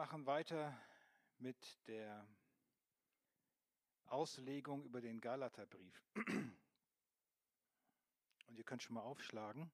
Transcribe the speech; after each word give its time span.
machen 0.00 0.24
weiter 0.24 0.74
mit 1.40 1.86
der 1.86 2.26
Auslegung 4.06 4.82
über 4.82 5.02
den 5.02 5.20
Galaterbrief. 5.20 6.02
Und 6.16 6.56
ihr 8.56 8.64
könnt 8.64 8.82
schon 8.82 8.94
mal 8.94 9.02
aufschlagen. 9.02 9.70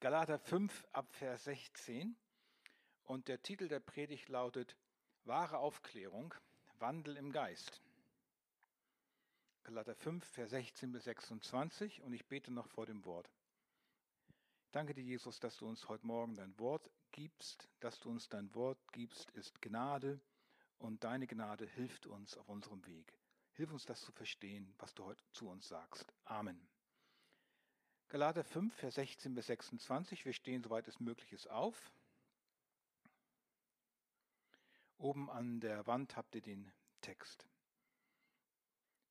Galater 0.00 0.40
5 0.40 0.88
ab 0.90 1.14
Vers 1.14 1.44
16. 1.44 2.16
Und 3.04 3.28
der 3.28 3.40
Titel 3.40 3.68
der 3.68 3.78
Predigt 3.78 4.28
lautet 4.28 4.76
Wahre 5.22 5.58
Aufklärung, 5.58 6.34
Wandel 6.80 7.16
im 7.16 7.30
Geist. 7.30 7.80
Galater 9.62 9.94
5, 9.94 10.26
Vers 10.26 10.50
16 10.50 10.90
bis 10.90 11.04
26. 11.04 12.02
Und 12.02 12.12
ich 12.12 12.26
bete 12.26 12.52
noch 12.52 12.66
vor 12.66 12.86
dem 12.86 13.04
Wort. 13.04 13.30
Danke 14.72 14.94
dir, 14.94 15.04
Jesus, 15.04 15.38
dass 15.38 15.58
du 15.58 15.68
uns 15.68 15.86
heute 15.90 16.06
Morgen 16.06 16.34
dein 16.34 16.58
Wort 16.58 16.90
gibst. 17.10 17.68
Dass 17.80 18.00
du 18.00 18.08
uns 18.08 18.30
dein 18.30 18.54
Wort 18.54 18.78
gibst, 18.92 19.30
ist 19.32 19.60
Gnade. 19.60 20.18
Und 20.78 21.04
deine 21.04 21.26
Gnade 21.26 21.66
hilft 21.66 22.06
uns 22.06 22.38
auf 22.38 22.48
unserem 22.48 22.84
Weg. 22.86 23.12
Hilf 23.52 23.70
uns 23.70 23.84
das 23.84 24.00
zu 24.00 24.12
verstehen, 24.12 24.74
was 24.78 24.94
du 24.94 25.04
heute 25.04 25.22
zu 25.32 25.50
uns 25.50 25.68
sagst. 25.68 26.14
Amen. 26.24 26.66
Galater 28.08 28.44
5, 28.44 28.74
Vers 28.74 28.94
16 28.94 29.34
bis 29.34 29.46
26. 29.48 30.24
Wir 30.24 30.32
stehen, 30.32 30.62
soweit 30.62 30.88
es 30.88 30.98
möglich 31.00 31.34
ist, 31.34 31.50
auf. 31.50 31.92
Oben 34.96 35.28
an 35.28 35.60
der 35.60 35.86
Wand 35.86 36.16
habt 36.16 36.34
ihr 36.34 36.42
den 36.42 36.72
Text. 37.02 37.46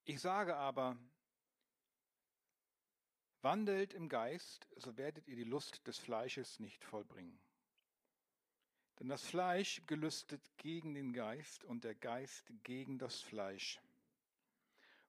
Ich 0.05 0.19
sage 0.19 0.55
aber, 0.55 0.97
wandelt 3.44 3.94
im 3.94 4.09
Geist, 4.09 4.68
so 4.76 4.98
werdet 4.98 5.27
ihr 5.27 5.36
die 5.36 5.44
Lust 5.44 5.86
des 5.88 5.98
Fleisches 5.98 6.59
nicht 6.59 6.84
vollbringen. 6.84 7.40
Denn 9.00 9.09
das 9.09 9.23
Fleisch 9.23 9.81
gelüstet 9.88 10.41
gegen 10.58 10.94
den 10.94 11.12
Geist 11.14 11.64
und 11.64 11.84
der 11.84 11.95
Geist 11.95 12.52
gegen 12.64 13.00
das 13.00 13.20
Fleisch 13.22 13.80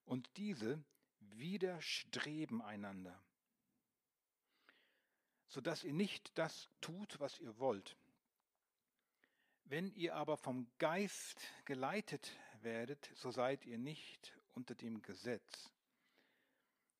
und 0.05 0.29
diese 0.37 0.83
widerstreben 1.21 2.63
einander, 2.63 3.23
so 5.49 5.61
dass 5.61 5.85
ihr 5.85 5.93
nicht 5.93 6.37
das 6.39 6.69
tut, 6.81 7.21
was 7.21 7.39
ihr 7.39 7.59
wollt. 7.59 7.97
Wenn 9.65 9.93
ihr 9.95 10.17
aber 10.17 10.37
vom 10.37 10.67
Geist 10.79 11.41
geleitet 11.65 12.33
werdet, 12.63 13.11
so 13.15 13.31
seid 13.31 13.65
ihr 13.65 13.79
nicht 13.79 14.37
unter 14.53 14.75
dem 14.75 15.03
Gesetz. 15.03 15.71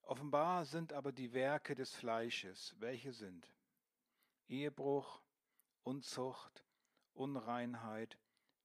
Offenbar 0.03 0.65
sind 0.65 0.93
aber 0.93 1.13
die 1.13 1.33
Werke 1.33 1.75
des 1.75 1.95
Fleisches, 1.95 2.75
welche 2.79 3.13
sind? 3.13 3.49
Ehebruch, 4.49 5.21
Unzucht, 5.85 6.65
Unreinheit, 7.15 8.19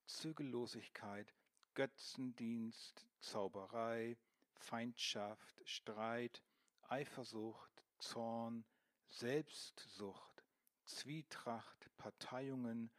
Zügellosigkeit, 0.06 1.34
Götzendienst, 1.74 3.06
Zauberei, 3.20 4.18
Feindschaft, 4.56 5.62
Streit, 5.66 6.44
Eifersucht, 6.90 7.84
Zorn, 8.00 8.66
Selbstsucht, 9.10 10.44
Zwietracht, 10.86 11.90
Parteiungen, 11.98 12.90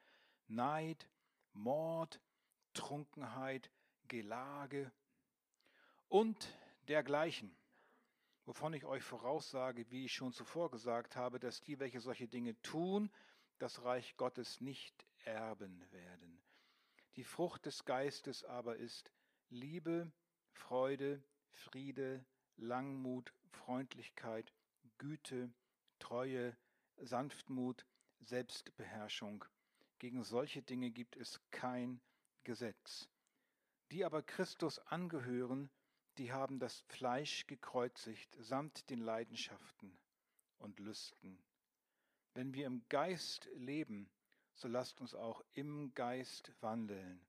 Neid, 0.47 1.09
Mord, 1.53 2.21
Trunkenheit, 2.73 3.71
Gelage 4.07 4.93
und 6.09 6.57
dergleichen, 6.87 7.55
wovon 8.49 8.73
ich 8.73 8.87
euch 8.87 9.03
voraussage, 9.03 9.91
wie 9.91 10.07
ich 10.07 10.15
schon 10.15 10.33
zuvor 10.33 10.71
gesagt 10.71 11.17
habe, 11.17 11.39
dass 11.39 11.61
die, 11.61 11.79
welche 11.79 12.01
solche 12.01 12.29
Dinge 12.29 12.59
tun, 12.63 13.11
das 13.59 13.85
Reich 13.85 14.17
Gottes 14.17 14.63
nicht 14.63 15.07
erben 15.25 15.85
werden. 15.93 16.43
Die 17.17 17.25
Frucht 17.25 17.67
des 17.67 17.85
Geistes 17.85 18.45
aber 18.45 18.77
ist 18.77 19.13
Liebe, 19.51 20.11
Freude, 20.55 21.23
Friede, 21.51 22.25
Langmut, 22.57 23.35
Freundlichkeit, 23.51 24.51
Güte, 24.97 25.53
Treue, 25.99 26.57
Sanftmut, 26.97 27.85
Selbstbeherrschung. 28.21 29.45
Gegen 29.99 30.25
solche 30.25 30.63
Dinge 30.63 30.91
gibt 30.91 31.17
es 31.17 31.39
kein 31.51 32.01
Gesetz. 32.45 33.11
Die 33.91 34.07
aber 34.07 34.23
Christus 34.23 34.79
angehören, 34.79 35.69
die 36.19 36.33
haben 36.33 36.59
das 36.59 36.81
Fleisch 36.89 37.47
gekreuzigt 37.47 38.37
samt 38.41 38.91
den 38.91 39.01
Leidenschaften 39.01 39.97
und 40.59 40.81
Lüsten. 40.81 41.39
Wenn 42.35 42.55
wir 42.55 42.67
im 42.67 42.83
Geist 42.89 43.49
leben, 43.55 44.11
so 44.55 44.67
lasst 44.67 45.01
uns 45.01 45.15
auch 45.15 45.45
im 45.55 45.95
Geist 45.95 46.53
wandeln. 46.61 47.25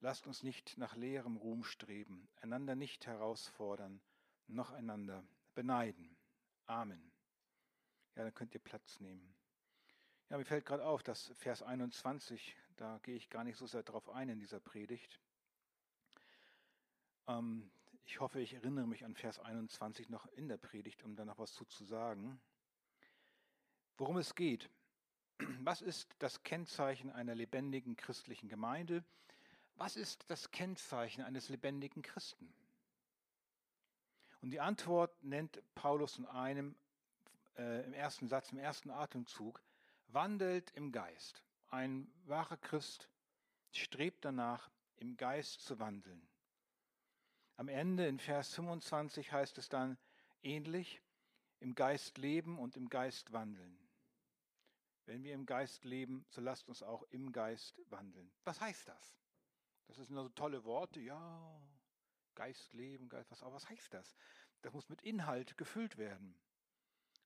Lasst 0.00 0.26
uns 0.26 0.42
nicht 0.42 0.76
nach 0.78 0.96
leerem 0.96 1.36
Ruhm 1.36 1.62
streben, 1.62 2.28
einander 2.40 2.74
nicht 2.74 3.06
herausfordern, 3.06 4.00
noch 4.48 4.72
einander 4.72 5.24
beneiden. 5.54 6.16
Amen. 6.66 7.12
Ja, 8.16 8.24
dann 8.24 8.34
könnt 8.34 8.54
ihr 8.54 8.60
Platz 8.60 8.98
nehmen. 8.98 9.34
Ja, 10.28 10.38
mir 10.38 10.44
fällt 10.44 10.66
gerade 10.66 10.84
auf, 10.84 11.04
dass 11.04 11.28
Vers 11.36 11.62
21, 11.62 12.56
da 12.76 12.98
gehe 13.04 13.14
ich 13.14 13.30
gar 13.30 13.44
nicht 13.44 13.56
so 13.56 13.66
sehr 13.66 13.84
drauf 13.84 14.08
ein 14.10 14.28
in 14.28 14.40
dieser 14.40 14.58
Predigt. 14.58 15.20
Ähm, 17.28 17.70
ich 18.04 18.20
hoffe, 18.20 18.40
ich 18.40 18.54
erinnere 18.54 18.86
mich 18.86 19.04
an 19.04 19.14
Vers 19.14 19.38
21 19.38 20.08
noch 20.08 20.26
in 20.32 20.48
der 20.48 20.56
Predigt, 20.56 21.02
um 21.02 21.16
da 21.16 21.24
noch 21.24 21.38
was 21.38 21.52
zu, 21.54 21.64
zu 21.64 21.84
sagen. 21.84 22.40
Worum 23.96 24.16
es 24.16 24.34
geht. 24.34 24.70
Was 25.60 25.82
ist 25.82 26.14
das 26.18 26.42
Kennzeichen 26.42 27.10
einer 27.10 27.34
lebendigen 27.34 27.96
christlichen 27.96 28.48
Gemeinde? 28.48 29.04
was 29.76 29.96
ist 29.96 30.30
das 30.30 30.50
Kennzeichen 30.50 31.22
eines 31.22 31.48
lebendigen 31.48 32.02
Christen? 32.02 32.52
Und 34.40 34.50
die 34.50 34.60
Antwort 34.60 35.22
nennt 35.22 35.60
Paulus 35.74 36.18
in 36.18 36.26
einem, 36.26 36.76
äh, 37.56 37.84
im 37.84 37.92
ersten 37.92 38.28
Satz, 38.28 38.52
im 38.52 38.58
ersten 38.58 38.90
Atemzug, 38.90 39.62
wandelt 40.08 40.70
im 40.72 40.92
Geist. 40.92 41.42
Ein 41.68 42.12
wahrer 42.26 42.56
Christ 42.56 43.08
strebt 43.70 44.24
danach, 44.24 44.70
im 44.96 45.16
Geist 45.16 45.62
zu 45.62 45.78
wandeln. 45.78 46.28
Am 47.56 47.68
Ende 47.68 48.06
in 48.06 48.18
Vers 48.18 48.54
25 48.54 49.32
heißt 49.32 49.58
es 49.58 49.68
dann 49.68 49.98
ähnlich, 50.42 51.02
im 51.60 51.74
Geist 51.74 52.18
leben 52.18 52.58
und 52.58 52.76
im 52.76 52.88
Geist 52.88 53.32
wandeln. 53.32 53.78
Wenn 55.06 55.22
wir 55.22 55.34
im 55.34 55.46
Geist 55.46 55.84
leben, 55.84 56.24
so 56.28 56.40
lasst 56.40 56.68
uns 56.68 56.82
auch 56.82 57.02
im 57.10 57.32
Geist 57.32 57.80
wandeln. 57.90 58.32
Was 58.44 58.60
heißt 58.60 58.88
das? 58.88 59.16
Das 59.86 59.96
sind 59.96 60.10
nur 60.10 60.24
so 60.24 60.28
tolle 60.30 60.64
Worte, 60.64 61.00
ja, 61.00 61.60
Geist, 62.34 62.72
Leben, 62.72 63.08
Geist, 63.08 63.30
was, 63.30 63.42
aber 63.42 63.54
was 63.54 63.68
heißt 63.68 63.92
das? 63.92 64.16
Das 64.62 64.72
muss 64.72 64.88
mit 64.88 65.02
Inhalt 65.02 65.56
gefüllt 65.58 65.98
werden. 65.98 66.34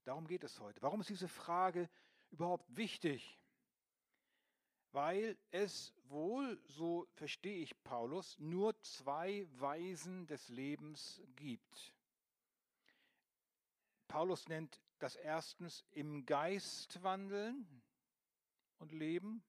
Darum 0.04 0.26
geht 0.26 0.44
es 0.44 0.58
heute. 0.60 0.82
Warum 0.82 1.00
ist 1.00 1.10
diese 1.10 1.28
Frage 1.28 1.88
überhaupt 2.30 2.64
wichtig? 2.76 3.38
Weil 4.96 5.36
es 5.50 5.92
wohl, 6.04 6.58
so 6.68 7.06
verstehe 7.16 7.58
ich 7.58 7.82
Paulus, 7.84 8.38
nur 8.38 8.80
zwei 8.80 9.46
Weisen 9.60 10.26
des 10.26 10.48
Lebens 10.48 11.20
gibt. 11.34 11.92
Paulus 14.08 14.48
nennt 14.48 14.80
das 14.98 15.16
erstens 15.16 15.84
im 15.90 16.24
Geist 16.24 17.02
wandeln 17.02 17.82
und 18.78 18.92
leben 18.92 19.44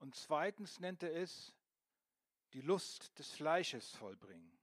und 0.00 0.16
zweitens 0.16 0.80
nennt 0.80 1.04
er 1.04 1.14
es 1.14 1.54
die 2.54 2.62
Lust 2.62 3.16
des 3.20 3.30
Fleisches 3.30 3.94
vollbringen. 3.94 4.58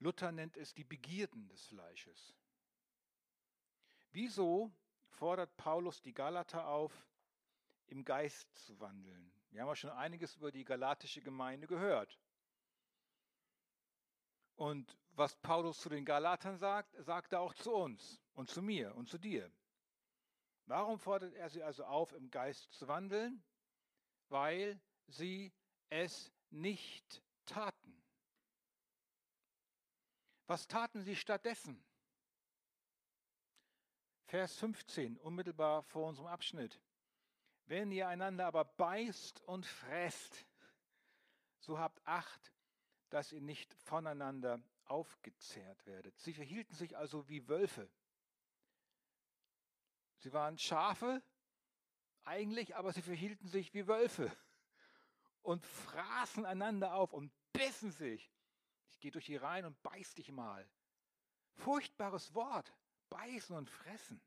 Luther 0.00 0.32
nennt 0.32 0.56
es 0.56 0.74
die 0.74 0.82
Begierden 0.82 1.48
des 1.50 1.64
Fleisches. 1.66 2.34
Wieso 4.10 4.72
fordert 5.20 5.54
Paulus 5.58 6.00
die 6.00 6.14
Galater 6.14 6.66
auf, 6.66 7.06
im 7.88 8.06
Geist 8.06 8.56
zu 8.56 8.80
wandeln? 8.80 9.30
Wir 9.50 9.60
haben 9.60 9.68
ja 9.68 9.76
schon 9.76 9.90
einiges 9.90 10.36
über 10.36 10.50
die 10.50 10.64
galatische 10.64 11.20
Gemeinde 11.20 11.66
gehört. 11.66 12.18
Und 14.56 14.96
was 15.12 15.36
Paulus 15.36 15.78
zu 15.78 15.90
den 15.90 16.06
Galatern 16.06 16.56
sagt, 16.56 16.94
sagt 17.04 17.34
er 17.34 17.40
auch 17.40 17.52
zu 17.52 17.70
uns 17.70 18.22
und 18.32 18.48
zu 18.48 18.62
mir 18.62 18.94
und 18.94 19.10
zu 19.10 19.18
dir. 19.18 19.52
Warum 20.64 20.98
fordert 20.98 21.34
er 21.34 21.50
sie 21.50 21.62
also 21.62 21.84
auf, 21.84 22.12
im 22.14 22.30
Geist 22.30 22.72
zu 22.72 22.88
wandeln? 22.88 23.42
Weil 24.28 24.80
sie 25.06 25.52
es 25.90 26.32
nicht 26.48 27.22
taten. 27.44 28.02
Was 30.46 30.66
taten 30.66 31.02
sie 31.02 31.16
stattdessen? 31.16 31.84
Vers 34.30 34.56
15, 34.56 35.18
unmittelbar 35.18 35.82
vor 35.82 36.08
unserem 36.08 36.28
Abschnitt. 36.28 36.80
Wenn 37.66 37.92
ihr 37.92 38.08
einander 38.08 38.46
aber 38.46 38.64
beißt 38.64 39.42
und 39.42 39.66
fresst, 39.66 40.46
so 41.58 41.78
habt 41.78 42.00
Acht, 42.06 42.52
dass 43.10 43.32
ihr 43.32 43.40
nicht 43.40 43.74
voneinander 43.74 44.60
aufgezehrt 44.86 45.84
werdet. 45.86 46.18
Sie 46.18 46.32
verhielten 46.32 46.74
sich 46.74 46.96
also 46.96 47.28
wie 47.28 47.46
Wölfe 47.48 47.88
Sie 50.20 50.32
waren 50.34 50.58
Schafe 50.58 51.22
eigentlich, 52.24 52.76
aber 52.76 52.92
sie 52.92 53.00
verhielten 53.00 53.48
sich 53.48 53.72
wie 53.72 53.86
Wölfe 53.86 54.30
und 55.40 55.64
fraßen 55.64 56.44
einander 56.44 56.94
auf 56.94 57.14
und 57.14 57.32
bissen 57.54 57.90
sich. 57.90 58.30
Ich 58.90 59.00
gehe 59.00 59.10
durch 59.10 59.24
die 59.24 59.36
Reihen 59.36 59.64
und 59.64 59.82
beiß 59.82 60.14
dich 60.14 60.30
mal. 60.30 60.68
Furchtbares 61.54 62.34
Wort. 62.34 62.70
Beißen 63.10 63.54
und 63.54 63.68
fressen. 63.68 64.20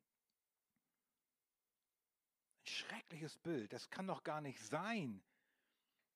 Ein 2.62 2.68
schreckliches 2.68 3.38
Bild. 3.38 3.74
Das 3.74 3.90
kann 3.90 4.08
doch 4.08 4.24
gar 4.24 4.42
nicht 4.42 4.60
sein 4.62 5.24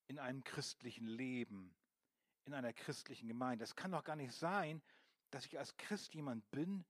in 0.07 0.19
einem 0.19 0.43
christlichen 0.43 1.07
Leben, 1.07 1.75
in 2.45 2.53
einer 2.53 2.73
christlichen 2.73 3.27
Gemeinde. 3.27 3.63
Das 3.63 3.75
kann 3.75 3.91
doch 3.91 4.03
gar 4.03 4.15
nicht 4.15 4.33
sein, 4.33 4.81
dass 5.31 5.45
ich 5.45 5.57
als 5.57 5.75
Christ 5.77 6.13
jemand 6.13 6.49
bin, 6.51 6.85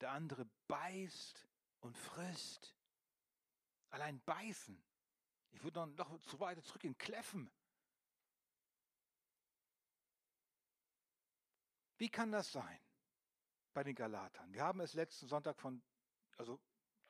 der 0.00 0.12
andere 0.12 0.48
beißt 0.68 1.46
und 1.80 1.96
frisst. 1.96 2.74
Allein 3.90 4.20
beißen. 4.20 4.82
Ich 5.50 5.62
würde 5.62 5.86
noch 5.86 6.20
zu 6.20 6.38
weit 6.40 6.62
zurück 6.64 6.84
in 6.84 6.96
Kläffen. 6.96 7.50
Wie 11.96 12.08
kann 12.08 12.30
das 12.30 12.52
sein 12.52 12.87
bei 13.78 13.84
den 13.84 13.94
Galatern? 13.94 14.52
Wir 14.52 14.64
haben 14.64 14.80
es 14.80 14.94
letzten 14.94 15.28
Sonntag 15.28 15.56
von, 15.56 15.80
also 16.36 16.58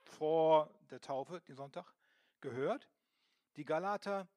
vor 0.02 0.68
der 0.90 1.00
Taufe, 1.00 1.40
den 1.40 1.56
Sonntag, 1.56 1.94
gehört. 2.42 2.90
Die 3.56 3.64
Galater 3.64 4.28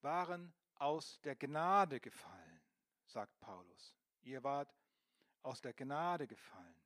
waren 0.00 0.54
aus 0.76 1.20
der 1.22 1.34
Gnade 1.34 1.98
gefallen, 1.98 2.62
sagt 3.06 3.36
Paulus. 3.40 3.96
Ihr 4.22 4.44
wart 4.44 4.72
aus 5.42 5.60
der 5.60 5.72
Gnade 5.72 6.28
gefallen. 6.28 6.76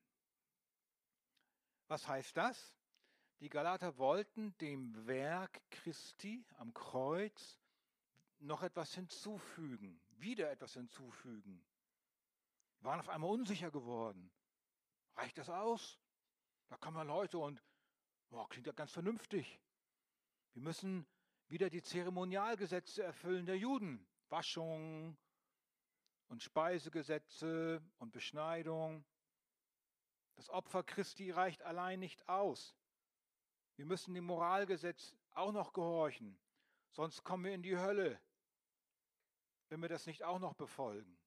Was 1.89 2.09
heißt 2.09 2.35
das? 2.35 2.75
Die 3.41 3.51
Galater 3.51 3.99
wollten 3.99 4.57
dem 4.57 5.07
Werk 5.07 5.61
Christi 5.69 6.43
am 6.57 6.73
Kreuz 6.73 7.61
noch 8.39 8.63
etwas 8.63 8.95
hinzufügen, 8.95 10.01
wieder 10.13 10.51
etwas 10.51 10.73
hinzufügen. 10.73 11.63
Waren 12.81 13.01
auf 13.01 13.11
einmal 13.11 13.29
unsicher 13.29 13.71
geworden. 13.71 14.31
Reicht 15.17 15.39
das 15.39 15.49
aus? 15.49 15.99
Da 16.69 16.77
kommen 16.77 17.07
Leute 17.07 17.39
und 17.39 17.63
oh, 18.31 18.45
klingt 18.47 18.67
ja 18.67 18.73
ganz 18.73 18.93
vernünftig. 18.93 19.61
Wir 20.53 20.63
müssen 20.63 21.07
wieder 21.49 21.71
die 21.71 21.83
Zeremonialgesetze 21.83 23.03
erfüllen 23.03 23.47
der 23.47 23.59
Juden. 23.59 24.07
Waschung 24.29 25.17
und 26.29 26.43
Speisegesetze 26.43 27.83
und 27.99 28.13
Beschneidung. 28.13 29.05
Das 30.35 30.51
Opfer 30.51 30.83
Christi 30.83 31.31
reicht 31.31 31.63
allein 31.63 32.01
nicht 32.01 32.29
aus. 32.29 32.77
Wir 33.77 33.87
müssen 33.87 34.15
dem 34.15 34.25
Moralgesetz 34.25 35.15
auch 35.33 35.53
noch 35.53 35.73
gehorchen, 35.73 36.39
sonst 36.91 37.23
kommen 37.23 37.45
wir 37.45 37.53
in 37.53 37.63
die 37.63 37.77
Hölle, 37.77 38.21
wenn 39.69 39.81
wir 39.81 39.89
das 39.89 40.07
nicht 40.07 40.25
auch 40.25 40.39
noch 40.39 40.55
befolgen. 40.55 41.19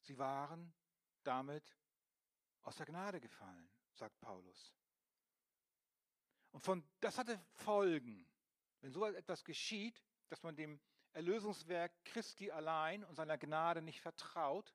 Sie 0.00 0.16
waren 0.16 0.72
damit 1.24 1.76
aus 2.68 2.76
der 2.76 2.86
Gnade 2.86 3.18
gefallen, 3.18 3.70
sagt 3.94 4.20
Paulus. 4.20 4.74
Und 6.50 6.60
von 6.60 6.84
das 7.00 7.16
hatte 7.16 7.40
Folgen. 7.54 8.28
Wenn 8.80 8.92
so 8.92 9.06
etwas 9.06 9.42
geschieht, 9.42 10.04
dass 10.28 10.42
man 10.42 10.54
dem 10.54 10.78
Erlösungswerk 11.14 11.92
Christi 12.04 12.50
allein 12.50 13.04
und 13.04 13.14
seiner 13.14 13.38
Gnade 13.38 13.80
nicht 13.80 14.02
vertraut, 14.02 14.74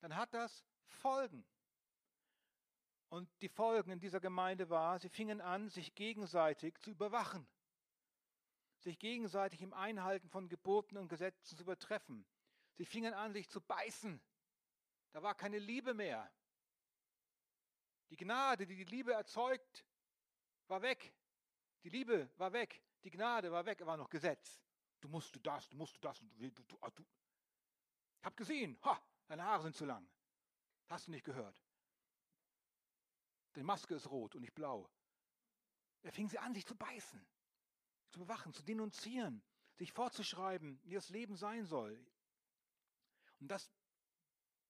dann 0.00 0.14
hat 0.14 0.32
das 0.32 0.64
Folgen. 0.86 1.44
Und 3.08 3.28
die 3.42 3.48
Folgen 3.48 3.90
in 3.90 3.98
dieser 3.98 4.20
Gemeinde 4.20 4.70
war, 4.70 5.00
sie 5.00 5.08
fingen 5.08 5.40
an, 5.40 5.70
sich 5.70 5.96
gegenseitig 5.96 6.78
zu 6.78 6.92
überwachen, 6.92 7.44
sich 8.78 9.00
gegenseitig 9.00 9.62
im 9.62 9.74
Einhalten 9.74 10.28
von 10.28 10.48
Geboten 10.48 10.96
und 10.96 11.08
Gesetzen 11.08 11.56
zu 11.56 11.60
übertreffen. 11.60 12.24
Sie 12.76 12.84
fingen 12.84 13.14
an, 13.14 13.32
sich 13.32 13.48
zu 13.48 13.60
beißen. 13.60 14.22
Da 15.10 15.22
war 15.24 15.34
keine 15.34 15.58
Liebe 15.58 15.92
mehr. 15.92 16.30
Die 18.10 18.16
Gnade, 18.16 18.66
die 18.66 18.76
die 18.76 18.84
Liebe 18.84 19.12
erzeugt, 19.12 19.84
war 20.66 20.82
weg. 20.82 21.12
Die 21.82 21.90
Liebe 21.90 22.30
war 22.36 22.52
weg. 22.52 22.82
Die 23.04 23.10
Gnade 23.10 23.50
war 23.52 23.64
weg. 23.64 23.80
Er 23.80 23.86
war 23.86 23.96
noch 23.96 24.08
Gesetz. 24.10 24.60
Du 25.00 25.08
musst 25.08 25.34
du 25.34 25.40
das, 25.40 25.68
du 25.68 25.76
musst 25.76 25.96
du 25.96 26.00
das. 26.00 26.18
Du, 26.18 26.50
du, 26.50 26.62
du, 26.62 26.76
du. 26.94 27.06
Ich 28.18 28.24
hab 28.24 28.36
gesehen, 28.36 28.78
ha, 28.82 29.00
deine 29.26 29.44
Haare 29.44 29.62
sind 29.62 29.76
zu 29.76 29.84
lang. 29.84 30.08
Hast 30.88 31.06
du 31.06 31.10
nicht 31.10 31.24
gehört? 31.24 31.62
Die 33.54 33.62
Maske 33.62 33.94
ist 33.94 34.10
rot 34.10 34.34
und 34.34 34.40
nicht 34.42 34.54
blau. 34.54 34.88
Er 36.02 36.12
fing 36.12 36.28
sie 36.28 36.38
an, 36.38 36.54
sich 36.54 36.64
zu 36.66 36.76
beißen, 36.76 37.26
zu 38.10 38.20
bewachen, 38.20 38.52
zu 38.52 38.62
denunzieren, 38.62 39.42
sich 39.76 39.92
vorzuschreiben, 39.92 40.80
wie 40.84 40.94
das 40.94 41.10
Leben 41.10 41.36
sein 41.36 41.64
soll. 41.64 42.04
Und 43.40 43.48
das 43.48 43.70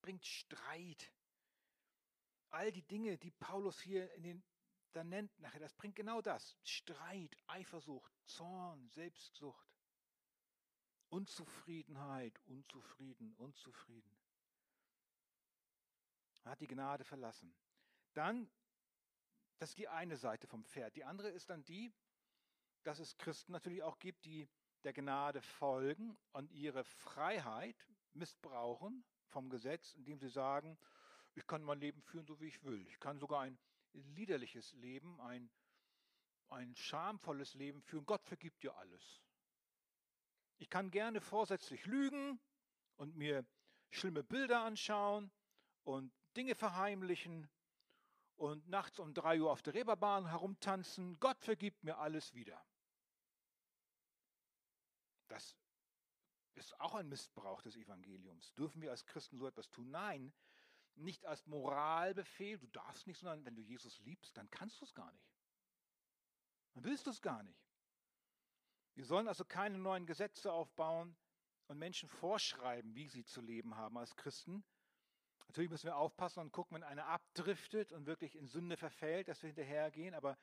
bringt 0.00 0.24
Streit. 0.24 1.12
All 2.50 2.72
die 2.72 2.82
Dinge, 2.82 3.18
die 3.18 3.30
Paulus 3.30 3.80
hier 3.80 4.12
in 4.14 4.22
den, 4.22 4.44
da 4.92 5.04
nennt 5.04 5.38
nachher, 5.40 5.60
das 5.60 5.74
bringt 5.74 5.96
genau 5.96 6.20
das. 6.20 6.56
Streit, 6.62 7.36
Eifersucht, 7.46 8.12
Zorn, 8.26 8.88
Selbstsucht, 8.88 9.68
Unzufriedenheit, 11.08 12.40
unzufrieden, 12.46 13.34
unzufrieden. 13.36 14.16
Er 16.44 16.52
hat 16.52 16.60
die 16.60 16.66
Gnade 16.66 17.04
verlassen. 17.04 17.54
Dann 18.14 18.50
das 19.58 19.70
ist 19.70 19.78
die 19.78 19.88
eine 19.88 20.16
Seite 20.16 20.46
vom 20.46 20.64
Pferd. 20.64 20.94
Die 20.94 21.04
andere 21.04 21.30
ist 21.30 21.50
dann 21.50 21.64
die, 21.64 21.92
dass 22.84 23.00
es 23.00 23.16
Christen 23.16 23.52
natürlich 23.52 23.82
auch 23.82 23.98
gibt, 23.98 24.24
die 24.24 24.48
der 24.84 24.92
Gnade 24.92 25.42
folgen 25.42 26.16
und 26.32 26.52
ihre 26.52 26.84
Freiheit 26.84 27.76
missbrauchen 28.12 29.04
vom 29.26 29.50
Gesetz, 29.50 29.94
indem 29.94 30.20
sie 30.20 30.28
sagen, 30.28 30.78
ich 31.38 31.46
kann 31.46 31.62
mein 31.62 31.78
Leben 31.78 32.02
führen, 32.02 32.26
so 32.26 32.40
wie 32.40 32.48
ich 32.48 32.64
will. 32.64 32.86
Ich 32.88 32.98
kann 32.98 33.18
sogar 33.18 33.42
ein 33.42 33.58
liederliches 33.92 34.72
Leben, 34.72 35.20
ein, 35.20 35.48
ein 36.48 36.74
schamvolles 36.74 37.54
Leben 37.54 37.80
führen. 37.80 38.04
Gott 38.06 38.24
vergibt 38.24 38.62
dir 38.62 38.76
alles. 38.76 39.22
Ich 40.58 40.68
kann 40.68 40.90
gerne 40.90 41.20
vorsätzlich 41.20 41.86
lügen 41.86 42.40
und 42.96 43.14
mir 43.16 43.46
schlimme 43.90 44.24
Bilder 44.24 44.62
anschauen 44.62 45.30
und 45.84 46.12
Dinge 46.36 46.56
verheimlichen 46.56 47.48
und 48.36 48.68
nachts 48.68 48.98
um 48.98 49.14
drei 49.14 49.40
Uhr 49.40 49.52
auf 49.52 49.62
der 49.62 49.74
Reeperbahn 49.74 50.26
herumtanzen. 50.26 51.18
Gott 51.20 51.40
vergibt 51.44 51.84
mir 51.84 51.98
alles 51.98 52.34
wieder. 52.34 52.60
Das 55.28 55.56
ist 56.54 56.78
auch 56.80 56.96
ein 56.96 57.08
Missbrauch 57.08 57.62
des 57.62 57.76
Evangeliums. 57.76 58.52
Dürfen 58.54 58.82
wir 58.82 58.90
als 58.90 59.06
Christen 59.06 59.38
so 59.38 59.46
etwas 59.46 59.70
tun? 59.70 59.90
Nein, 59.90 60.32
nicht 60.98 61.26
als 61.26 61.46
Moralbefehl, 61.46 62.58
du 62.58 62.66
darfst 62.68 63.06
nicht, 63.06 63.18
sondern 63.18 63.44
wenn 63.44 63.56
du 63.56 63.62
Jesus 63.62 63.98
liebst, 64.00 64.36
dann 64.36 64.50
kannst 64.50 64.80
du 64.80 64.84
es 64.84 64.94
gar 64.94 65.12
nicht. 65.12 65.32
Dann 66.74 66.84
willst 66.84 67.06
du 67.06 67.10
es 67.10 67.22
gar 67.22 67.42
nicht. 67.42 67.60
Wir 68.94 69.04
sollen 69.04 69.28
also 69.28 69.44
keine 69.44 69.78
neuen 69.78 70.06
Gesetze 70.06 70.52
aufbauen 70.52 71.16
und 71.68 71.78
Menschen 71.78 72.08
vorschreiben, 72.08 72.94
wie 72.94 73.08
sie 73.08 73.24
zu 73.24 73.40
leben 73.40 73.76
haben 73.76 73.96
als 73.96 74.16
Christen, 74.16 74.64
Natürlich 75.48 75.70
müssen 75.70 75.86
wir 75.86 75.96
aufpassen 75.96 76.40
und 76.40 76.52
gucken, 76.52 76.74
wenn 76.74 76.84
einer 76.84 77.06
abdriftet 77.06 77.92
und 77.92 78.06
wirklich 78.06 78.36
in 78.36 78.46
Sünde 78.46 78.76
verfällt, 78.76 79.28
dass 79.28 79.42
wir 79.42 79.48
hinterhergehen. 79.48 80.14
Aber 80.14 80.36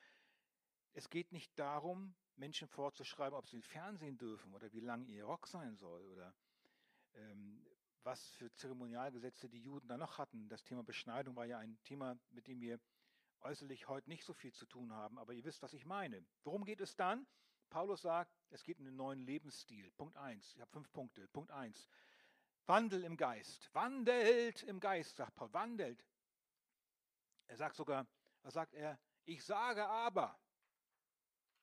es 0.94 1.08
geht 1.08 1.30
nicht 1.30 1.56
darum, 1.58 2.16
Menschen 2.34 2.66
vorzuschreiben, 2.66 3.38
ob 3.38 3.48
sie 3.48 3.62
Fernsehen 3.62 4.18
dürfen 4.18 4.52
oder 4.52 4.72
wie 4.72 4.80
lang 4.80 5.06
ihr 5.06 5.24
Rock 5.24 5.46
sein 5.46 5.76
soll 5.76 6.04
oder 6.06 6.34
ähm, 7.14 7.64
was 8.06 8.30
für 8.36 8.52
Zeremonialgesetze 8.54 9.48
die 9.48 9.60
Juden 9.60 9.88
da 9.88 9.98
noch 9.98 10.16
hatten. 10.16 10.48
Das 10.48 10.62
Thema 10.62 10.84
Beschneidung 10.84 11.34
war 11.34 11.44
ja 11.44 11.58
ein 11.58 11.76
Thema, 11.82 12.16
mit 12.30 12.46
dem 12.46 12.60
wir 12.60 12.78
äußerlich 13.40 13.88
heute 13.88 14.08
nicht 14.08 14.24
so 14.24 14.32
viel 14.32 14.52
zu 14.52 14.64
tun 14.64 14.92
haben. 14.92 15.18
Aber 15.18 15.34
ihr 15.34 15.44
wisst, 15.44 15.60
was 15.60 15.74
ich 15.74 15.84
meine. 15.84 16.24
Worum 16.44 16.64
geht 16.64 16.80
es 16.80 16.94
dann? 16.94 17.26
Paulus 17.68 18.02
sagt, 18.02 18.32
es 18.50 18.62
geht 18.62 18.78
um 18.78 18.84
den 18.84 18.94
neuen 18.94 19.26
Lebensstil. 19.26 19.90
Punkt 19.90 20.16
1. 20.16 20.54
Ich 20.54 20.60
habe 20.60 20.70
fünf 20.70 20.90
Punkte. 20.92 21.26
Punkt 21.28 21.50
1. 21.50 21.88
Wandel 22.66 23.02
im 23.02 23.16
Geist. 23.16 23.68
Wandelt 23.74 24.62
im 24.62 24.78
Geist, 24.78 25.16
sagt 25.16 25.34
Paul. 25.34 25.52
Wandelt. 25.52 26.06
Er 27.48 27.56
sagt 27.56 27.74
sogar, 27.74 28.06
was 28.42 28.54
sagt 28.54 28.74
er? 28.74 29.00
Ich 29.24 29.44
sage 29.44 29.84
aber, 29.84 30.38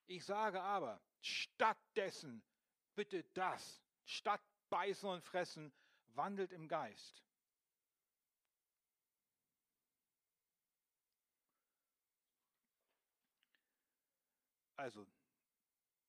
ich 0.08 0.26
sage 0.26 0.62
aber, 0.62 1.02
stattdessen 1.22 2.44
bitte 2.96 3.24
das, 3.34 3.82
statt 4.04 4.42
beißen 4.70 5.10
und 5.10 5.24
fressen, 5.24 5.74
wandelt 6.16 6.52
im 6.52 6.68
Geist. 6.68 7.24
Also, 14.76 15.08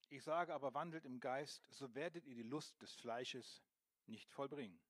ich 0.09 0.23
sage 0.23 0.55
aber, 0.55 0.75
wandelt 0.75 1.05
im 1.05 1.21
Geist, 1.21 1.67
so 1.71 1.95
werdet 1.95 2.25
ihr 2.27 2.35
die 2.35 2.43
Lust 2.43 2.81
des 2.83 2.93
Fleisches 2.95 3.63
nicht 4.07 4.31
vollbringen. 4.31 4.81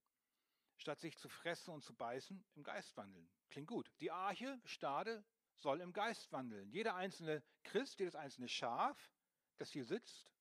Statt 0.77 1.01
sich 1.01 1.19
zu 1.19 1.29
fressen 1.29 1.73
und 1.73 1.85
zu 1.85 1.95
beißen, 1.95 2.45
im 2.55 2.63
Geist 2.63 2.97
wandeln. 2.97 3.31
Klingt 3.51 3.69
gut. 3.69 3.93
Die 4.01 4.11
Arche, 4.11 4.61
Stade, 4.65 5.25
soll 5.57 5.81
im 5.81 5.93
Geist 5.93 6.33
wandeln. 6.33 6.71
Jeder 6.71 6.95
einzelne 6.95 7.43
Christ, 7.63 7.99
jedes 7.99 8.17
einzelne 8.17 8.49
Schaf, 8.49 9.13
das 9.57 9.71
hier 9.71 9.85
sitzt, 9.85 10.33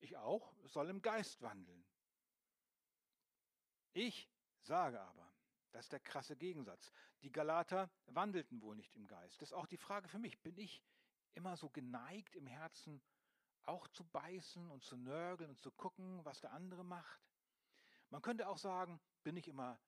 ich 0.00 0.16
auch, 0.16 0.54
soll 0.64 0.88
im 0.88 1.02
Geist 1.02 1.42
wandeln. 1.42 1.84
Ich 3.92 4.28
sage 4.62 5.00
aber, 5.00 5.32
das 5.72 5.86
ist 5.86 5.92
der 5.92 6.00
krasse 6.00 6.36
Gegensatz. 6.36 6.92
Die 7.22 7.32
Galater 7.32 7.90
wandelten 8.06 8.60
wohl 8.60 8.76
nicht 8.76 8.94
im 8.96 9.06
Geist. 9.06 9.40
Das 9.40 9.50
ist 9.50 9.54
auch 9.54 9.66
die 9.66 9.78
Frage 9.78 10.08
für 10.08 10.18
mich. 10.18 10.40
Bin 10.42 10.56
ich 10.58 10.82
immer 11.32 11.56
so 11.56 11.68
geneigt 11.70 12.34
im 12.36 12.46
Herzen 12.46 13.02
auch 13.64 13.86
zu 13.88 14.04
beißen 14.04 14.70
und 14.70 14.84
zu 14.84 14.96
nörgeln 14.96 15.50
und 15.50 15.60
zu 15.60 15.70
gucken, 15.70 16.24
was 16.24 16.40
der 16.40 16.52
andere 16.52 16.84
macht? 16.84 17.20
Man 18.10 18.22
könnte 18.22 18.48
auch 18.48 18.58
sagen, 18.58 19.00
bin 19.22 19.36
ich 19.36 19.46
immer 19.48 19.78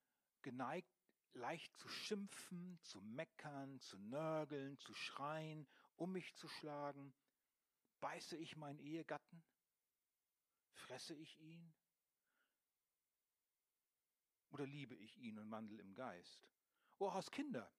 geneigt, 0.42 0.92
leicht 1.34 1.74
zu 1.76 1.88
schimpfen, 1.88 2.78
zu 2.82 3.00
meckern, 3.00 3.80
zu 3.80 3.98
nörgeln, 3.98 4.78
zu 4.78 4.94
schreien, 4.94 5.66
um 5.96 6.12
mich 6.12 6.34
zu 6.36 6.48
schlagen? 6.48 7.14
Beiße 8.00 8.36
ich 8.36 8.56
meinen 8.56 8.78
Ehegatten? 8.78 9.42
Fresse 10.74 11.14
ich 11.14 11.38
ihn? 11.40 11.72
Oder 14.52 14.66
liebe 14.66 14.94
ich 14.94 15.18
ihn 15.18 15.38
und 15.38 15.50
wandle 15.50 15.80
im 15.80 15.94
Geist? 15.94 16.46
Oh, 16.98 17.08
als 17.08 17.30
Kinder, 17.30 17.70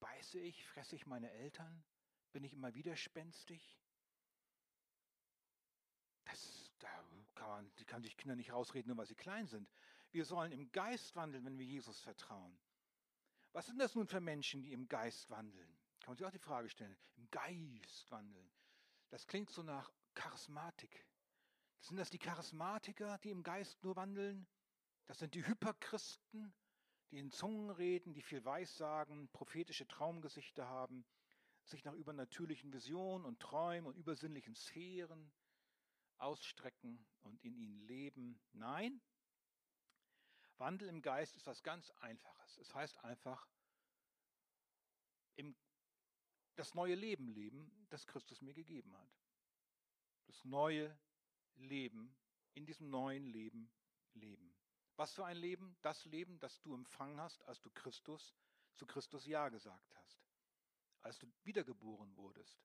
beiße 0.00 0.38
ich, 0.40 0.66
fresse 0.66 0.96
ich 0.96 1.06
meine 1.06 1.30
Eltern? 1.30 1.84
Bin 2.32 2.44
ich 2.44 2.52
immer 2.52 2.74
widerspenstig? 2.74 3.78
Das, 6.24 6.72
da 6.80 6.88
kann 7.36 7.48
man, 7.48 7.72
die 7.76 7.84
kann 7.84 8.02
sich 8.02 8.16
Kinder 8.16 8.36
nicht 8.36 8.52
rausreden, 8.52 8.88
nur 8.88 8.98
weil 8.98 9.06
sie 9.06 9.14
klein 9.14 9.46
sind. 9.46 9.70
Wir 10.10 10.24
sollen 10.24 10.52
im 10.52 10.70
Geist 10.72 11.14
wandeln, 11.14 11.44
wenn 11.44 11.58
wir 11.58 11.64
Jesus 11.64 12.00
vertrauen. 12.00 12.58
Was 13.52 13.66
sind 13.66 13.78
das 13.78 13.94
nun 13.94 14.06
für 14.06 14.20
Menschen, 14.20 14.62
die 14.62 14.72
im 14.72 14.88
Geist 14.88 15.30
wandeln? 15.30 15.78
Kann 16.00 16.10
man 16.10 16.16
sich 16.16 16.26
auch 16.26 16.32
die 16.32 16.38
Frage 16.38 16.68
stellen. 16.68 16.96
Im 17.16 17.30
Geist 17.30 18.10
wandeln. 18.10 18.50
Das 19.10 19.26
klingt 19.26 19.50
so 19.50 19.62
nach 19.62 19.90
Charismatik. 20.14 21.06
Sind 21.80 21.96
das 21.96 22.10
die 22.10 22.18
Charismatiker, 22.18 23.18
die 23.18 23.30
im 23.30 23.42
Geist 23.42 23.82
nur 23.84 23.96
wandeln? 23.96 24.46
Das 25.08 25.18
sind 25.18 25.34
die 25.34 25.46
Hyperchristen, 25.46 26.54
die 27.10 27.18
in 27.18 27.30
Zungen 27.30 27.70
reden, 27.70 28.12
die 28.12 28.22
viel 28.22 28.44
Weissagen, 28.44 29.28
prophetische 29.30 29.88
Traumgesichter 29.88 30.68
haben, 30.68 31.04
sich 31.64 31.84
nach 31.84 31.94
übernatürlichen 31.94 32.72
Visionen 32.72 33.24
und 33.24 33.40
Träumen 33.40 33.86
und 33.86 33.96
übersinnlichen 33.96 34.54
Sphären 34.54 35.32
ausstrecken 36.18 37.06
und 37.22 37.42
in 37.42 37.54
ihnen 37.54 37.80
leben. 37.80 38.38
Nein, 38.52 39.00
Wandel 40.58 40.88
im 40.88 41.00
Geist 41.00 41.36
ist 41.36 41.46
was 41.46 41.62
ganz 41.62 41.90
Einfaches. 42.00 42.58
Es 42.58 42.74
heißt 42.74 43.02
einfach, 43.04 43.48
im, 45.36 45.56
das 46.56 46.74
neue 46.74 46.94
Leben 46.96 47.28
leben, 47.28 47.86
das 47.88 48.06
Christus 48.06 48.42
mir 48.42 48.54
gegeben 48.54 48.94
hat. 48.96 49.10
Das 50.26 50.44
neue 50.44 50.98
Leben, 51.54 52.14
in 52.52 52.66
diesem 52.66 52.90
neuen 52.90 53.24
Leben 53.24 53.70
leben. 54.12 54.57
Was 54.98 55.14
für 55.14 55.24
ein 55.24 55.36
Leben? 55.36 55.76
Das 55.82 56.04
Leben, 56.06 56.40
das 56.40 56.60
du 56.60 56.74
empfangen 56.74 57.20
hast, 57.20 57.44
als 57.44 57.60
du 57.60 57.70
Christus 57.70 58.34
zu 58.74 58.84
Christus 58.84 59.26
Ja 59.26 59.48
gesagt 59.48 59.94
hast. 59.94 60.20
Als 61.02 61.18
du 61.18 61.28
wiedergeboren 61.44 62.16
wurdest. 62.16 62.60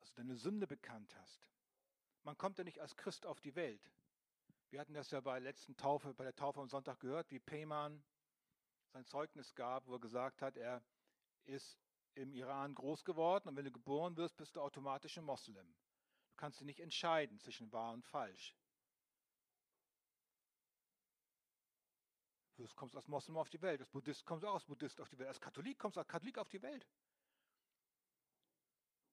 Als 0.00 0.10
du 0.10 0.16
deine 0.16 0.34
Sünde 0.34 0.66
bekannt 0.66 1.14
hast. 1.14 1.48
Man 2.24 2.36
kommt 2.36 2.58
ja 2.58 2.64
nicht 2.64 2.80
als 2.80 2.96
Christ 2.96 3.26
auf 3.26 3.40
die 3.40 3.54
Welt. 3.54 3.92
Wir 4.70 4.80
hatten 4.80 4.92
das 4.92 5.12
ja 5.12 5.20
bei 5.20 5.34
der 5.34 5.48
letzten 5.48 5.76
Taufe, 5.76 6.14
bei 6.14 6.24
der 6.24 6.34
Taufe 6.34 6.60
am 6.60 6.68
Sonntag 6.68 6.98
gehört, 6.98 7.30
wie 7.30 7.38
Peyman 7.38 8.02
sein 8.88 9.06
Zeugnis 9.06 9.54
gab, 9.54 9.86
wo 9.86 9.94
er 9.94 10.00
gesagt 10.00 10.42
hat, 10.42 10.56
er 10.56 10.82
ist 11.44 11.78
im 12.14 12.32
Iran 12.32 12.74
groß 12.74 13.04
geworden 13.04 13.48
und 13.48 13.56
wenn 13.56 13.64
du 13.64 13.70
geboren 13.70 14.16
wirst, 14.16 14.36
bist 14.36 14.56
du 14.56 14.60
automatisch 14.60 15.16
ein 15.16 15.24
Moslem. 15.24 15.76
Du 16.30 16.36
kannst 16.36 16.58
dich 16.58 16.66
nicht 16.66 16.80
entscheiden 16.80 17.38
zwischen 17.38 17.70
wahr 17.70 17.92
und 17.92 18.04
falsch. 18.04 18.56
Du 22.60 22.74
kommst 22.74 22.94
als 22.94 23.08
Moslem 23.08 23.38
auf 23.38 23.48
die 23.48 23.62
Welt, 23.62 23.80
als 23.80 23.88
Buddhist 23.88 24.24
kommst 24.26 24.44
du 24.44 24.48
auch 24.48 24.54
als 24.54 24.66
Buddhist 24.66 25.00
auf 25.00 25.08
die 25.08 25.18
Welt, 25.18 25.28
als 25.28 25.40
Katholik 25.40 25.78
kommst 25.78 25.96
du 25.96 26.00
als 26.00 26.08
Katholik 26.08 26.36
auf 26.36 26.48
die 26.50 26.60
Welt. 26.60 26.86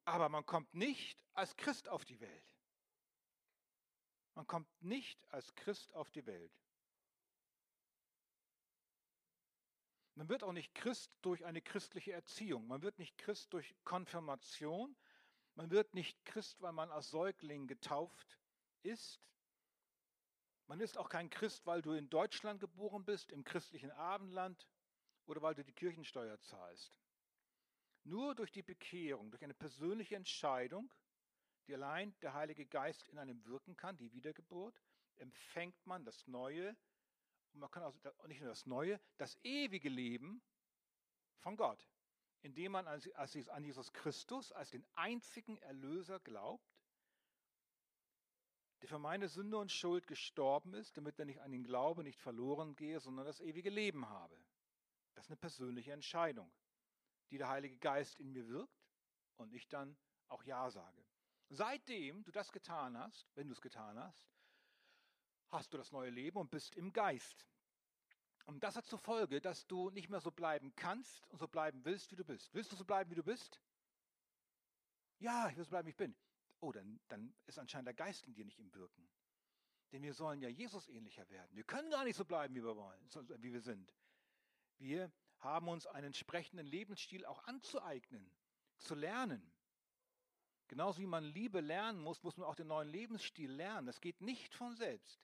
Aber 0.04 0.28
man 0.28 0.46
kommt 0.46 0.74
nicht 0.74 1.24
als 1.34 1.56
Christ 1.56 1.88
auf 1.88 2.04
die 2.04 2.20
Welt. 2.20 2.44
Man 4.36 4.46
kommt 4.48 4.70
nicht 4.82 5.26
als 5.32 5.56
Christ 5.56 5.94
auf 5.94 6.12
die 6.12 6.26
Welt. 6.26 6.52
Man 10.16 10.28
wird 10.28 10.44
auch 10.44 10.52
nicht 10.52 10.76
Christ 10.76 11.12
durch 11.22 11.46
eine 11.46 11.62
christliche 11.62 12.12
Erziehung. 12.12 12.68
Man 12.68 12.82
wird 12.82 13.00
nicht 13.00 13.18
Christ 13.18 13.54
durch 13.54 13.76
Konfirmation. 13.84 14.96
Man 15.56 15.72
wird 15.72 15.94
nicht 15.94 16.24
Christ, 16.26 16.62
weil 16.62 16.74
man 16.74 16.92
als 16.92 17.12
Säugling 17.12 17.68
getauft 17.68 18.38
ist. 18.84 19.22
Man 20.68 20.80
ist 20.80 20.98
auch 20.98 21.10
kein 21.10 21.30
Christ, 21.30 21.66
weil 21.66 21.82
du 21.82 21.94
in 21.94 22.10
Deutschland 22.10 22.60
geboren 22.60 23.06
bist, 23.06 23.32
im 23.32 23.44
christlichen 23.44 23.92
Abendland 23.92 24.68
oder 25.26 25.42
weil 25.42 25.56
du 25.56 25.64
die 25.64 25.74
Kirchensteuer 25.74 26.40
zahlst. 26.42 27.00
Nur 28.04 28.36
durch 28.36 28.52
die 28.52 28.64
Bekehrung, 28.64 29.32
durch 29.32 29.44
eine 29.44 29.54
persönliche 29.54 30.16
Entscheidung 30.16 30.92
die 31.68 31.74
allein 31.74 32.18
der 32.22 32.34
Heilige 32.34 32.66
Geist 32.66 33.08
in 33.10 33.18
einem 33.18 33.44
wirken 33.46 33.76
kann, 33.76 33.98
die 33.98 34.12
Wiedergeburt, 34.14 34.82
empfängt 35.18 35.86
man 35.86 36.06
das 36.06 36.26
Neue 36.28 36.76
und 37.54 37.60
man 37.60 37.72
kann 37.72 37.84
also 37.84 38.00
nicht 38.28 38.40
nur 38.40 38.50
das 38.50 38.66
Neue, 38.66 39.00
das 39.18 39.38
ewige 39.44 39.90
Leben 39.90 40.42
von 41.40 41.58
Gott, 41.58 41.90
indem 42.42 42.74
man 42.74 42.88
an 42.88 43.64
Jesus 43.64 43.92
Christus 43.94 44.52
als 44.52 44.70
den 44.70 44.86
einzigen 44.96 45.58
Erlöser 45.58 46.20
glaubt, 46.20 46.77
der 48.82 48.90
für 48.90 49.00
meine 49.00 49.28
Sünde 49.28 49.58
und 49.58 49.72
Schuld 49.72 50.08
gestorben 50.08 50.74
ist, 50.74 50.98
damit 50.98 51.18
wenn 51.18 51.30
ich 51.30 51.42
an 51.42 51.52
den 51.52 51.64
Glaube 51.64 52.04
nicht 52.04 52.20
verloren 52.20 52.76
gehe, 52.76 53.00
sondern 53.00 53.26
das 53.26 53.40
ewige 53.40 53.70
Leben 53.70 54.08
habe. 54.08 54.38
Das 55.16 55.26
ist 55.26 55.32
eine 55.32 55.38
persönliche 55.38 55.92
Entscheidung, 55.92 56.52
die 57.32 57.38
der 57.38 57.50
Heilige 57.50 57.78
Geist 57.78 58.20
in 58.20 58.32
mir 58.32 58.48
wirkt 58.48 58.88
und 59.38 59.52
ich 59.54 59.68
dann 59.68 59.98
auch 60.28 60.44
Ja 60.44 60.70
sage. 60.70 61.04
Seitdem 61.50 62.24
du 62.24 62.32
das 62.32 62.52
getan 62.52 62.98
hast, 62.98 63.26
wenn 63.36 63.48
du 63.48 63.54
es 63.54 63.62
getan 63.62 63.98
hast, 63.98 64.30
hast 65.50 65.74
du 65.74 65.78
das 65.78 65.92
neue 65.92 66.10
Leben 66.10 66.38
und 66.38 66.52
bist 66.52 66.76
im 66.76 66.92
Geist. 66.92 67.48
Und 68.46 68.64
das 68.64 68.76
hat 68.76 68.86
zur 68.86 69.00
Folge, 69.00 69.42
dass 69.42 69.66
du 69.68 69.90
nicht 69.90 70.10
mehr 70.10 70.22
so 70.22 70.32
bleiben 70.32 70.74
kannst 70.76 71.28
und 71.30 71.40
so 71.40 71.48
bleiben 71.48 71.84
willst, 71.84 72.12
wie 72.12 72.16
du 72.16 72.24
bist. 72.24 72.54
Willst 72.54 72.72
du 72.72 72.76
so 72.76 72.86
bleiben, 72.86 73.10
wie 73.12 73.16
du 73.16 73.24
bist? 73.24 73.60
Ja, 75.20 75.50
ich 75.50 75.58
will 75.58 75.64
so 75.64 75.70
bleiben, 75.70 75.88
wie 75.88 75.92
ich 75.92 75.98
bin. 75.98 76.16
Oh, 76.60 76.72
dann, 76.72 77.00
dann 77.08 77.34
ist 77.46 77.60
anscheinend 77.60 77.88
der 77.88 77.94
Geist 77.94 78.26
in 78.26 78.34
dir 78.34 78.46
nicht 78.46 78.60
im 78.60 78.74
Wirken. 78.74 79.08
Denn 79.92 80.04
wir 80.04 80.14
sollen 80.14 80.42
ja 80.42 80.50
Jesus 80.50 80.88
ähnlicher 80.90 81.30
werden. 81.30 81.56
Wir 81.56 81.64
können 81.64 81.90
gar 81.90 82.04
nicht 82.04 82.18
so 82.18 82.26
bleiben, 82.26 82.56
wie 82.56 82.64
wir 82.64 82.76
wollen, 82.76 83.00
wie 83.42 83.54
wir 83.54 83.62
sind. 83.62 83.94
Wir 84.78 85.12
haben 85.40 85.68
uns 85.68 85.86
einen 85.88 86.08
entsprechenden 86.08 86.66
Lebensstil 86.66 87.26
auch 87.26 87.44
anzueignen, 87.46 88.30
zu 88.78 88.96
lernen. 88.96 89.52
Genauso 90.68 91.00
wie 91.00 91.08
man 91.08 91.24
Liebe 91.24 91.62
lernen 91.62 92.02
muss, 92.02 92.22
muss 92.24 92.36
man 92.38 92.48
auch 92.48 92.56
den 92.56 92.68
neuen 92.68 92.90
Lebensstil 92.90 93.52
lernen. 93.52 93.88
Das 93.88 94.02
geht 94.02 94.20
nicht 94.20 94.54
von 94.54 94.76
selbst. 94.76 95.22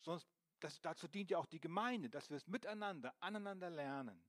Sonst, 0.00 0.26
das, 0.58 0.80
dazu 0.80 1.06
dient 1.06 1.30
ja 1.30 1.38
auch 1.38 1.46
die 1.46 1.60
Gemeinde, 1.60 2.10
dass 2.10 2.30
wir 2.30 2.36
es 2.36 2.48
miteinander, 2.48 3.14
aneinander 3.20 3.70
lernen. 3.70 4.20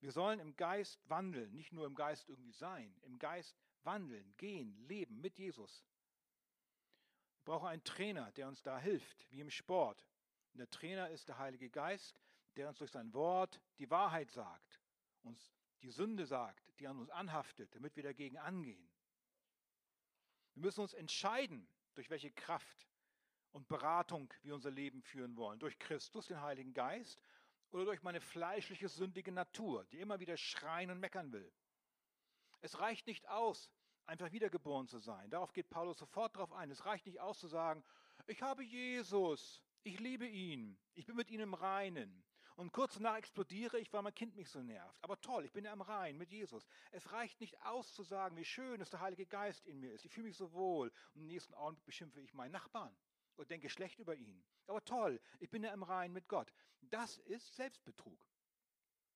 Wir 0.00 0.12
sollen 0.12 0.40
im 0.40 0.56
Geist 0.56 1.08
wandeln, 1.08 1.54
nicht 1.54 1.72
nur 1.72 1.86
im 1.86 1.94
Geist 1.94 2.28
irgendwie 2.28 2.52
sein, 2.52 2.94
im 3.02 3.18
Geist 3.18 3.56
wandeln, 3.86 4.34
gehen, 4.36 4.76
leben 4.86 5.20
mit 5.20 5.38
Jesus. 5.38 5.84
Wir 7.44 7.52
brauchen 7.52 7.68
einen 7.68 7.84
Trainer, 7.84 8.32
der 8.32 8.48
uns 8.48 8.62
da 8.62 8.78
hilft, 8.78 9.30
wie 9.30 9.40
im 9.40 9.50
Sport. 9.50 10.04
Und 10.52 10.58
der 10.58 10.70
Trainer 10.70 11.08
ist 11.10 11.28
der 11.28 11.38
Heilige 11.38 11.70
Geist, 11.70 12.20
der 12.56 12.68
uns 12.68 12.78
durch 12.78 12.90
sein 12.90 13.12
Wort 13.14 13.60
die 13.78 13.90
Wahrheit 13.90 14.30
sagt, 14.30 14.80
uns 15.22 15.52
die 15.82 15.90
Sünde 15.90 16.26
sagt, 16.26 16.72
die 16.80 16.88
an 16.88 16.98
uns 16.98 17.10
anhaftet, 17.10 17.74
damit 17.74 17.96
wir 17.96 18.02
dagegen 18.02 18.38
angehen. 18.38 18.90
Wir 20.54 20.62
müssen 20.62 20.80
uns 20.80 20.94
entscheiden, 20.94 21.68
durch 21.94 22.10
welche 22.10 22.30
Kraft 22.32 22.86
und 23.52 23.68
Beratung 23.68 24.32
wir 24.42 24.54
unser 24.54 24.70
Leben 24.70 25.02
führen 25.02 25.36
wollen. 25.36 25.58
Durch 25.58 25.78
Christus, 25.78 26.26
den 26.26 26.40
Heiligen 26.40 26.74
Geist, 26.74 27.22
oder 27.70 27.84
durch 27.84 28.02
meine 28.02 28.20
fleischliche, 28.20 28.88
sündige 28.88 29.32
Natur, 29.32 29.84
die 29.86 30.00
immer 30.00 30.20
wieder 30.20 30.36
schreien 30.36 30.90
und 30.90 31.00
meckern 31.00 31.32
will. 31.32 31.52
Es 32.60 32.78
reicht 32.78 33.06
nicht 33.06 33.28
aus, 33.28 33.70
einfach 34.06 34.32
wiedergeboren 34.32 34.86
zu 34.86 34.98
sein. 34.98 35.30
Darauf 35.30 35.52
geht 35.52 35.70
Paulus 35.70 35.98
sofort 35.98 36.34
darauf 36.34 36.52
ein. 36.52 36.70
Es 36.70 36.84
reicht 36.84 37.06
nicht 37.06 37.20
aus 37.20 37.38
zu 37.38 37.48
sagen, 37.48 37.84
ich 38.26 38.42
habe 38.42 38.62
Jesus, 38.62 39.62
ich 39.82 40.00
liebe 40.00 40.26
ihn, 40.26 40.78
ich 40.94 41.06
bin 41.06 41.16
mit 41.16 41.30
ihm 41.30 41.40
im 41.40 41.54
Reinen. 41.54 42.24
Und 42.56 42.72
kurz 42.72 42.94
danach 42.94 43.18
explodiere 43.18 43.78
ich, 43.78 43.92
weil 43.92 44.00
mein 44.00 44.14
Kind 44.14 44.34
mich 44.34 44.48
so 44.48 44.62
nervt. 44.62 44.98
Aber 45.02 45.20
toll, 45.20 45.44
ich 45.44 45.52
bin 45.52 45.66
ja 45.66 45.72
am 45.72 45.82
Rhein 45.82 46.16
mit 46.16 46.30
Jesus. 46.30 46.66
Es 46.90 47.12
reicht 47.12 47.38
nicht 47.38 47.60
aus 47.62 47.92
zu 47.92 48.02
sagen, 48.02 48.34
wie 48.36 48.46
schön, 48.46 48.80
dass 48.80 48.88
der 48.88 49.00
Heilige 49.00 49.26
Geist 49.26 49.66
in 49.66 49.78
mir 49.78 49.92
ist. 49.92 50.06
Ich 50.06 50.12
fühle 50.12 50.28
mich 50.28 50.38
so 50.38 50.52
wohl. 50.54 50.90
Und 51.12 51.20
im 51.20 51.26
nächsten 51.26 51.52
Augenblick 51.52 51.84
beschimpfe 51.84 52.22
ich 52.22 52.32
meinen 52.32 52.52
Nachbarn 52.52 52.96
und 53.36 53.50
denke 53.50 53.68
schlecht 53.68 53.98
über 53.98 54.14
ihn. 54.14 54.42
Aber 54.66 54.82
toll, 54.82 55.20
ich 55.38 55.50
bin 55.50 55.62
ja 55.62 55.72
im 55.74 55.82
Rhein 55.82 56.12
mit 56.12 56.28
Gott. 56.28 56.50
Das 56.80 57.18
ist 57.18 57.54
Selbstbetrug. 57.56 58.18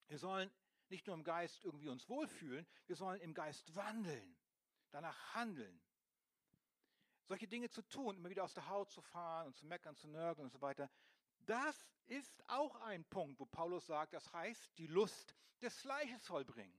Wir 0.09 0.19
sollen 0.19 0.51
nicht 0.91 1.07
nur 1.07 1.15
im 1.15 1.25
Geist 1.25 1.65
irgendwie 1.65 1.89
uns 1.89 2.09
wohlfühlen, 2.09 2.67
wir 2.87 2.97
sollen 2.97 3.21
im 3.21 3.33
Geist 3.33 3.75
wandeln, 3.75 4.37
danach 4.91 5.35
handeln. 5.35 5.81
Solche 7.25 7.47
Dinge 7.47 7.71
zu 7.71 7.83
tun, 7.83 8.17
immer 8.17 8.31
wieder 8.31 8.45
aus 8.45 8.55
der 8.55 8.69
Haut 8.69 8.91
zu 8.91 9.01
fahren 9.03 9.49
und 9.49 9.57
zu 9.57 9.67
meckern, 9.67 9.95
zu 9.95 10.09
nörgeln 10.09 10.47
und 10.47 10.51
so 10.51 10.61
weiter, 10.61 10.91
das 11.47 11.89
ist 12.07 12.43
auch 12.49 12.75
ein 12.77 13.05
Punkt, 13.05 13.39
wo 13.39 13.47
Paulus 13.47 13.87
sagt, 13.87 14.15
das 14.15 14.33
heißt, 14.33 14.77
die 14.79 14.89
Lust 14.89 15.35
des 15.61 15.79
Fleisches 15.81 16.27
vollbringen. 16.27 16.77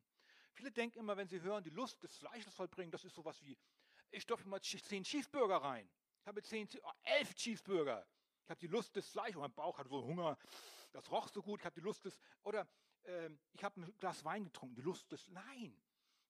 Viele 0.53 0.71
denken 0.71 0.99
immer, 0.99 1.15
wenn 1.15 1.27
sie 1.27 1.41
hören, 1.41 1.63
die 1.63 1.69
Lust 1.69 2.03
des 2.03 2.15
Fleisches 2.17 2.53
vollbringen, 2.53 2.91
das 2.91 3.05
ist 3.05 3.15
sowas 3.15 3.41
wie, 3.43 3.57
ich 4.09 4.23
stopfe 4.23 4.47
mal 4.47 4.61
zehn 4.61 5.03
Cheeseburger 5.03 5.57
rein. 5.57 5.89
Ich 6.19 6.27
habe 6.27 6.43
zehn, 6.43 6.67
oh, 6.83 6.91
elf 7.03 7.33
Cheeseburger. 7.33 8.05
Ich 8.43 8.49
habe 8.49 8.59
die 8.59 8.67
Lust 8.67 8.95
des 8.95 9.07
Fleisches, 9.07 9.39
mein 9.39 9.53
Bauch 9.53 9.77
hat 9.77 9.87
so 9.87 10.03
Hunger, 10.03 10.37
das 10.91 11.09
roch 11.09 11.29
so 11.29 11.41
gut, 11.41 11.61
ich 11.61 11.65
habe 11.65 11.75
die 11.75 11.81
Lust 11.81 12.03
des, 12.03 12.19
oder 12.43 12.67
äh, 13.03 13.29
ich 13.53 13.63
habe 13.63 13.81
ein 13.81 13.97
Glas 13.97 14.23
Wein 14.25 14.43
getrunken, 14.43 14.75
die 14.75 14.81
Lust 14.81 15.11
des, 15.11 15.27
nein. 15.29 15.81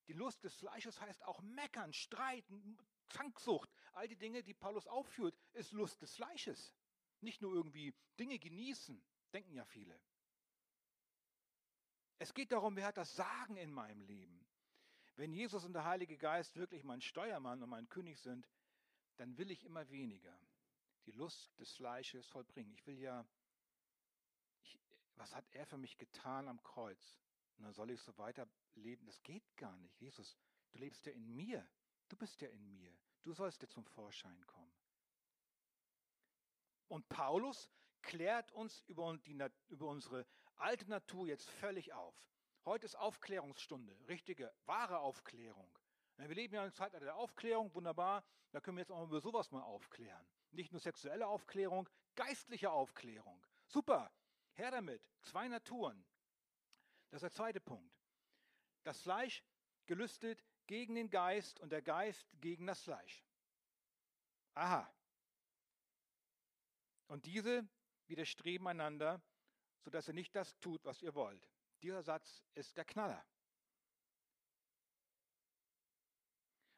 Die 0.08 0.14
Lust 0.14 0.44
des 0.44 0.56
Fleisches 0.56 1.00
heißt 1.00 1.24
auch 1.26 1.42
meckern, 1.42 1.94
streiten, 1.94 2.78
Zanksucht. 3.10 3.70
All 3.94 4.08
die 4.08 4.18
Dinge, 4.18 4.44
die 4.44 4.54
Paulus 4.54 4.88
aufführt, 4.88 5.38
ist 5.54 5.72
Lust 5.72 6.02
des 6.02 6.16
Fleisches. 6.16 6.74
Nicht 7.20 7.42
nur 7.42 7.54
irgendwie 7.54 7.94
Dinge 8.20 8.40
genießen, 8.40 9.02
denken 9.34 9.54
ja 9.54 9.66
viele. 9.66 10.00
Es 12.18 12.34
geht 12.34 12.52
darum, 12.52 12.76
wer 12.76 12.86
hat 12.86 12.98
das 12.98 13.16
Sagen 13.16 13.58
in 13.58 13.72
meinem 13.72 14.02
Leben. 14.02 14.46
Wenn 15.16 15.34
Jesus 15.34 15.66
und 15.66 15.74
der 15.74 15.86
Heilige 15.86 16.18
Geist 16.18 16.56
wirklich 16.56 16.84
mein 16.84 17.02
Steuermann 17.02 17.62
und 17.62 17.70
mein 17.70 17.90
König 17.90 18.20
sind, 18.20 18.48
dann 19.18 19.38
will 19.38 19.52
ich 19.52 19.64
immer 19.66 19.90
weniger 19.90 20.38
die 21.06 21.12
Lust 21.12 21.58
des 21.60 21.72
Fleisches 21.74 22.28
vollbringen. 22.28 22.72
Ich 22.74 22.86
will 22.86 23.00
ja, 23.00 23.26
ich, 24.62 24.80
was 25.16 25.36
hat 25.36 25.46
er 25.52 25.66
für 25.66 25.78
mich 25.78 25.98
getan 25.98 26.48
am 26.48 26.62
Kreuz? 26.64 27.20
Und 27.62 27.66
dann 27.66 27.74
soll 27.76 27.92
ich 27.92 28.02
so 28.02 28.18
weiterleben. 28.18 29.06
Das 29.06 29.22
geht 29.22 29.56
gar 29.56 29.78
nicht. 29.78 30.02
Jesus, 30.02 30.36
du 30.72 30.80
lebst 30.80 31.06
ja 31.06 31.12
in 31.12 31.36
mir. 31.36 31.64
Du 32.08 32.16
bist 32.16 32.42
ja 32.42 32.50
in 32.50 32.72
mir. 32.72 32.92
Du 33.22 33.34
sollst 33.34 33.62
dir 33.62 33.68
zum 33.68 33.86
Vorschein 33.86 34.44
kommen. 34.48 34.74
Und 36.88 37.08
Paulus 37.08 37.70
klärt 38.02 38.52
uns 38.54 38.82
über, 38.88 39.16
die, 39.16 39.38
über 39.68 39.90
unsere 39.90 40.26
alte 40.56 40.90
Natur 40.90 41.28
jetzt 41.28 41.52
völlig 41.52 41.94
auf. 41.94 42.16
Heute 42.66 42.88
ist 42.88 42.96
Aufklärungsstunde, 42.96 43.96
richtige, 44.08 44.52
wahre 44.66 44.98
Aufklärung. 44.98 45.72
Wir 46.18 46.34
leben 46.34 46.56
ja 46.56 46.62
in 46.62 46.64
einer 46.64 46.74
Zeit 46.74 46.94
der 46.94 47.16
Aufklärung, 47.16 47.72
wunderbar. 47.76 48.24
Da 48.50 48.60
können 48.60 48.78
wir 48.78 48.82
jetzt 48.82 48.92
auch 48.92 49.04
über 49.04 49.22
sowas 49.22 49.52
mal 49.52 49.62
aufklären. 49.62 50.28
Nicht 50.50 50.72
nur 50.72 50.82
sexuelle 50.82 51.28
Aufklärung, 51.28 51.88
geistliche 52.16 52.72
Aufklärung. 52.72 53.46
Super, 53.68 54.12
her 54.54 54.72
damit. 54.72 55.08
Zwei 55.22 55.48
Naturen. 55.48 56.04
Das 57.12 57.18
ist 57.18 57.24
der 57.24 57.32
zweite 57.32 57.60
Punkt. 57.60 57.94
Das 58.84 59.02
Fleisch 59.02 59.44
gelüstet 59.86 60.44
gegen 60.66 60.96
den 60.96 61.10
Geist 61.10 61.60
und 61.60 61.70
der 61.70 61.82
Geist 61.82 62.28
gegen 62.40 62.66
das 62.66 62.82
Fleisch. 62.82 63.24
Aha. 64.54 64.92
Und 67.08 67.26
diese 67.26 67.68
widerstreben 68.08 68.68
einander, 68.68 69.22
sodass 69.82 70.08
ihr 70.08 70.14
nicht 70.14 70.36
das 70.36 70.58
tut, 70.60 70.84
was 70.86 71.02
ihr 71.02 71.14
wollt. 71.14 71.50
Dieser 71.82 72.02
Satz 72.02 72.44
ist 72.54 72.78
der 72.78 72.86
Knaller. 72.86 73.26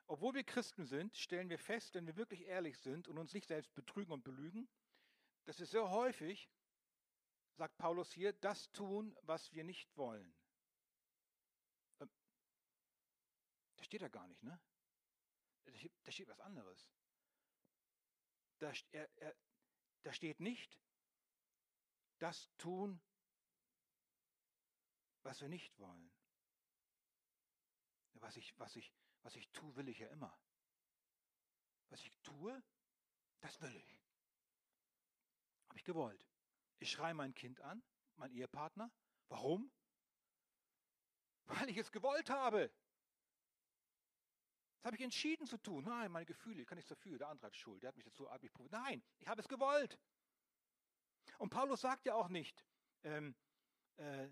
Obwohl 0.07 0.33
wir 0.33 0.43
Christen 0.43 0.85
sind, 0.85 1.15
stellen 1.15 1.49
wir 1.49 1.59
fest, 1.59 1.95
wenn 1.95 2.05
wir 2.07 2.15
wirklich 2.15 2.45
ehrlich 2.45 2.77
sind 2.77 3.07
und 3.07 3.17
uns 3.17 3.33
nicht 3.33 3.47
selbst 3.47 3.73
betrügen 3.73 4.11
und 4.11 4.23
belügen, 4.23 4.67
dass 5.45 5.59
wir 5.59 5.65
sehr 5.65 5.89
häufig, 5.89 6.49
sagt 7.55 7.77
Paulus 7.77 8.11
hier, 8.11 8.33
das 8.33 8.71
tun, 8.71 9.15
was 9.21 9.51
wir 9.53 9.63
nicht 9.63 9.95
wollen. 9.95 10.35
Ähm, 11.99 12.09
da 13.75 13.83
steht 13.83 14.01
er 14.01 14.09
gar 14.09 14.27
nicht, 14.27 14.43
ne? 14.43 14.59
Da 16.03 16.11
steht 16.11 16.27
was 16.27 16.39
anderes. 16.39 16.91
Da, 18.59 18.71
er, 18.91 19.09
er, 19.17 19.35
da 20.03 20.13
steht 20.13 20.39
nicht, 20.39 20.79
das 22.19 22.49
tun, 22.57 23.01
was 25.23 25.41
wir 25.41 25.49
nicht 25.49 25.77
wollen. 25.79 26.11
Was 28.13 28.37
ich, 28.37 28.57
was 28.59 28.75
ich, 28.75 28.93
was 29.21 29.35
ich 29.35 29.49
tue, 29.49 29.75
will 29.75 29.89
ich 29.89 29.99
ja 29.99 30.07
immer. 30.09 30.37
Was 31.89 32.01
ich 32.01 32.17
tue, 32.21 32.63
das 33.41 33.61
will 33.61 33.75
ich. 33.75 34.01
Habe 35.69 35.77
ich 35.77 35.83
gewollt. 35.83 36.32
Ich 36.83 36.91
schreie 36.91 37.13
mein 37.13 37.33
Kind 37.33 37.61
an, 37.61 37.81
mein 38.17 38.29
Ehepartner. 38.33 38.91
Warum? 39.29 39.71
Weil 41.45 41.69
ich 41.69 41.77
es 41.77 41.93
gewollt 41.93 42.29
habe. 42.29 42.69
Das 44.75 44.87
habe 44.87 44.97
ich 44.97 45.01
entschieden 45.01 45.47
zu 45.47 45.57
tun. 45.57 45.85
Nein, 45.85 46.11
meine 46.11 46.25
Gefühle, 46.25 46.61
ich 46.61 46.67
kann 46.67 46.75
nichts 46.75 46.89
dafür. 46.89 47.17
Der 47.17 47.29
andere 47.29 47.47
hat 47.47 47.55
Schuld, 47.55 47.81
der 47.81 47.87
hat 47.87 47.95
mich 47.95 48.03
dazu 48.03 48.29
hat 48.29 48.41
probiert. 48.51 48.73
Nein, 48.73 49.01
ich 49.19 49.27
habe 49.29 49.39
es 49.39 49.47
gewollt. 49.47 49.97
Und 51.37 51.51
Paulus 51.51 51.79
sagt 51.79 52.05
ja 52.05 52.15
auch 52.15 52.27
nicht, 52.27 52.65
ähm, 53.03 53.33
äh, 53.95 54.27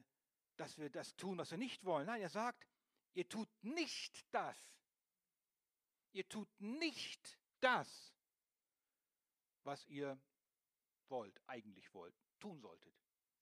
dass 0.57 0.77
wir 0.77 0.89
das 0.89 1.15
tun, 1.15 1.37
was 1.37 1.51
wir 1.51 1.57
nicht 1.57 1.85
wollen. 1.85 2.05
Nein, 2.05 2.21
er 2.21 2.29
sagt, 2.29 2.67
ihr 3.13 3.29
tut 3.29 3.47
nicht 3.63 4.27
das. 4.35 4.75
Ihr 6.11 6.27
tut 6.27 6.49
nicht 6.59 7.39
das, 7.61 8.13
was 9.63 9.85
ihr 9.85 10.21
wollt, 11.07 11.41
eigentlich 11.47 11.93
wollt, 11.93 12.21
tun 12.41 12.59
solltet. 12.59 12.93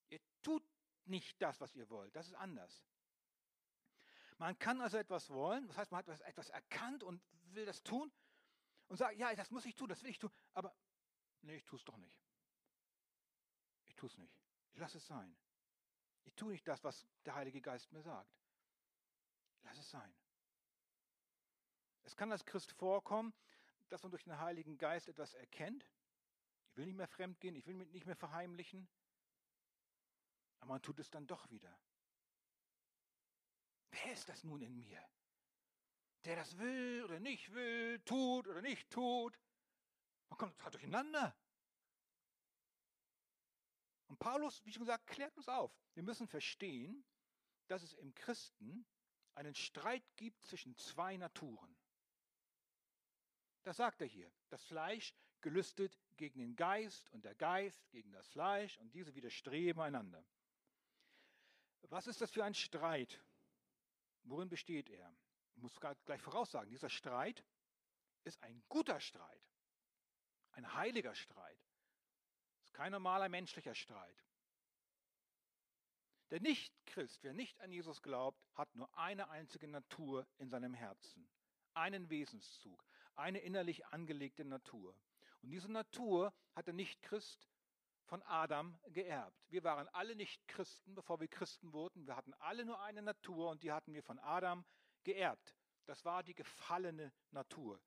Ihr 0.09 0.19
tut 0.43 0.63
nicht 1.05 1.41
das, 1.41 1.59
was 1.59 1.75
ihr 1.75 1.89
wollt. 1.89 2.15
Das 2.15 2.27
ist 2.27 2.35
anders. 2.35 2.83
Man 4.37 4.57
kann 4.59 4.79
also 4.79 4.97
etwas 4.97 5.29
wollen, 5.29 5.67
das 5.67 5.77
heißt, 5.77 5.91
man 5.91 6.05
hat 6.05 6.21
etwas 6.21 6.49
erkannt 6.49 7.03
und 7.03 7.21
will 7.53 7.65
das 7.65 7.83
tun 7.83 8.11
und 8.87 8.97
sagt, 8.97 9.17
ja, 9.17 9.35
das 9.35 9.51
muss 9.51 9.65
ich 9.65 9.75
tun, 9.75 9.89
das 9.89 10.01
will 10.03 10.11
ich 10.11 10.19
tun, 10.19 10.31
aber 10.53 10.73
nee, 11.41 11.55
ich 11.55 11.65
tue 11.65 11.77
es 11.77 11.83
doch 11.83 11.97
nicht. 11.97 12.17
Ich 13.87 13.95
tue 13.95 14.07
es 14.07 14.17
nicht. 14.17 14.39
Ich 14.71 14.79
lasse 14.79 14.97
es 14.97 15.07
sein. 15.07 15.35
Ich 16.23 16.35
tue 16.35 16.51
nicht 16.51 16.67
das, 16.67 16.83
was 16.83 17.05
der 17.25 17.35
Heilige 17.35 17.59
Geist 17.59 17.91
mir 17.91 18.01
sagt. 18.01 18.39
Lass 19.63 19.77
es 19.77 19.89
sein. 19.89 20.15
Es 22.03 22.15
kann 22.15 22.31
als 22.31 22.45
Christ 22.45 22.71
vorkommen, 22.71 23.33
dass 23.89 24.03
man 24.03 24.11
durch 24.11 24.23
den 24.23 24.39
Heiligen 24.39 24.77
Geist 24.77 25.07
etwas 25.07 25.33
erkennt. 25.33 25.85
Ich 26.69 26.77
will 26.77 26.85
nicht 26.85 26.95
mehr 26.95 27.07
fremd 27.07 27.39
gehen, 27.39 27.55
ich 27.55 27.65
will 27.65 27.73
mich 27.73 27.91
nicht 27.91 28.05
mehr 28.05 28.15
verheimlichen. 28.15 28.87
Aber 30.59 30.73
man 30.73 30.81
tut 30.81 30.99
es 30.99 31.09
dann 31.09 31.27
doch 31.27 31.49
wieder. 31.49 31.77
Wer 33.91 34.13
ist 34.13 34.29
das 34.29 34.43
nun 34.43 34.61
in 34.61 34.77
mir? 34.77 35.03
Der 36.25 36.35
das 36.35 36.57
will 36.57 37.03
oder 37.05 37.19
nicht 37.19 37.53
will, 37.53 37.99
tut 38.01 38.47
oder 38.47 38.61
nicht 38.61 38.89
tut. 38.89 39.39
Man 40.29 40.37
kommt 40.37 40.57
total 40.57 40.71
durcheinander. 40.71 41.35
Und 44.07 44.19
Paulus, 44.19 44.63
wie 44.65 44.71
schon 44.71 44.81
gesagt, 44.81 45.07
klärt 45.07 45.35
uns 45.37 45.47
auf. 45.47 45.71
Wir 45.93 46.03
müssen 46.03 46.27
verstehen, 46.27 47.05
dass 47.67 47.83
es 47.83 47.93
im 47.93 48.13
Christen 48.15 48.85
einen 49.35 49.55
Streit 49.55 50.03
gibt 50.17 50.43
zwischen 50.43 50.75
zwei 50.75 51.15
Naturen. 51.17 51.77
Das 53.63 53.77
sagt 53.77 54.01
er 54.01 54.07
hier. 54.07 54.31
Das 54.49 54.63
Fleisch 54.63 55.13
gelüstet 55.41 55.97
gegen 56.17 56.39
den 56.39 56.55
Geist 56.55 57.09
und 57.11 57.23
der 57.25 57.35
Geist 57.35 57.89
gegen 57.91 58.11
das 58.11 58.27
Fleisch 58.27 58.77
und 58.79 58.93
diese 58.93 59.15
widerstreben 59.15 59.81
einander. 59.81 60.23
Was 61.89 62.07
ist 62.07 62.21
das 62.21 62.31
für 62.31 62.43
ein 62.43 62.53
Streit? 62.53 63.19
Worin 64.23 64.49
besteht 64.49 64.89
er? 64.89 65.15
Ich 65.55 65.61
muss 65.61 65.79
gleich 65.79 66.21
voraussagen, 66.21 66.69
dieser 66.69 66.89
Streit 66.89 67.43
ist 68.23 68.41
ein 68.43 68.63
guter 68.69 68.99
Streit, 68.99 69.43
ein 70.51 70.73
heiliger 70.73 71.15
Streit. 71.15 71.59
Es 72.59 72.65
ist 72.65 72.73
kein 72.73 72.91
normaler 72.91 73.29
menschlicher 73.29 73.75
Streit. 73.75 74.23
Der 76.29 76.41
Nicht-Christ, 76.41 77.23
wer 77.23 77.33
nicht 77.33 77.59
an 77.59 77.71
Jesus 77.71 78.03
glaubt, 78.03 78.39
hat 78.53 78.73
nur 78.75 78.95
eine 78.97 79.29
einzige 79.29 79.67
Natur 79.67 80.27
in 80.37 80.49
seinem 80.49 80.75
Herzen, 80.75 81.27
einen 81.73 82.09
Wesenszug, 82.09 82.85
eine 83.15 83.39
innerlich 83.39 83.87
angelegte 83.87 84.45
Natur. 84.45 84.95
Und 85.41 85.51
diese 85.51 85.71
Natur 85.71 86.33
hat 86.55 86.67
der 86.67 86.73
Nicht-Christ 86.73 87.49
von 88.05 88.21
Adam 88.23 88.77
geerbt. 88.87 89.39
Wir 89.49 89.63
waren 89.63 89.87
alle 89.89 90.15
nicht 90.15 90.47
Christen, 90.47 90.95
bevor 90.95 91.19
wir 91.19 91.27
Christen 91.27 91.71
wurden. 91.73 92.07
Wir 92.07 92.15
hatten 92.15 92.33
alle 92.35 92.65
nur 92.65 92.81
eine 92.81 93.01
Natur 93.01 93.51
und 93.51 93.63
die 93.63 93.71
hatten 93.71 93.93
wir 93.93 94.03
von 94.03 94.19
Adam 94.19 94.65
geerbt. 95.03 95.55
Das 95.85 96.03
war 96.05 96.23
die 96.23 96.35
gefallene 96.35 97.13
Natur. 97.31 97.79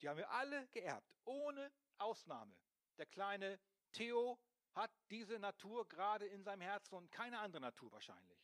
Die 0.00 0.08
haben 0.08 0.16
wir 0.16 0.30
alle 0.30 0.66
geerbt, 0.68 1.12
ohne 1.24 1.72
Ausnahme. 1.98 2.56
Der 2.98 3.06
kleine 3.06 3.58
Theo 3.92 4.38
hat 4.74 4.90
diese 5.10 5.38
Natur 5.38 5.88
gerade 5.88 6.26
in 6.26 6.42
seinem 6.42 6.62
Herzen 6.62 6.94
und 6.94 7.10
keine 7.10 7.38
andere 7.38 7.62
Natur 7.62 7.92
wahrscheinlich. 7.92 8.38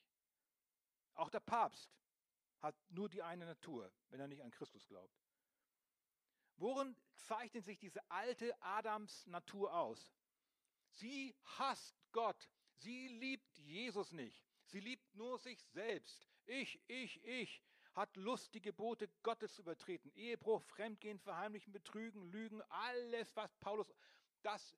Auch 1.14 1.30
der 1.30 1.40
Papst 1.40 1.90
hat 2.60 2.76
nur 2.88 3.08
die 3.08 3.22
eine 3.22 3.46
Natur, 3.46 3.92
wenn 4.10 4.20
er 4.20 4.28
nicht 4.28 4.42
an 4.42 4.50
Christus 4.50 4.86
glaubt. 4.86 5.16
Worin 6.58 6.96
zeichnet 7.14 7.64
sich 7.64 7.78
diese 7.78 8.00
alte 8.10 8.60
Adams 8.62 9.26
Natur 9.26 9.72
aus? 9.72 10.12
Sie 10.90 11.34
hasst 11.58 11.96
Gott. 12.12 12.48
Sie 12.74 13.08
liebt 13.08 13.58
Jesus 13.58 14.12
nicht. 14.12 14.44
Sie 14.66 14.80
liebt 14.80 15.14
nur 15.14 15.38
sich 15.38 15.62
selbst. 15.66 16.28
Ich, 16.46 16.80
ich, 16.88 17.24
ich. 17.24 17.62
Hat 17.94 18.16
Lust, 18.16 18.54
die 18.54 18.60
Gebote 18.60 19.08
Gottes 19.22 19.54
zu 19.54 19.62
übertreten. 19.62 20.10
Ehebruch, 20.14 20.62
Fremdgehen, 20.62 21.18
Verheimlichen, 21.18 21.72
Betrügen, 21.72 22.30
Lügen, 22.30 22.62
alles, 22.68 23.34
was 23.34 23.54
Paulus, 23.56 23.92
das 24.42 24.76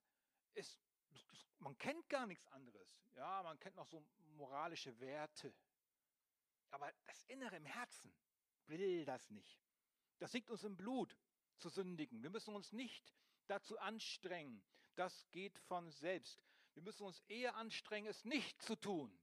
ist, 0.53 0.79
man 1.59 1.77
kennt 1.77 2.07
gar 2.09 2.25
nichts 2.25 2.47
anderes. 2.47 2.87
Ja, 3.15 3.43
man 3.43 3.59
kennt 3.59 3.75
noch 3.75 3.85
so 3.85 4.03
moralische 4.37 4.99
Werte. 4.99 5.53
Aber 6.71 6.91
das 7.05 7.23
Innere 7.25 7.57
im 7.57 7.65
Herzen 7.65 8.13
will 8.67 9.05
das 9.05 9.29
nicht. 9.29 9.59
Das 10.19 10.33
liegt 10.33 10.49
uns 10.49 10.63
im 10.63 10.77
Blut 10.77 11.15
zu 11.57 11.69
sündigen. 11.69 12.23
Wir 12.23 12.29
müssen 12.29 12.55
uns 12.55 12.71
nicht 12.71 13.13
dazu 13.47 13.77
anstrengen. 13.79 14.63
Das 14.95 15.29
geht 15.31 15.57
von 15.59 15.91
selbst. 15.91 16.43
Wir 16.73 16.83
müssen 16.83 17.03
uns 17.03 17.21
eher 17.27 17.55
anstrengen, 17.55 18.07
es 18.07 18.23
nicht 18.25 18.61
zu 18.61 18.75
tun. 18.75 19.17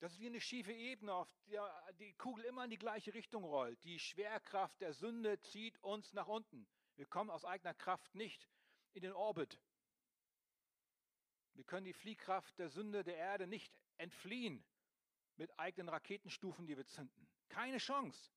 Das 0.00 0.12
ist 0.12 0.20
wie 0.20 0.28
eine 0.28 0.40
schiefe 0.40 0.72
Ebene, 0.72 1.12
auf 1.12 1.30
der 1.48 1.92
die 1.98 2.14
Kugel 2.14 2.46
immer 2.46 2.64
in 2.64 2.70
die 2.70 2.78
gleiche 2.78 3.12
Richtung 3.12 3.44
rollt. 3.44 3.82
Die 3.84 3.98
Schwerkraft 3.98 4.80
der 4.80 4.94
Sünde 4.94 5.38
zieht 5.40 5.78
uns 5.82 6.14
nach 6.14 6.26
unten. 6.26 6.66
Wir 6.96 7.06
kommen 7.06 7.30
aus 7.30 7.44
eigener 7.44 7.74
Kraft 7.74 8.14
nicht 8.14 8.48
in 8.92 9.02
den 9.02 9.12
Orbit. 9.12 9.60
Wir 11.54 11.64
können 11.64 11.84
die 11.84 11.92
Fliehkraft 11.92 12.58
der 12.58 12.70
Sünde 12.70 13.04
der 13.04 13.16
Erde 13.16 13.46
nicht 13.46 13.78
entfliehen 13.98 14.64
mit 15.36 15.58
eigenen 15.58 15.90
Raketenstufen, 15.90 16.66
die 16.66 16.76
wir 16.76 16.86
zünden. 16.86 17.28
Keine 17.50 17.78
Chance. 17.78 18.30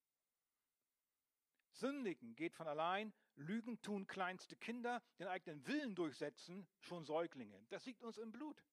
Sündigen 1.74 2.36
geht 2.36 2.56
von 2.56 2.68
allein, 2.68 3.14
Lügen 3.36 3.82
tun 3.82 4.08
kleinste 4.08 4.56
Kinder, 4.56 5.02
den 5.20 5.28
eigenen 5.28 5.66
Willen 5.68 5.96
durchsetzen 5.96 6.68
schon 6.80 7.06
Säuglinge. 7.06 7.66
Das 7.70 7.86
liegt 7.86 8.04
uns 8.04 8.18
im 8.18 8.32
Blut. 8.32 8.64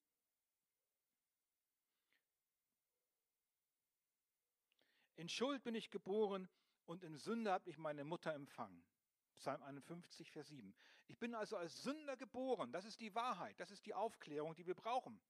In 5.16 5.28
Schuld 5.28 5.62
bin 5.62 5.74
ich 5.74 5.90
geboren 5.90 6.48
und 6.86 7.02
in 7.02 7.18
Sünde 7.18 7.52
habe 7.52 7.68
ich 7.68 7.76
meine 7.76 8.04
Mutter 8.04 8.32
empfangen. 8.32 8.82
Psalm 9.36 9.62
51, 9.62 10.30
Vers 10.30 10.48
7. 10.48 10.74
Ich 11.08 11.18
bin 11.18 11.34
also 11.34 11.56
als 11.56 11.82
Sünder 11.82 12.16
geboren. 12.16 12.72
Das 12.72 12.84
ist 12.84 13.00
die 13.00 13.14
Wahrheit. 13.14 13.58
Das 13.58 13.70
ist 13.70 13.84
die 13.86 13.94
Aufklärung, 13.94 14.54
die 14.54 14.66
wir 14.66 14.74
brauchen. 14.74 15.20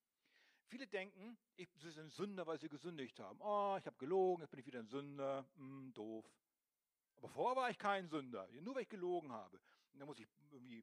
Viele 0.66 0.86
denken, 0.86 1.36
ich, 1.56 1.68
sie 1.74 1.90
sind 1.90 2.12
Sünder, 2.12 2.46
weil 2.46 2.60
sie 2.60 2.68
gesündigt 2.68 3.18
haben. 3.18 3.40
Oh, 3.40 3.76
ich 3.78 3.86
habe 3.86 3.96
gelogen, 3.98 4.42
jetzt 4.42 4.50
bin 4.50 4.60
ich 4.60 4.66
wieder 4.66 4.78
ein 4.78 4.86
Sünder. 4.86 5.44
Hm, 5.56 5.92
doof. 5.94 6.24
Aber 7.20 7.28
vorher 7.28 7.56
war 7.56 7.70
ich 7.70 7.78
kein 7.78 8.08
Sünder, 8.08 8.48
nur 8.62 8.74
weil 8.74 8.82
ich 8.82 8.88
gelogen 8.88 9.30
habe. 9.30 9.60
Und 9.92 10.00
dann 10.00 10.06
muss 10.06 10.18
ich 10.18 10.26
irgendwie 10.50 10.82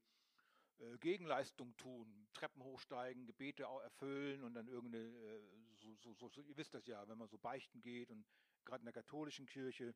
äh, 0.77 0.97
Gegenleistung 0.99 1.75
tun, 1.77 2.27
Treppen 2.33 2.63
hochsteigen, 2.63 3.25
Gebete 3.25 3.63
erfüllen 3.63 4.43
und 4.43 4.53
dann 4.53 4.67
irgendeine, 4.67 5.03
äh, 5.03 5.41
so, 5.79 6.13
so, 6.13 6.29
so, 6.29 6.41
ihr 6.41 6.55
wisst 6.55 6.75
das 6.75 6.85
ja, 6.85 7.07
wenn 7.07 7.17
man 7.17 7.27
so 7.27 7.39
beichten 7.39 7.81
geht 7.81 8.11
und 8.11 8.23
gerade 8.65 8.81
in 8.81 8.85
der 8.85 8.93
katholischen 8.93 9.47
Kirche, 9.47 9.95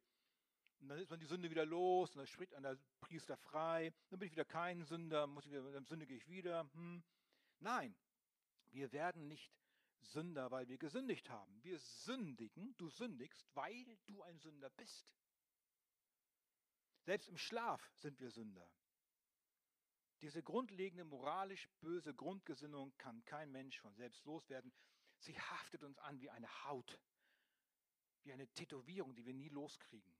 und 0.79 0.89
dann 0.89 0.97
ist 0.97 1.11
man 1.11 1.19
die 1.19 1.27
Sünde 1.27 1.51
wieder 1.51 1.63
los 1.63 2.09
und 2.11 2.17
dann 2.17 2.25
spricht 2.25 2.53
der 2.53 2.77
Priester 3.01 3.37
frei, 3.37 3.93
dann 4.09 4.17
bin 4.17 4.25
ich 4.25 4.31
wieder 4.31 4.45
kein 4.45 4.83
Sünder, 4.83 5.27
muss 5.27 5.45
ich 5.45 5.51
wieder, 5.51 5.71
dann 5.71 5.85
sündige 5.85 6.15
ich 6.15 6.27
wieder. 6.27 6.67
Hm. 6.73 7.03
Nein, 7.59 7.95
wir 8.71 8.91
werden 8.91 9.27
nicht 9.27 9.53
Sünder, 9.99 10.49
weil 10.49 10.67
wir 10.67 10.79
gesündigt 10.79 11.29
haben. 11.29 11.63
Wir 11.63 11.77
sündigen, 11.77 12.75
du 12.77 12.89
sündigst, 12.89 13.45
weil 13.53 13.99
du 14.07 14.23
ein 14.23 14.39
Sünder 14.39 14.71
bist. 14.71 15.05
Selbst 17.01 17.29
im 17.29 17.37
Schlaf 17.37 17.91
sind 17.97 18.19
wir 18.19 18.29
Sünder. 18.29 18.69
Diese 20.21 20.43
grundlegende 20.43 21.03
moralisch 21.03 21.67
böse 21.79 22.13
Grundgesinnung 22.13 22.95
kann 22.97 23.25
kein 23.25 23.51
Mensch 23.51 23.79
von 23.79 23.95
selbst 23.95 24.23
loswerden. 24.25 24.71
Sie 25.17 25.39
haftet 25.39 25.83
uns 25.83 25.97
an 25.97 26.21
wie 26.21 26.29
eine 26.29 26.65
Haut, 26.65 26.99
wie 28.23 28.33
eine 28.33 28.47
Tätowierung, 28.49 29.15
die 29.15 29.25
wir 29.25 29.33
nie 29.33 29.49
loskriegen. 29.49 30.15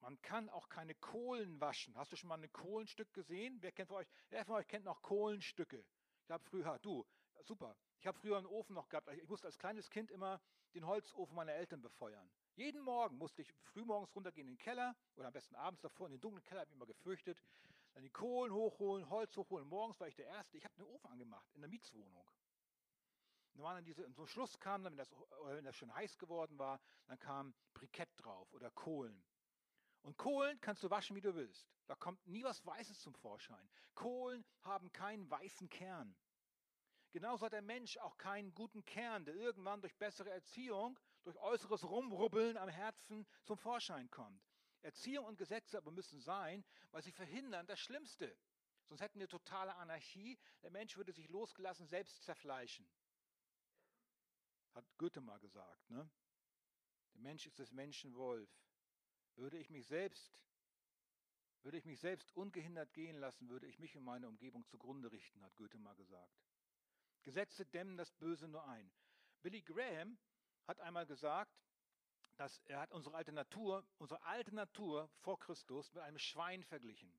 Man 0.00 0.20
kann 0.22 0.48
auch 0.50 0.68
keine 0.68 0.94
Kohlen 0.94 1.60
waschen. 1.60 1.96
Hast 1.96 2.12
du 2.12 2.16
schon 2.16 2.28
mal 2.28 2.40
ein 2.40 2.52
Kohlenstück 2.52 3.12
gesehen? 3.12 3.58
Wer 3.60 3.72
kennt 3.72 3.88
von 3.88 3.98
euch? 3.98 4.08
Wer 4.28 4.44
von 4.44 4.56
euch 4.56 4.68
kennt 4.68 4.84
noch 4.84 5.02
Kohlenstücke? 5.02 5.84
Ich 6.22 6.30
habe 6.30 6.44
früher, 6.44 6.78
du, 6.80 7.04
super. 7.42 7.76
Ich 7.98 8.06
habe 8.06 8.18
früher 8.18 8.36
einen 8.36 8.46
Ofen 8.46 8.74
noch 8.74 8.88
gehabt. 8.88 9.08
Ich 9.08 9.28
musste 9.28 9.46
als 9.46 9.58
kleines 9.58 9.90
Kind 9.90 10.10
immer 10.10 10.40
den 10.74 10.86
Holzofen 10.86 11.34
meiner 11.34 11.52
Eltern 11.52 11.80
befeuern. 11.80 12.30
Jeden 12.54 12.82
Morgen 12.82 13.16
musste 13.16 13.42
ich 13.42 13.52
frühmorgens 13.72 14.14
runtergehen 14.14 14.48
in 14.48 14.54
den 14.54 14.58
Keller 14.58 14.94
oder 15.16 15.28
am 15.28 15.32
besten 15.32 15.54
abends 15.56 15.80
davor 15.80 16.06
in 16.06 16.12
den 16.12 16.20
dunklen 16.20 16.44
Keller, 16.44 16.60
habe 16.60 16.70
ich 16.70 16.74
immer 16.74 16.86
gefürchtet. 16.86 17.42
Dann 17.94 18.02
die 18.02 18.10
Kohlen 18.10 18.52
hochholen, 18.52 19.08
Holz 19.08 19.36
hochholen. 19.36 19.66
Morgens 19.66 19.98
war 20.00 20.08
ich 20.08 20.14
der 20.14 20.26
Erste. 20.26 20.58
Ich 20.58 20.64
habe 20.64 20.74
den 20.74 20.84
Ofen 20.84 21.10
angemacht 21.10 21.50
in 21.54 21.62
der 21.62 21.70
Mietswohnung. 21.70 22.28
Und 23.54 23.62
waren 23.62 23.76
dann 23.76 23.84
diese, 23.84 24.12
zum 24.12 24.26
Schluss 24.26 24.58
kam 24.60 24.84
dann, 24.84 24.92
wenn 24.92 24.98
das, 24.98 25.14
wenn 25.44 25.64
das 25.64 25.76
schon 25.76 25.94
heiß 25.94 26.18
geworden 26.18 26.58
war, 26.58 26.78
dann 27.06 27.18
kam 27.18 27.54
Brikett 27.72 28.10
drauf 28.18 28.52
oder 28.52 28.70
Kohlen. 28.70 29.24
Und 30.02 30.18
Kohlen 30.18 30.60
kannst 30.60 30.82
du 30.82 30.90
waschen, 30.90 31.16
wie 31.16 31.22
du 31.22 31.34
willst. 31.34 31.66
Da 31.86 31.94
kommt 31.94 32.26
nie 32.26 32.44
was 32.44 32.64
Weißes 32.66 33.00
zum 33.00 33.14
Vorschein. 33.14 33.68
Kohlen 33.94 34.44
haben 34.60 34.92
keinen 34.92 35.30
weißen 35.30 35.70
Kern. 35.70 36.14
Genauso 37.12 37.46
hat 37.46 37.52
der 37.52 37.62
Mensch 37.62 37.96
auch 37.98 38.16
keinen 38.18 38.54
guten 38.54 38.84
Kern, 38.84 39.24
der 39.24 39.34
irgendwann 39.34 39.80
durch 39.80 39.96
bessere 39.96 40.30
Erziehung, 40.30 40.98
durch 41.24 41.38
äußeres 41.38 41.88
Rumrubbeln 41.88 42.56
am 42.56 42.68
Herzen 42.68 43.26
zum 43.44 43.56
Vorschein 43.56 44.10
kommt. 44.10 44.42
Erziehung 44.82 45.24
und 45.24 45.38
Gesetze 45.38 45.78
aber 45.78 45.90
müssen 45.90 46.20
sein, 46.20 46.64
weil 46.90 47.02
sie 47.02 47.12
verhindern 47.12 47.66
das 47.66 47.80
Schlimmste. 47.80 48.36
Sonst 48.88 49.00
hätten 49.00 49.18
wir 49.18 49.28
totale 49.28 49.74
Anarchie. 49.76 50.38
Der 50.62 50.70
Mensch 50.70 50.96
würde 50.96 51.12
sich 51.12 51.28
losgelassen 51.28 51.86
selbst 51.86 52.22
zerfleischen. 52.22 52.88
Hat 54.74 54.84
Goethe 54.98 55.20
mal 55.20 55.40
gesagt. 55.40 55.90
Ne? 55.90 56.08
Der 57.14 57.20
Mensch 57.20 57.46
ist 57.46 57.58
des 57.58 57.72
Menschen 57.72 58.14
Wolf. 58.14 58.50
Würde 59.34 59.58
ich 59.58 59.70
mich 59.70 59.86
selbst, 59.86 60.46
würde 61.62 61.78
ich 61.78 61.84
mich 61.84 61.98
selbst 61.98 62.34
ungehindert 62.36 62.92
gehen 62.94 63.16
lassen, 63.16 63.48
würde 63.48 63.66
ich 63.66 63.78
mich 63.78 63.96
und 63.96 64.04
meine 64.04 64.28
Umgebung 64.28 64.64
zugrunde 64.66 65.10
richten, 65.10 65.42
hat 65.42 65.56
Goethe 65.56 65.78
mal 65.78 65.94
gesagt. 65.94 66.46
Gesetze 67.26 67.66
dämmen 67.66 67.96
das 67.96 68.12
Böse 68.12 68.46
nur 68.46 68.64
ein. 68.68 68.88
Billy 69.42 69.60
Graham 69.60 70.16
hat 70.68 70.78
einmal 70.78 71.06
gesagt, 71.06 71.60
dass 72.36 72.60
er 72.66 72.78
hat 72.78 72.92
unsere 72.92 73.16
alte 73.16 73.32
Natur, 73.32 73.84
unsere 73.98 74.22
alte 74.22 74.54
Natur 74.54 75.10
vor 75.22 75.36
Christus 75.40 75.92
mit 75.92 76.04
einem 76.04 76.18
Schwein 76.18 76.62
verglichen. 76.62 77.12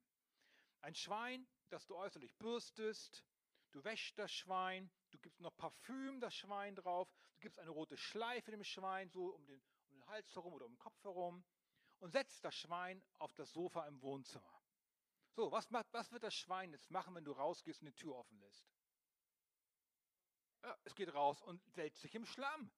Ein 0.79 0.95
Schwein, 0.95 1.45
das 1.67 1.85
du 1.87 1.97
äußerlich 1.97 2.33
bürstest, 2.37 3.25
du 3.73 3.83
wäschst 3.83 4.17
das 4.17 4.31
Schwein, 4.31 4.89
du 5.11 5.17
gibst 5.19 5.41
noch 5.41 5.53
Parfüm 5.57 6.21
das 6.21 6.33
Schwein 6.33 6.77
drauf, 6.77 7.13
du 7.33 7.41
gibst 7.41 7.59
eine 7.59 7.71
rote 7.71 7.97
Schleife 7.97 8.51
dem 8.51 8.63
Schwein 8.63 9.09
so 9.09 9.35
um 9.35 9.45
den, 9.45 9.61
um 9.89 9.97
den 9.97 10.07
Hals 10.07 10.33
herum 10.33 10.53
oder 10.53 10.67
um 10.67 10.71
den 10.71 10.79
Kopf 10.79 11.03
herum 11.03 11.43
und 11.99 12.11
setzt 12.11 12.45
das 12.45 12.55
Schwein 12.55 13.03
auf 13.17 13.33
das 13.33 13.51
Sofa 13.51 13.85
im 13.87 14.01
Wohnzimmer. 14.01 14.61
So, 15.33 15.51
was, 15.51 15.69
macht, 15.69 15.91
was 15.91 16.13
wird 16.13 16.23
das 16.23 16.33
Schwein 16.33 16.71
jetzt 16.71 16.91
machen, 16.91 17.13
wenn 17.13 17.25
du 17.25 17.33
rausgehst 17.33 17.81
und 17.81 17.87
die 17.87 17.93
Tür 17.93 18.15
offen 18.15 18.39
lässt? 18.39 18.76
Es 20.83 20.95
geht 20.95 21.13
raus 21.13 21.41
und 21.41 21.61
wälzt 21.75 22.01
sich 22.01 22.15
im 22.15 22.25
Schlamm. 22.25 22.71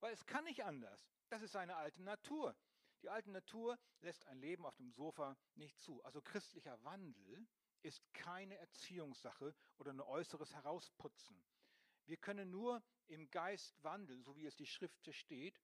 Weil 0.00 0.12
es 0.12 0.26
kann 0.26 0.44
nicht 0.44 0.64
anders. 0.64 1.08
Das 1.28 1.42
ist 1.42 1.52
seine 1.52 1.76
alte 1.76 2.02
Natur. 2.02 2.56
Die 3.02 3.08
alte 3.08 3.30
Natur 3.30 3.78
lässt 4.00 4.26
ein 4.26 4.38
Leben 4.38 4.64
auf 4.64 4.76
dem 4.76 4.90
Sofa 4.90 5.36
nicht 5.54 5.78
zu. 5.78 6.02
Also 6.04 6.20
christlicher 6.20 6.82
Wandel 6.84 7.46
ist 7.82 8.02
keine 8.12 8.56
Erziehungssache 8.58 9.54
oder 9.78 9.92
ein 9.92 10.00
äußeres 10.00 10.54
Herausputzen. 10.54 11.42
Wir 12.06 12.16
können 12.16 12.50
nur 12.50 12.82
im 13.08 13.30
Geist 13.30 13.82
wandeln, 13.82 14.22
so 14.22 14.36
wie 14.36 14.46
es 14.46 14.56
die 14.56 14.66
Schrift 14.66 15.00
versteht, 15.00 15.60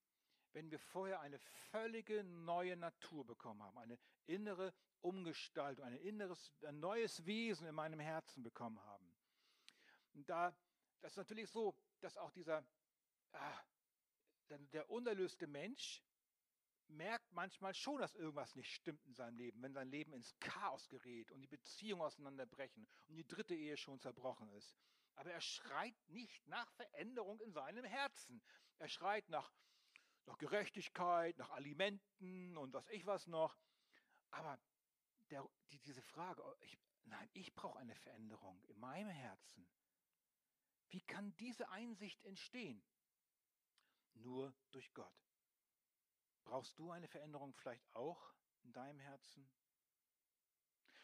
wenn 0.52 0.70
wir 0.70 0.78
vorher 0.78 1.20
eine 1.20 1.38
völlige 1.70 2.24
neue 2.24 2.76
Natur 2.76 3.24
bekommen 3.24 3.62
haben, 3.62 3.78
eine 3.78 3.98
innere 4.26 4.74
Umgestaltung, 5.00 5.84
ein 5.84 5.96
inneres, 5.96 6.52
ein 6.64 6.80
neues 6.80 7.24
Wesen 7.26 7.66
in 7.66 7.74
meinem 7.74 8.00
Herzen 8.00 8.42
bekommen 8.42 8.82
haben. 8.84 9.14
Und 10.14 10.28
da 10.28 10.56
das 11.00 11.12
ist 11.12 11.16
natürlich 11.18 11.50
so, 11.50 11.74
dass 12.00 12.16
auch 12.16 12.30
dieser, 12.30 12.64
ah, 13.32 13.61
der 14.48 14.88
unerlöste 14.90 15.46
Mensch 15.46 16.02
merkt 16.88 17.32
manchmal 17.32 17.74
schon, 17.74 18.00
dass 18.00 18.14
irgendwas 18.14 18.54
nicht 18.54 18.72
stimmt 18.72 19.04
in 19.06 19.14
seinem 19.14 19.37
Leben, 19.37 19.62
wenn 19.62 19.72
sein 19.72 19.90
Leben 19.90 20.12
ins 20.12 20.34
Chaos 20.40 20.88
gerät 20.88 21.30
und 21.30 21.42
die 21.42 21.46
Beziehungen 21.46 22.02
auseinanderbrechen 22.02 22.88
und 23.08 23.16
die 23.16 23.26
dritte 23.26 23.54
Ehe 23.54 23.76
schon 23.76 24.00
zerbrochen 24.00 24.48
ist. 24.50 24.74
Aber 25.14 25.30
er 25.30 25.40
schreit 25.40 25.96
nicht 26.08 26.46
nach 26.46 26.70
Veränderung 26.72 27.40
in 27.40 27.52
seinem 27.52 27.84
Herzen. 27.84 28.40
Er 28.78 28.88
schreit 28.88 29.28
nach, 29.28 29.52
nach 30.26 30.38
Gerechtigkeit, 30.38 31.37
nach 31.38 31.50
Alimenten 31.50 32.56
und 32.56 32.72
was 32.72 32.88
ich 32.88 33.04
was 33.04 33.26
noch. 33.26 33.56
Aber 34.30 34.58
der, 35.30 35.48
die, 35.70 35.80
diese 35.80 36.02
Frage, 36.02 36.42
oh, 36.44 36.54
ich, 36.61 36.78
nein, 37.04 37.28
ich 37.32 37.54
brauche 37.54 37.78
eine 37.78 37.94
Veränderung 37.96 38.62
in 38.64 38.78
meinem 38.78 39.11
Herzen. 39.11 39.68
Wie 40.90 41.03
kann 41.03 41.37
diese 41.37 41.68
Einsicht 41.68 42.24
entstehen? 42.24 42.83
Nur 44.14 44.55
durch 44.72 44.92
Gott. 44.94 45.29
Brauchst 46.44 46.79
du 46.79 46.90
eine 46.90 47.09
Veränderung 47.09 47.55
vielleicht 47.55 47.94
auch 47.94 48.35
in 48.62 48.72
deinem 48.72 48.98
Herzen? 48.98 49.48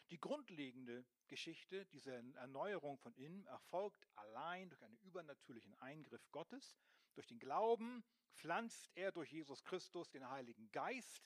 Die 0.09 0.19
grundlegende 0.19 1.05
Geschichte 1.27 1.85
dieser 1.87 2.15
Erneuerung 2.35 2.97
von 2.97 3.13
innen 3.15 3.45
erfolgt 3.47 4.07
allein 4.15 4.69
durch 4.69 4.83
einen 4.83 4.97
übernatürlichen 4.97 5.73
Eingriff 5.75 6.31
Gottes. 6.31 6.77
Durch 7.13 7.27
den 7.27 7.39
Glauben 7.39 8.03
pflanzt 8.33 8.91
er 8.95 9.11
durch 9.11 9.31
Jesus 9.31 9.63
Christus 9.63 10.09
den 10.11 10.29
Heiligen 10.29 10.71
Geist 10.71 11.23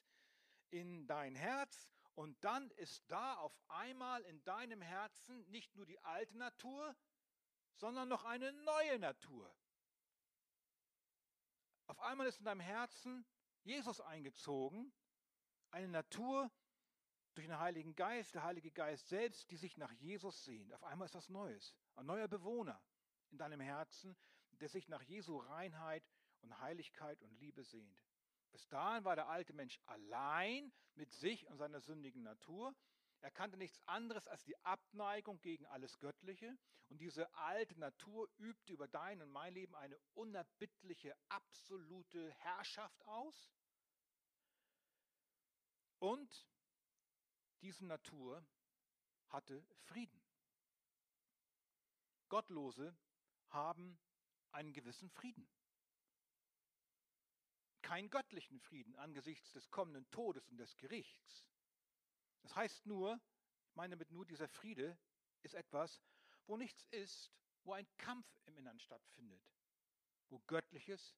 in 0.69 1.08
dein 1.08 1.36
Herz 1.36 1.89
und 2.15 2.41
dann 2.43 2.69
ist 2.72 3.04
da 3.10 3.36
auf 3.36 3.58
einmal 3.69 4.22
in 4.24 4.43
deinem 4.43 4.82
Herzen 4.82 5.50
nicht 5.50 5.76
nur 5.76 5.86
die 5.86 6.00
alte 6.04 6.38
Natur, 6.38 6.95
sondern 7.79 8.09
noch 8.09 8.25
eine 8.25 8.51
neue 8.51 8.99
Natur. 8.99 9.53
Auf 11.87 11.99
einmal 12.01 12.27
ist 12.27 12.39
in 12.39 12.45
deinem 12.45 12.59
Herzen 12.59 13.25
Jesus 13.63 14.01
eingezogen, 14.01 14.93
eine 15.71 15.87
Natur 15.87 16.51
durch 17.33 17.47
den 17.47 17.57
Heiligen 17.57 17.95
Geist, 17.95 18.35
der 18.35 18.43
Heilige 18.43 18.71
Geist 18.71 19.07
selbst, 19.07 19.49
die 19.49 19.57
sich 19.57 19.77
nach 19.77 19.91
Jesus 19.93 20.43
sehnt. 20.43 20.73
Auf 20.73 20.83
einmal 20.83 21.05
ist 21.05 21.15
was 21.15 21.29
Neues, 21.29 21.75
ein 21.95 22.05
neuer 22.05 22.27
Bewohner 22.27 22.81
in 23.31 23.37
deinem 23.37 23.61
Herzen, 23.61 24.17
der 24.59 24.69
sich 24.69 24.89
nach 24.89 25.01
Jesu 25.03 25.37
Reinheit 25.37 26.03
und 26.41 26.59
Heiligkeit 26.59 27.21
und 27.21 27.31
Liebe 27.39 27.63
sehnt. 27.63 28.03
Bis 28.51 28.67
dahin 28.67 29.05
war 29.05 29.15
der 29.15 29.29
alte 29.29 29.53
Mensch 29.53 29.79
allein 29.85 30.73
mit 30.95 31.11
sich 31.11 31.47
und 31.47 31.57
seiner 31.57 31.79
sündigen 31.79 32.23
Natur. 32.23 32.75
Er 33.21 33.32
kannte 33.32 33.58
nichts 33.58 33.79
anderes 33.88 34.27
als 34.27 34.43
die 34.43 34.58
Abneigung 34.63 35.41
gegen 35.41 35.65
alles 35.67 35.99
Göttliche. 35.99 36.58
Und 36.89 36.99
diese 37.01 37.32
alte 37.36 37.77
Natur 37.79 38.29
übte 38.38 38.73
über 38.73 38.88
dein 38.88 39.21
und 39.21 39.29
mein 39.32 39.53
Leben 39.53 39.75
eine 39.75 39.99
unerbittliche, 40.13 41.15
absolute 41.27 42.32
Herrschaft 42.32 43.05
aus. 43.05 43.51
Und 45.99 46.47
diese 47.62 47.86
Natur 47.86 48.45
hatte 49.27 49.65
Frieden. 49.82 50.21
Gottlose 52.29 52.95
haben 53.49 53.99
einen 54.51 54.73
gewissen 54.73 55.10
Frieden 55.10 55.47
keinen 57.89 58.12
göttlichen 58.12 58.60
Frieden 58.60 58.95
angesichts 58.97 59.51
des 59.53 59.71
kommenden 59.71 60.08
Todes 60.12 60.47
und 60.49 60.58
des 60.58 60.77
Gerichts. 60.77 61.48
Das 62.41 62.56
heißt 62.56 62.86
nur, 62.86 63.19
ich 63.69 63.75
meine 63.75 63.95
damit 63.95 64.12
nur, 64.12 64.25
dieser 64.25 64.47
Friede 64.47 64.97
ist 65.41 65.56
etwas, 65.56 66.02
wo 66.45 66.58
nichts 66.58 66.86
ist, 66.91 67.32
wo 67.63 67.73
ein 67.73 67.88
Kampf 67.97 68.28
im 68.45 68.58
Innern 68.58 68.80
stattfindet, 68.80 69.41
wo 70.30 70.39
Göttliches 70.47 71.15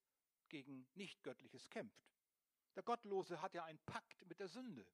gegen 0.49 0.87
Nichtgöttliches 0.95 1.69
kämpft. 1.69 2.09
Der 2.75 2.83
Gottlose 2.83 3.41
hat 3.41 3.53
ja 3.53 3.63
einen 3.63 3.79
Pakt 3.85 4.25
mit 4.27 4.39
der 4.39 4.47
Sünde 4.47 4.85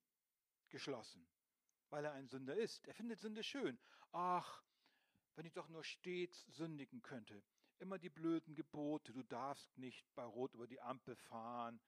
geschlossen, 0.69 1.27
weil 1.89 2.05
er 2.05 2.13
ein 2.13 2.27
Sünder 2.27 2.55
ist. 2.55 2.85
Er 2.87 2.93
findet 2.93 3.19
Sünde 3.19 3.43
schön. 3.43 3.79
Ach, 4.11 4.63
wenn 5.35 5.45
ich 5.45 5.53
doch 5.53 5.69
nur 5.69 5.83
stets 5.83 6.45
sündigen 6.47 7.01
könnte 7.01 7.43
immer 7.79 7.97
die 7.99 8.09
blöden 8.09 8.55
Gebote, 8.55 9.13
du 9.13 9.23
darfst 9.23 9.77
nicht 9.77 10.05
bei 10.15 10.23
Rot 10.23 10.53
über 10.53 10.67
die 10.67 10.81
Ampel 10.81 11.15
fahren. 11.15 11.79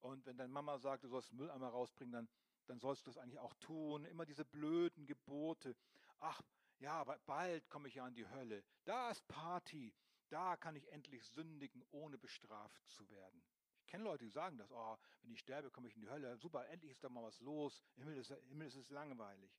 Und 0.00 0.26
wenn 0.26 0.36
deine 0.36 0.52
Mama 0.52 0.78
sagt, 0.78 1.04
du 1.04 1.08
sollst 1.08 1.32
Mülleimer 1.32 1.68
rausbringen, 1.68 2.12
dann, 2.12 2.28
dann 2.66 2.80
sollst 2.80 3.06
du 3.06 3.10
das 3.10 3.18
eigentlich 3.18 3.38
auch 3.38 3.54
tun. 3.54 4.04
Immer 4.04 4.26
diese 4.26 4.44
blöden 4.44 5.06
Gebote. 5.06 5.76
Ach, 6.20 6.42
ja, 6.78 6.92
aber 6.92 7.18
bald 7.26 7.68
komme 7.70 7.88
ich 7.88 7.94
ja 7.94 8.04
an 8.04 8.14
die 8.14 8.28
Hölle. 8.28 8.64
Da 8.84 9.10
ist 9.10 9.26
Party. 9.28 9.94
Da 10.28 10.56
kann 10.56 10.74
ich 10.76 10.90
endlich 10.92 11.24
sündigen, 11.24 11.84
ohne 11.90 12.18
bestraft 12.18 12.88
zu 12.88 13.08
werden. 13.08 13.42
Ich 13.80 13.86
kenne 13.86 14.04
Leute, 14.04 14.24
die 14.24 14.30
sagen 14.30 14.58
das. 14.58 14.72
Oh, 14.72 14.96
wenn 15.22 15.32
ich 15.32 15.38
sterbe, 15.38 15.70
komme 15.70 15.88
ich 15.88 15.94
in 15.94 16.02
die 16.02 16.10
Hölle. 16.10 16.36
Super, 16.38 16.68
endlich 16.68 16.90
ist 16.90 17.04
da 17.04 17.08
mal 17.08 17.22
was 17.22 17.40
los. 17.40 17.84
Im 17.96 18.02
Himmel 18.02 18.18
ist, 18.18 18.30
im 18.30 18.48
Himmel 18.48 18.66
ist 18.66 18.76
es 18.76 18.90
langweilig. 18.90 19.56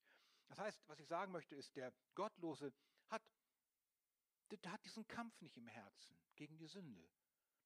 Das 0.47 0.59
heißt, 0.59 0.87
was 0.87 0.99
ich 0.99 1.07
sagen 1.07 1.31
möchte, 1.31 1.55
ist, 1.55 1.75
der 1.75 1.93
Gottlose 2.15 2.73
hat 3.07 3.21
der 4.55 4.71
hat 4.71 4.83
diesen 4.85 5.07
Kampf 5.07 5.39
nicht 5.41 5.57
im 5.57 5.67
Herzen 5.67 6.17
gegen 6.35 6.57
die 6.57 6.67
Sünde. 6.67 7.05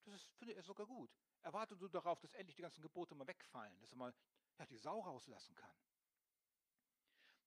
Das 0.03 0.15
ist, 0.15 0.27
finde 0.37 0.55
er 0.55 0.63
sogar 0.63 0.87
gut. 0.87 1.11
Erwartet 1.41 1.79
du 1.81 1.87
darauf, 1.87 2.19
dass 2.19 2.33
endlich 2.33 2.55
die 2.55 2.61
ganzen 2.61 2.81
Gebote 2.81 3.13
mal 3.13 3.27
wegfallen, 3.27 3.79
dass 3.81 3.91
er 3.91 3.97
mal 3.97 4.13
ja, 4.61 4.65
die 4.67 4.77
Sau 4.77 4.99
rauslassen 4.99 5.55
kann. 5.55 5.75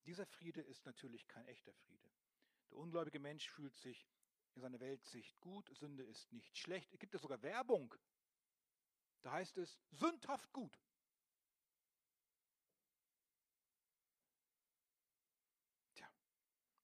Dieser 0.05 0.25
Friede 0.25 0.61
ist 0.61 0.85
natürlich 0.85 1.27
kein 1.27 1.47
echter 1.47 1.73
Friede. 1.73 2.11
Der 2.69 2.77
ungläubige 2.77 3.19
Mensch 3.19 3.49
fühlt 3.49 3.75
sich 3.77 4.05
in 4.53 4.61
seiner 4.61 4.79
Weltsicht 4.79 5.39
gut, 5.39 5.69
Sünde 5.73 6.03
ist 6.03 6.31
nicht 6.33 6.57
schlecht. 6.57 6.91
Es 6.91 6.99
gibt 6.99 7.13
ja 7.13 7.19
sogar 7.19 7.41
Werbung. 7.41 7.95
Da 9.21 9.31
heißt 9.31 9.57
es, 9.57 9.79
sündhaft 9.91 10.51
gut. 10.51 10.77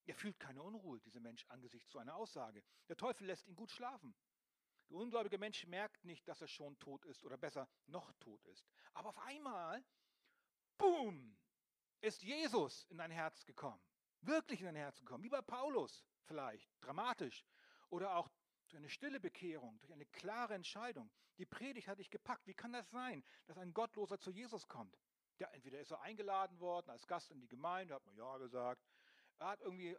Er 0.06 0.16
fühlt 0.16 0.40
keine 0.40 0.62
Unruhe, 0.62 1.00
dieser 1.00 1.22
Mensch, 1.22 1.46
angesichts 1.48 1.92
so 1.92 2.00
einer 2.00 2.16
Aussage. 2.16 2.64
Der 2.90 2.98
Teufel 2.98 3.28
lässt 3.28 3.48
ihn 3.48 3.56
gut 3.56 3.72
schlafen. 3.72 4.14
Der 4.90 4.98
ungläubige 4.98 5.38
Mensch 5.38 5.66
merkt 5.68 6.04
nicht, 6.04 6.28
dass 6.28 6.42
er 6.42 6.50
schon 6.50 6.78
tot 6.80 7.06
ist 7.06 7.24
oder 7.24 7.38
besser 7.38 7.70
noch 7.88 8.12
tot 8.20 8.44
ist. 8.46 8.68
Aber 8.94 9.10
auf 9.10 9.20
einmal, 9.20 9.82
boom, 10.82 11.38
ist 12.02 12.24
Jesus 12.24 12.86
in 12.90 12.98
dein 12.98 13.12
Herz 13.12 13.46
gekommen. 13.46 13.80
Wirklich 14.22 14.62
in 14.62 14.66
dein 14.66 14.76
Herz 14.76 15.00
gekommen. 15.00 15.24
Wie 15.24 15.30
bei 15.30 15.42
Paulus 15.42 16.04
vielleicht, 16.24 16.70
dramatisch. 16.82 17.46
Oder 17.90 18.16
auch 18.16 18.30
durch 18.64 18.78
eine 18.78 18.90
stille 18.90 19.20
Bekehrung, 19.20 19.80
durch 19.80 19.94
eine 19.94 20.06
klare 20.06 20.56
Entscheidung. 20.56 21.12
Die 21.38 21.46
Predigt 21.46 21.88
hat 21.88 22.00
dich 22.00 22.10
gepackt. 22.10 22.48
Wie 22.48 22.54
kann 22.54 22.74
das 22.74 22.90
sein, 22.90 23.24
dass 23.46 23.58
ein 23.58 23.74
Gottloser 23.74 24.20
zu 24.20 24.32
Jesus 24.32 24.68
kommt? 24.68 24.98
Ja, 25.38 25.48
entweder 25.50 25.80
ist 25.80 25.92
er 25.92 26.02
eingeladen 26.02 26.60
worden 26.60 26.90
als 26.90 27.08
Gast 27.08 27.32
in 27.32 27.40
die 27.40 27.48
Gemeinde, 27.48 27.94
hat 27.94 28.06
man 28.06 28.16
ja 28.16 28.38
gesagt. 28.38 28.82
Er 29.40 29.48
hat 29.48 29.62
irgendwie 29.62 29.98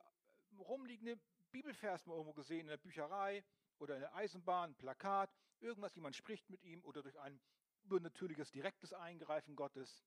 rumliegende 0.59 1.19
Bibelvers 1.51 2.07
mal 2.07 2.15
irgendwo 2.15 2.33
gesehen 2.33 2.61
in 2.61 2.69
der 2.69 2.77
Bücherei 2.77 3.45
oder 3.79 3.95
in 3.95 4.01
der 4.01 4.15
Eisenbahn, 4.15 4.71
ein 4.71 4.77
Plakat, 4.77 5.35
irgendwas, 5.61 5.95
jemand 5.95 6.17
spricht 6.17 6.49
mit 6.49 6.63
ihm 6.63 6.83
oder 6.85 7.03
durch 7.03 7.19
ein 7.21 7.41
übernatürliches, 7.83 8.51
direktes 8.53 8.93
Eingreifen 8.93 9.57
Gottes. 9.57 10.05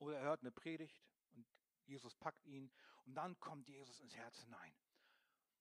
Oder 0.00 0.16
er 0.16 0.22
hört 0.22 0.40
eine 0.40 0.50
Predigt 0.50 1.00
und 1.32 1.46
Jesus 1.86 2.14
packt 2.16 2.44
ihn 2.46 2.72
und 3.04 3.14
dann 3.14 3.38
kommt 3.38 3.68
Jesus 3.68 4.00
ins 4.00 4.16
Herz 4.16 4.38
hinein. 4.42 4.74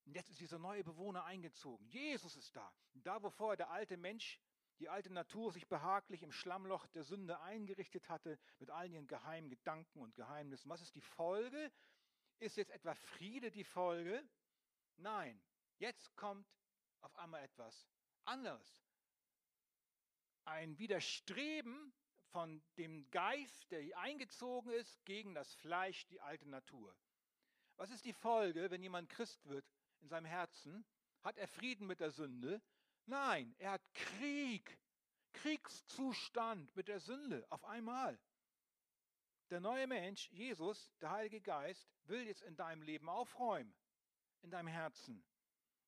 Und 0.05 0.15
jetzt 0.15 0.29
ist 0.29 0.39
dieser 0.39 0.57
neue 0.57 0.83
Bewohner 0.83 1.25
eingezogen. 1.25 1.87
Jesus 1.89 2.35
ist 2.35 2.55
da. 2.55 2.73
Und 2.93 3.05
da, 3.05 3.21
wo 3.21 3.29
vorher 3.29 3.57
der 3.57 3.69
alte 3.69 3.97
Mensch, 3.97 4.39
die 4.79 4.89
alte 4.89 5.11
Natur 5.11 5.51
sich 5.51 5.67
behaglich 5.67 6.23
im 6.23 6.31
Schlammloch 6.31 6.87
der 6.87 7.03
Sünde 7.03 7.39
eingerichtet 7.41 8.09
hatte, 8.09 8.39
mit 8.59 8.71
all 8.71 8.89
ihren 8.89 9.07
geheimen 9.07 9.49
Gedanken 9.49 9.99
und 9.99 10.15
Geheimnissen. 10.15 10.69
Was 10.69 10.81
ist 10.81 10.95
die 10.95 11.01
Folge? 11.01 11.71
Ist 12.39 12.55
jetzt 12.55 12.71
etwa 12.71 12.95
Friede 12.95 13.51
die 13.51 13.65
Folge? 13.65 14.27
Nein, 14.95 15.41
jetzt 15.77 16.15
kommt 16.15 16.47
auf 17.01 17.15
einmal 17.17 17.43
etwas 17.43 17.87
anderes. 18.23 18.81
Ein 20.45 20.77
Widerstreben 20.79 21.93
von 22.31 22.61
dem 22.77 23.09
Geist, 23.11 23.69
der 23.71 23.97
eingezogen 23.97 24.71
ist, 24.71 25.03
gegen 25.05 25.33
das 25.33 25.53
Fleisch, 25.55 26.05
die 26.07 26.21
alte 26.21 26.47
Natur. 26.47 26.95
Was 27.77 27.91
ist 27.91 28.05
die 28.05 28.13
Folge, 28.13 28.69
wenn 28.71 28.83
jemand 28.83 29.09
Christ 29.09 29.45
wird 29.47 29.65
in 30.01 30.09
seinem 30.09 30.25
Herzen? 30.25 30.85
Hat 31.21 31.37
er 31.37 31.47
Frieden 31.47 31.87
mit 31.87 31.99
der 31.99 32.11
Sünde? 32.11 32.61
Nein, 33.05 33.55
er 33.57 33.71
hat 33.71 33.93
Krieg, 33.93 34.79
Kriegszustand 35.33 36.75
mit 36.75 36.87
der 36.87 36.99
Sünde 36.99 37.45
auf 37.49 37.63
einmal. 37.65 38.19
Der 39.49 39.59
neue 39.59 39.87
Mensch, 39.87 40.29
Jesus, 40.31 40.91
der 41.01 41.11
Heilige 41.11 41.41
Geist, 41.41 41.89
will 42.03 42.25
jetzt 42.27 42.43
in 42.43 42.55
deinem 42.55 42.83
Leben 42.83 43.09
aufräumen, 43.09 43.73
in 44.41 44.51
deinem 44.51 44.67
Herzen. 44.67 45.23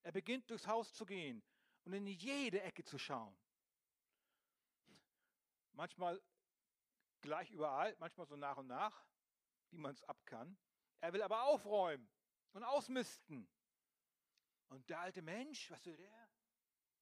Er 0.03 0.11
beginnt 0.11 0.49
durchs 0.49 0.67
Haus 0.67 0.93
zu 0.93 1.05
gehen 1.05 1.43
und 1.83 1.93
in 1.93 2.07
jede 2.07 2.61
Ecke 2.61 2.83
zu 2.83 2.97
schauen. 2.97 3.37
Manchmal 5.73 6.21
gleich 7.21 7.49
überall, 7.51 7.95
manchmal 7.99 8.27
so 8.27 8.35
nach 8.35 8.57
und 8.57 8.67
nach, 8.67 9.05
wie 9.69 9.77
man 9.77 9.93
es 9.93 10.03
ab 10.03 10.25
kann. 10.25 10.57
Er 10.99 11.13
will 11.13 11.21
aber 11.21 11.43
aufräumen 11.43 12.09
und 12.53 12.63
ausmisten. 12.63 13.49
Und 14.69 14.89
der 14.89 14.99
alte 14.99 15.21
Mensch, 15.21 15.69
was 15.71 15.85
will 15.85 15.97
der? 15.97 16.29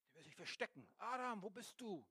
Der 0.08 0.16
will 0.16 0.24
sich 0.24 0.36
verstecken. 0.36 0.90
Adam, 0.98 1.42
wo 1.42 1.50
bist 1.50 1.80
du? 1.80 2.06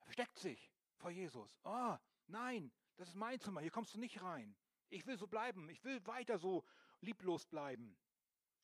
Er 0.00 0.04
versteckt 0.04 0.38
sich 0.38 0.72
vor 0.96 1.10
Jesus. 1.10 1.58
Oh, 1.64 1.96
Nein, 2.30 2.72
das 2.96 3.08
ist 3.08 3.16
mein 3.16 3.40
Zimmer, 3.40 3.60
hier 3.60 3.72
kommst 3.72 3.94
du 3.94 3.98
nicht 3.98 4.22
rein. 4.22 4.56
Ich 4.88 5.04
will 5.06 5.18
so 5.18 5.26
bleiben, 5.26 5.68
ich 5.68 5.82
will 5.84 6.04
weiter 6.06 6.38
so 6.38 6.64
lieblos 7.00 7.44
bleiben. 7.46 7.98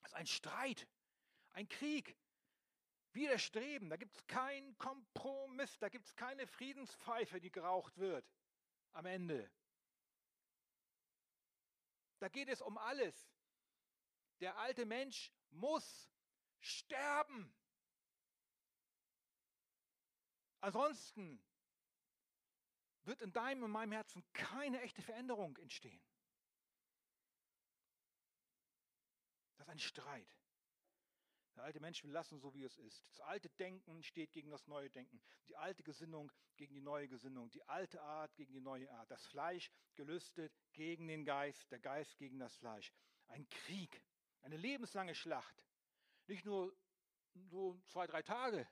Das 0.01 0.13
ist 0.13 0.17
ein 0.17 0.27
Streit, 0.27 0.89
ein 1.51 1.69
Krieg, 1.69 2.17
widerstreben. 3.17 3.91
Da 3.91 3.97
gibt 3.97 4.15
es 4.15 4.27
keinen 4.29 4.79
Kompromiss, 4.79 5.77
da 5.79 5.89
gibt 5.89 6.07
es 6.07 6.15
keine 6.15 6.47
Friedenspfeife, 6.47 7.41
die 7.41 7.51
geraucht 7.51 7.99
wird 7.99 8.25
am 8.93 9.07
Ende. 9.07 9.51
Da 12.21 12.29
geht 12.29 12.49
es 12.49 12.63
um 12.63 12.79
alles. 12.79 13.29
Der 14.41 14.57
alte 14.59 14.87
Mensch 14.87 15.33
muss 15.51 16.11
sterben. 16.61 17.53
Ansonsten 20.61 21.43
wird 23.05 23.23
in 23.23 23.33
deinem 23.33 23.63
und 23.63 23.71
meinem 23.71 23.93
Herzen 23.93 24.25
keine 24.33 24.81
echte 24.83 25.03
Veränderung 25.03 25.57
entstehen. 25.59 26.03
Das 29.57 29.67
ist 29.67 29.71
ein 29.71 29.79
Streit. 29.79 30.37
Der 31.57 31.65
alte 31.65 31.81
Mensch 31.81 32.05
will 32.05 32.11
lassen, 32.11 32.39
so 32.39 32.55
wie 32.55 32.65
es 32.65 32.77
ist. 32.77 33.09
Das 33.09 33.21
alte 33.21 33.49
Denken 33.49 34.03
steht 34.03 34.33
gegen 34.33 34.51
das 34.51 34.67
neue 34.67 34.91
Denken. 34.91 35.21
Die 35.49 35.57
alte 35.57 35.83
Gesinnung 35.83 36.31
gegen 36.57 36.75
die 36.75 36.83
neue 36.83 37.09
Gesinnung. 37.09 37.51
Die 37.51 37.63
alte 37.65 38.01
Art 38.03 38.35
gegen 38.37 38.53
die 38.53 38.61
neue 38.61 38.91
Art. 38.93 39.11
Das 39.11 39.27
Fleisch 39.27 39.71
gelüstet 39.95 40.55
gegen 40.75 41.09
den 41.09 41.25
Geist. 41.25 41.71
Der 41.71 41.79
Geist 41.79 42.19
gegen 42.19 42.39
das 42.39 42.55
Fleisch. 42.57 42.93
Ein 43.29 43.49
Krieg. 43.49 44.05
Eine 44.43 44.59
lebenslange 44.59 45.15
Schlacht. 45.15 45.65
Nicht 46.27 46.45
nur 46.45 46.77
so 47.49 47.81
zwei, 47.87 48.07
drei 48.07 48.23
Tage. 48.23 48.69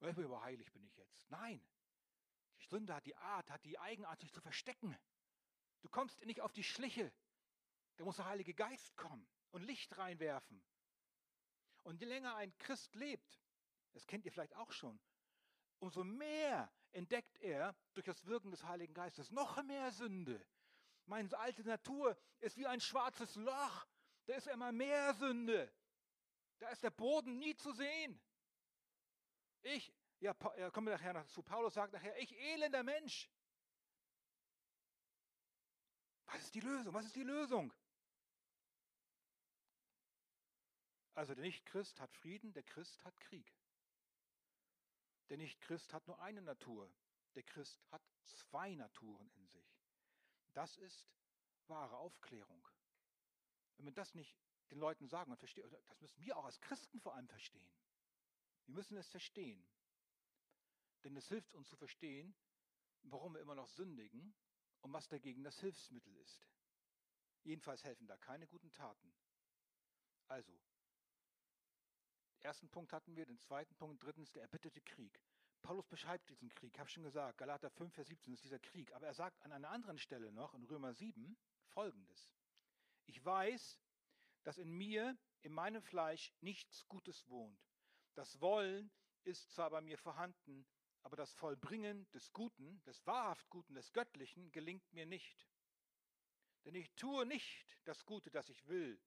Aber 0.00 0.42
heilig 0.42 0.72
bin 0.72 0.84
ich 0.84 0.96
jetzt. 0.96 1.30
Nein. 1.30 1.64
Die 2.56 2.62
Stunde 2.62 2.92
hat 2.92 3.06
die 3.06 3.14
Art, 3.14 3.50
hat 3.50 3.64
die 3.64 3.78
Eigenart, 3.78 4.20
sich 4.20 4.32
zu 4.32 4.40
verstecken. 4.40 4.96
Du 5.82 5.88
kommst 5.88 6.24
nicht 6.24 6.40
auf 6.40 6.52
die 6.52 6.64
Schliche. 6.64 7.12
Da 7.96 8.04
muss 8.04 8.16
der 8.16 8.26
Heilige 8.26 8.54
Geist 8.54 8.96
kommen 8.96 9.28
und 9.50 9.62
Licht 9.62 9.96
reinwerfen. 9.96 10.62
Und 11.82 12.00
je 12.00 12.06
länger 12.06 12.36
ein 12.36 12.56
Christ 12.58 12.94
lebt, 12.94 13.40
das 13.92 14.06
kennt 14.06 14.24
ihr 14.24 14.32
vielleicht 14.32 14.54
auch 14.56 14.72
schon, 14.72 14.98
umso 15.78 16.04
mehr 16.04 16.70
entdeckt 16.92 17.38
er 17.38 17.74
durch 17.94 18.06
das 18.06 18.24
Wirken 18.26 18.50
des 18.50 18.64
Heiligen 18.64 18.94
Geistes 18.94 19.30
noch 19.30 19.62
mehr 19.62 19.90
Sünde. 19.92 20.44
Meine 21.06 21.36
alte 21.38 21.62
Natur 21.62 22.16
ist 22.40 22.56
wie 22.56 22.66
ein 22.66 22.80
schwarzes 22.80 23.34
Loch. 23.36 23.86
Da 24.26 24.34
ist 24.34 24.46
immer 24.46 24.72
mehr 24.72 25.14
Sünde. 25.14 25.72
Da 26.58 26.68
ist 26.68 26.82
der 26.82 26.90
Boden 26.90 27.38
nie 27.38 27.56
zu 27.56 27.72
sehen. 27.72 28.20
Ich, 29.62 29.92
ja, 30.20 30.34
kommen 30.34 30.86
wir 30.86 30.94
nachher 30.94 31.14
noch 31.14 31.26
zu. 31.28 31.42
Paulus 31.42 31.74
sagt 31.74 31.92
nachher, 31.92 32.16
ich 32.20 32.36
elender 32.38 32.82
Mensch. 32.82 33.30
Was 36.26 36.42
ist 36.42 36.54
die 36.54 36.60
Lösung? 36.60 36.92
Was 36.92 37.06
ist 37.06 37.16
die 37.16 37.22
Lösung? 37.22 37.72
Also 41.18 41.34
der 41.34 41.42
Nicht-Christ 41.42 41.98
hat 41.98 42.12
Frieden, 42.12 42.52
der 42.52 42.62
Christ 42.62 43.04
hat 43.04 43.18
Krieg. 43.18 43.52
Der 45.30 45.36
Nicht-Christ 45.36 45.92
hat 45.92 46.06
nur 46.06 46.20
eine 46.20 46.40
Natur, 46.40 46.88
der 47.34 47.42
Christ 47.42 47.82
hat 47.90 48.00
zwei 48.22 48.76
Naturen 48.76 49.28
in 49.32 49.48
sich. 49.48 49.82
Das 50.52 50.76
ist 50.76 51.08
wahre 51.66 51.96
Aufklärung. 51.96 52.64
Wenn 53.76 53.86
wir 53.86 53.92
das 53.94 54.14
nicht 54.14 54.38
den 54.70 54.78
Leuten 54.78 55.08
sagen 55.08 55.32
und 55.32 55.38
verstehen, 55.38 55.68
das 55.88 56.00
müssen 56.00 56.22
wir 56.22 56.36
auch 56.36 56.44
als 56.44 56.60
Christen 56.60 57.00
vor 57.00 57.16
allem 57.16 57.26
verstehen. 57.26 57.68
Wir 58.66 58.76
müssen 58.76 58.96
es 58.96 59.08
verstehen. 59.08 59.66
Denn 61.02 61.16
es 61.16 61.26
hilft 61.26 61.52
uns 61.52 61.68
zu 61.68 61.76
verstehen, 61.76 62.32
warum 63.02 63.34
wir 63.34 63.40
immer 63.40 63.56
noch 63.56 63.70
sündigen 63.70 64.36
und 64.82 64.92
was 64.92 65.08
dagegen 65.08 65.42
das 65.42 65.58
Hilfsmittel 65.58 66.14
ist. 66.18 66.46
Jedenfalls 67.42 67.82
helfen 67.82 68.06
da 68.06 68.16
keine 68.16 68.46
guten 68.46 68.70
Taten. 68.70 69.12
Also, 70.28 70.56
ersten 72.44 72.68
Punkt 72.68 72.92
hatten 72.92 73.16
wir, 73.16 73.26
den 73.26 73.38
zweiten 73.38 73.74
Punkt, 73.76 74.02
drittens 74.02 74.32
der 74.32 74.42
erbitterte 74.42 74.80
Krieg. 74.80 75.20
Paulus 75.62 75.86
beschreibt 75.86 76.30
diesen 76.30 76.48
Krieg, 76.48 76.72
ich 76.74 76.80
habe 76.80 76.88
schon 76.88 77.02
gesagt, 77.02 77.38
Galater 77.38 77.70
5, 77.70 77.92
Vers 77.92 78.08
17 78.08 78.32
ist 78.32 78.44
dieser 78.44 78.58
Krieg. 78.58 78.92
Aber 78.94 79.06
er 79.06 79.14
sagt 79.14 79.42
an 79.42 79.52
einer 79.52 79.70
anderen 79.70 79.98
Stelle 79.98 80.32
noch, 80.32 80.54
in 80.54 80.64
Römer 80.64 80.94
7, 80.94 81.36
folgendes. 81.66 82.32
Ich 83.06 83.24
weiß, 83.24 83.80
dass 84.44 84.58
in 84.58 84.70
mir, 84.70 85.16
in 85.42 85.52
meinem 85.52 85.82
Fleisch, 85.82 86.32
nichts 86.40 86.86
Gutes 86.88 87.28
wohnt. 87.28 87.60
Das 88.14 88.40
Wollen 88.40 88.90
ist 89.24 89.52
zwar 89.52 89.70
bei 89.70 89.80
mir 89.80 89.98
vorhanden, 89.98 90.66
aber 91.02 91.16
das 91.16 91.32
Vollbringen 91.34 92.10
des 92.12 92.32
Guten, 92.32 92.82
des 92.84 93.04
wahrhaft 93.06 93.48
Guten, 93.50 93.74
des 93.74 93.92
Göttlichen 93.92 94.50
gelingt 94.52 94.92
mir 94.92 95.06
nicht. 95.06 95.48
Denn 96.64 96.74
ich 96.74 96.90
tue 96.96 97.24
nicht 97.26 97.78
das 97.84 98.04
Gute, 98.04 98.30
das 98.30 98.48
ich 98.48 98.66
will, 98.66 99.00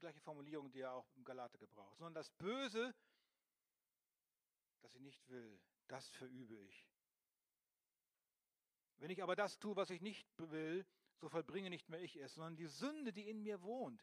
die 0.00 0.06
gleiche 0.06 0.20
Formulierung, 0.20 0.70
die 0.72 0.80
er 0.80 0.94
auch 0.94 1.14
im 1.14 1.24
Galater 1.24 1.58
gebraucht. 1.58 1.98
Sondern 1.98 2.14
das 2.14 2.30
Böse, 2.30 2.94
das 4.80 4.94
ich 4.94 5.02
nicht 5.02 5.28
will, 5.28 5.60
das 5.88 6.08
verübe 6.08 6.56
ich. 6.56 6.88
Wenn 8.96 9.10
ich 9.10 9.22
aber 9.22 9.36
das 9.36 9.58
tue, 9.58 9.76
was 9.76 9.90
ich 9.90 10.00
nicht 10.00 10.26
will, 10.38 10.86
so 11.18 11.28
vollbringe 11.28 11.68
nicht 11.68 11.90
mehr 11.90 12.00
ich 12.00 12.16
es, 12.16 12.34
sondern 12.34 12.56
die 12.56 12.66
Sünde, 12.66 13.12
die 13.12 13.28
in 13.28 13.42
mir 13.42 13.60
wohnt. 13.60 14.02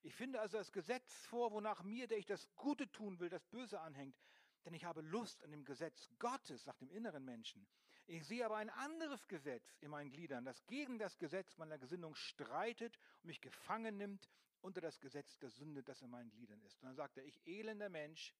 Ich 0.00 0.14
finde 0.14 0.40
also 0.40 0.56
das 0.56 0.72
Gesetz 0.72 1.26
vor, 1.26 1.52
wonach 1.52 1.82
mir, 1.82 2.06
der 2.06 2.16
ich 2.16 2.26
das 2.26 2.48
Gute 2.54 2.90
tun 2.90 3.20
will, 3.20 3.28
das 3.28 3.44
Böse 3.44 3.78
anhängt. 3.80 4.16
Denn 4.64 4.72
ich 4.72 4.86
habe 4.86 5.02
Lust 5.02 5.44
an 5.44 5.50
dem 5.50 5.66
Gesetz 5.66 6.08
Gottes, 6.18 6.64
nach 6.64 6.76
dem 6.76 6.88
inneren 6.88 7.26
Menschen. 7.26 7.66
Ich 8.06 8.26
sehe 8.26 8.46
aber 8.46 8.56
ein 8.56 8.70
anderes 8.70 9.28
Gesetz 9.28 9.76
in 9.82 9.90
meinen 9.90 10.10
Gliedern, 10.10 10.46
das 10.46 10.64
gegen 10.66 10.98
das 10.98 11.18
Gesetz 11.18 11.58
meiner 11.58 11.76
Gesinnung 11.76 12.14
streitet 12.14 12.98
und 13.20 13.26
mich 13.26 13.42
gefangen 13.42 13.98
nimmt 13.98 14.30
unter 14.66 14.80
das 14.80 14.98
Gesetz 14.98 15.38
der 15.38 15.50
Sünde, 15.50 15.84
das 15.84 16.02
in 16.02 16.10
meinen 16.10 16.28
Gliedern 16.28 16.60
ist. 16.62 16.82
Und 16.82 16.88
dann 16.88 16.96
sagt 16.96 17.16
er, 17.16 17.24
ich 17.24 17.40
elender 17.46 17.88
Mensch, 17.88 18.34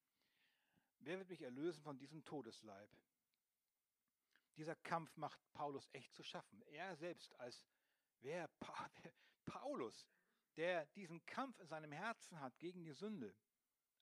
wer 0.99 1.19
wird 1.19 1.29
mich 1.29 1.41
erlösen 1.41 1.83
von 1.85 1.97
diesem 1.97 2.25
Todesleib? 2.25 2.91
Dieser 4.57 4.75
Kampf 4.75 5.17
macht 5.17 5.41
Paulus 5.53 5.89
echt 5.93 6.13
zu 6.15 6.25
schaffen. 6.25 6.61
Er 6.63 6.97
selbst 6.97 7.39
als 7.39 7.65
wer, 8.23 8.51
Paulus, 9.45 10.09
der 10.57 10.87
diesen 10.97 11.25
Kampf 11.27 11.61
in 11.61 11.69
seinem 11.69 11.93
Herzen 11.93 12.41
hat 12.41 12.59
gegen 12.59 12.83
die 12.83 12.93
Sünde. 12.93 13.33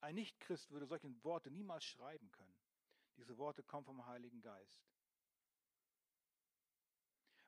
Ein 0.00 0.14
Nichtchrist 0.14 0.70
würde 0.70 0.86
solche 0.86 1.12
Worte 1.24 1.50
niemals 1.50 1.84
schreiben 1.84 2.30
können. 2.32 2.56
Diese 3.18 3.36
Worte 3.36 3.62
kommen 3.62 3.84
vom 3.84 4.06
Heiligen 4.06 4.40
Geist. 4.40 4.82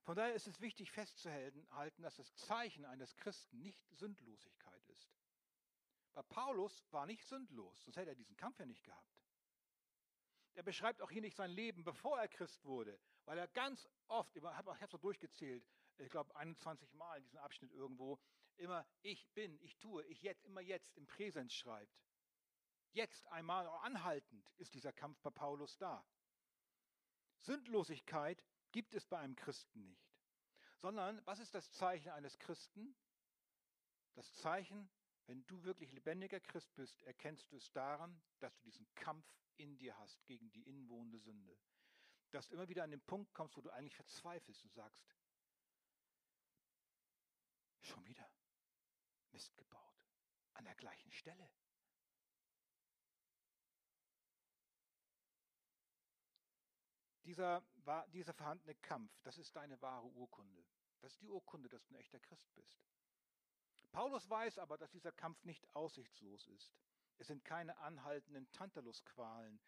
Von 0.02 0.14
daher 0.14 0.34
ist 0.34 0.46
es 0.46 0.60
wichtig 0.60 0.92
festzuhalten, 0.92 2.02
dass 2.02 2.16
das 2.16 2.32
Zeichen 2.36 2.84
eines 2.84 3.16
Christen 3.16 3.60
nicht 3.62 3.82
Sündlosigkeit 3.90 4.65
Paulus 6.22 6.84
war 6.90 7.06
nicht 7.06 7.24
sündlos, 7.24 7.84
sonst 7.84 7.96
hätte 7.96 8.10
er 8.10 8.14
diesen 8.14 8.36
Kampf 8.36 8.58
ja 8.58 8.66
nicht 8.66 8.84
gehabt. 8.84 9.16
Er 10.54 10.62
beschreibt 10.62 11.02
auch 11.02 11.10
hier 11.10 11.20
nicht 11.20 11.36
sein 11.36 11.50
Leben, 11.50 11.84
bevor 11.84 12.18
er 12.18 12.28
Christ 12.28 12.64
wurde, 12.64 12.98
weil 13.26 13.36
er 13.36 13.48
ganz 13.48 13.86
oft, 14.08 14.34
ich 14.34 14.42
habe 14.42 14.76
es 14.80 14.90
so 14.90 14.98
durchgezählt, 14.98 15.66
ich 15.98 16.10
glaube 16.10 16.34
21 16.36 16.92
Mal 16.94 17.18
in 17.18 17.24
diesem 17.24 17.38
Abschnitt 17.38 17.72
irgendwo, 17.72 18.18
immer 18.56 18.86
ich 19.02 19.28
bin, 19.34 19.58
ich 19.60 19.76
tue, 19.78 20.04
ich 20.04 20.22
jetzt, 20.22 20.44
immer 20.44 20.60
jetzt 20.60 20.96
im 20.96 21.06
Präsens 21.06 21.52
schreibt. 21.52 21.94
Jetzt 22.92 23.26
einmal 23.26 23.66
anhaltend 23.66 24.50
ist 24.56 24.72
dieser 24.72 24.92
Kampf 24.92 25.20
bei 25.20 25.30
Paulus 25.30 25.76
da. 25.76 26.06
Sündlosigkeit 27.40 28.42
gibt 28.72 28.94
es 28.94 29.06
bei 29.06 29.18
einem 29.18 29.36
Christen 29.36 29.84
nicht. 29.84 30.10
Sondern 30.78 31.20
was 31.26 31.38
ist 31.38 31.54
das 31.54 31.70
Zeichen 31.72 32.10
eines 32.10 32.38
Christen? 32.38 32.96
Das 34.14 34.34
Zeichen, 34.36 34.90
wenn 35.26 35.44
du 35.46 35.62
wirklich 35.64 35.92
lebendiger 35.92 36.40
Christ 36.40 36.72
bist, 36.74 37.02
erkennst 37.02 37.50
du 37.50 37.56
es 37.56 37.70
daran, 37.72 38.20
dass 38.38 38.56
du 38.56 38.64
diesen 38.64 38.86
Kampf 38.94 39.26
in 39.56 39.76
dir 39.76 39.96
hast 39.98 40.24
gegen 40.26 40.50
die 40.52 40.62
inwohnende 40.62 41.18
Sünde. 41.18 41.56
Dass 42.30 42.48
du 42.48 42.54
immer 42.54 42.68
wieder 42.68 42.84
an 42.84 42.90
den 42.90 43.00
Punkt 43.00 43.32
kommst, 43.34 43.56
wo 43.56 43.60
du 43.60 43.70
eigentlich 43.70 43.96
verzweifelst 43.96 44.62
und 44.64 44.72
sagst, 44.72 45.04
schon 47.80 48.04
wieder 48.06 48.30
Mist 49.30 49.56
gebaut, 49.56 50.08
an 50.54 50.64
der 50.64 50.74
gleichen 50.74 51.10
Stelle. 51.12 51.50
Dieser, 57.24 57.64
dieser 58.12 58.34
vorhandene 58.34 58.76
Kampf, 58.76 59.12
das 59.22 59.38
ist 59.38 59.56
deine 59.56 59.80
wahre 59.82 60.06
Urkunde. 60.06 60.64
Das 61.00 61.12
ist 61.12 61.22
die 61.22 61.28
Urkunde, 61.28 61.68
dass 61.68 61.84
du 61.84 61.94
ein 61.94 61.98
echter 61.98 62.20
Christ 62.20 62.54
bist. 62.54 62.80
Paulus 63.92 64.28
weiß 64.28 64.58
aber, 64.58 64.76
dass 64.76 64.90
dieser 64.90 65.12
Kampf 65.12 65.44
nicht 65.44 65.66
aussichtslos 65.74 66.46
ist. 66.48 66.74
Es 67.18 67.28
sind 67.28 67.44
keine 67.44 67.76
anhaltenden 67.78 68.50
Tantalusqualen, 68.52 69.60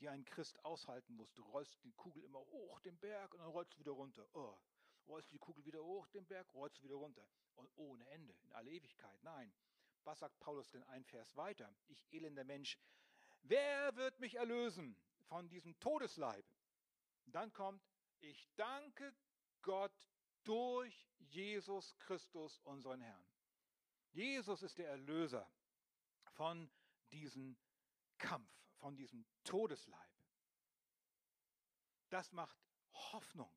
die 0.00 0.08
ein 0.08 0.24
Christ 0.24 0.62
aushalten 0.64 1.14
muss. 1.14 1.32
Du 1.34 1.42
rollst 1.42 1.82
die 1.84 1.92
Kugel 1.92 2.24
immer 2.24 2.40
hoch 2.40 2.80
den 2.80 2.98
Berg 2.98 3.32
und 3.34 3.40
dann 3.40 3.50
rollst 3.50 3.74
du 3.74 3.78
wieder 3.78 3.92
runter. 3.92 4.26
Oh, 4.34 4.58
rollst 5.06 5.32
die 5.32 5.38
Kugel 5.38 5.64
wieder 5.64 5.82
hoch 5.82 6.08
den 6.08 6.26
Berg, 6.26 6.52
rollst 6.54 6.78
du 6.78 6.82
wieder 6.82 6.96
runter. 6.96 7.26
Und 7.54 7.70
ohne 7.76 8.06
Ende, 8.08 8.34
in 8.42 8.52
alle 8.52 8.70
Ewigkeit. 8.70 9.22
Nein. 9.22 9.52
Was 10.02 10.20
sagt 10.20 10.38
Paulus 10.40 10.70
denn 10.70 10.84
ein 10.84 11.04
Vers 11.04 11.36
weiter? 11.36 11.74
Ich 11.88 12.06
elender 12.12 12.44
Mensch, 12.44 12.78
wer 13.42 13.96
wird 13.96 14.20
mich 14.20 14.36
erlösen 14.36 14.96
von 15.28 15.48
diesem 15.48 15.78
Todesleib? 15.80 16.44
dann 17.36 17.52
kommt, 17.52 17.82
ich 18.20 18.48
danke 18.56 19.14
Gott 19.62 19.92
durch 20.44 21.06
Jesus 21.18 21.96
Christus, 21.98 22.60
unseren 22.60 23.00
Herrn. 23.00 23.26
Jesus 24.16 24.62
ist 24.62 24.78
der 24.78 24.88
Erlöser 24.88 25.46
von 26.36 26.70
diesem 27.12 27.54
Kampf, 28.16 28.50
von 28.78 28.96
diesem 28.96 29.26
Todesleib. 29.44 30.10
Das 32.08 32.32
macht 32.32 32.56
Hoffnung. 33.12 33.54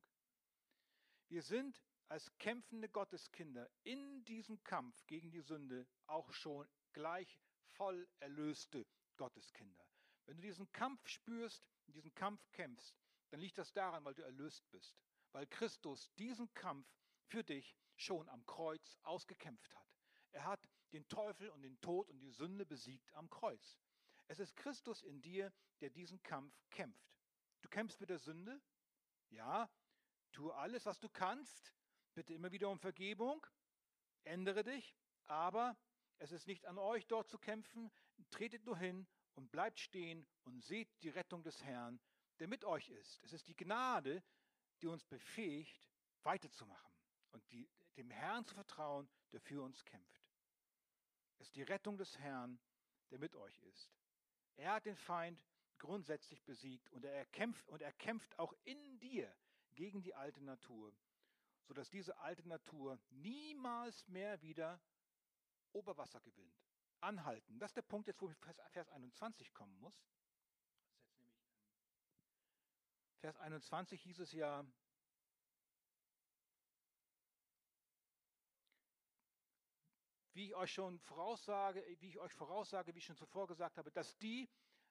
Wir 1.28 1.42
sind 1.42 1.82
als 2.08 2.30
kämpfende 2.36 2.90
Gotteskinder 2.90 3.70
in 3.84 4.22
diesem 4.26 4.62
Kampf 4.62 5.06
gegen 5.06 5.30
die 5.30 5.40
Sünde 5.40 5.88
auch 6.06 6.30
schon 6.30 6.68
gleich 6.92 7.40
voll 7.62 8.06
erlöste 8.18 8.86
Gotteskinder. 9.16 9.88
Wenn 10.26 10.36
du 10.36 10.42
diesen 10.42 10.70
Kampf 10.72 11.08
spürst, 11.08 11.70
diesen 11.86 12.14
Kampf 12.14 12.46
kämpfst, 12.52 13.00
dann 13.30 13.40
liegt 13.40 13.56
das 13.56 13.72
daran, 13.72 14.04
weil 14.04 14.14
du 14.14 14.22
erlöst 14.22 14.70
bist, 14.70 14.94
weil 15.32 15.46
Christus 15.46 16.12
diesen 16.16 16.52
Kampf 16.52 16.86
für 17.28 17.42
dich 17.42 17.74
schon 17.96 18.28
am 18.28 18.44
Kreuz 18.44 18.98
ausgekämpft 19.04 19.74
hat. 19.74 19.89
Er 20.32 20.44
hat 20.44 20.68
den 20.92 21.08
Teufel 21.08 21.48
und 21.50 21.62
den 21.62 21.80
Tod 21.80 22.08
und 22.10 22.18
die 22.20 22.30
Sünde 22.30 22.66
besiegt 22.66 23.12
am 23.14 23.28
Kreuz. 23.30 23.78
Es 24.28 24.38
ist 24.38 24.56
Christus 24.56 25.02
in 25.02 25.20
dir, 25.22 25.52
der 25.80 25.90
diesen 25.90 26.22
Kampf 26.22 26.54
kämpft. 26.70 27.18
Du 27.62 27.68
kämpfst 27.68 28.00
mit 28.00 28.10
der 28.10 28.18
Sünde? 28.18 28.60
Ja. 29.30 29.70
Tue 30.32 30.54
alles, 30.54 30.86
was 30.86 31.00
du 31.00 31.08
kannst. 31.08 31.74
Bitte 32.14 32.34
immer 32.34 32.52
wieder 32.52 32.70
um 32.70 32.78
Vergebung. 32.78 33.44
Ändere 34.24 34.62
dich. 34.62 34.96
Aber 35.26 35.76
es 36.18 36.32
ist 36.32 36.46
nicht 36.46 36.66
an 36.66 36.78
euch 36.78 37.06
dort 37.06 37.28
zu 37.28 37.38
kämpfen. 37.38 37.90
Tretet 38.30 38.64
nur 38.64 38.76
hin 38.76 39.06
und 39.34 39.50
bleibt 39.50 39.80
stehen 39.80 40.26
und 40.44 40.62
seht 40.62 40.88
die 41.02 41.08
Rettung 41.08 41.42
des 41.42 41.62
Herrn, 41.64 42.00
der 42.38 42.48
mit 42.48 42.64
euch 42.64 42.88
ist. 42.90 43.20
Es 43.24 43.32
ist 43.32 43.48
die 43.48 43.56
Gnade, 43.56 44.22
die 44.82 44.86
uns 44.86 45.04
befähigt, 45.04 45.88
weiterzumachen 46.22 46.92
und 47.30 47.50
die, 47.50 47.68
dem 47.96 48.10
Herrn 48.10 48.44
zu 48.44 48.54
vertrauen, 48.54 49.08
der 49.32 49.40
für 49.40 49.62
uns 49.62 49.84
kämpft. 49.84 50.19
Ist 51.40 51.56
die 51.56 51.62
Rettung 51.62 51.96
des 51.96 52.18
Herrn, 52.18 52.60
der 53.10 53.18
mit 53.18 53.34
euch 53.34 53.58
ist. 53.62 53.90
Er 54.56 54.74
hat 54.74 54.86
den 54.86 54.96
Feind 54.96 55.42
grundsätzlich 55.78 56.42
besiegt 56.44 56.90
und 56.90 57.04
er 57.04 57.24
kämpft 57.26 57.68
und 57.68 57.82
er 57.82 57.92
kämpft 57.94 58.38
auch 58.38 58.54
in 58.64 58.98
dir 58.98 59.34
gegen 59.74 60.02
die 60.02 60.14
alte 60.14 60.42
Natur, 60.44 60.92
sodass 61.62 61.88
diese 61.88 62.18
alte 62.18 62.46
Natur 62.46 62.98
niemals 63.08 64.06
mehr 64.06 64.40
wieder 64.42 64.80
Oberwasser 65.72 66.20
gewinnt. 66.20 66.54
Anhalten. 67.00 67.58
Das 67.58 67.70
ist 67.70 67.76
der 67.76 67.82
Punkt 67.82 68.08
jetzt, 68.08 68.20
wo 68.20 68.28
Vers, 68.28 68.60
Vers 68.72 68.88
21 68.90 69.54
kommen 69.54 69.78
muss. 69.80 70.04
Vers 73.20 73.38
21 73.38 74.02
hieß 74.02 74.18
es 74.18 74.32
ja, 74.32 74.64
wie 80.32 80.46
ich 80.46 80.54
euch 80.54 80.72
schon 80.72 80.98
voraussage, 81.00 81.84
wie 82.00 82.08
ich 82.08 82.18
euch 82.18 82.32
voraussage, 82.32 82.94
wie 82.94 82.98
ich 82.98 83.04
schon 83.04 83.16
zuvor 83.16 83.46
gesagt 83.46 83.78
habe, 83.78 83.90
dass 83.90 84.16
die, 84.18 84.48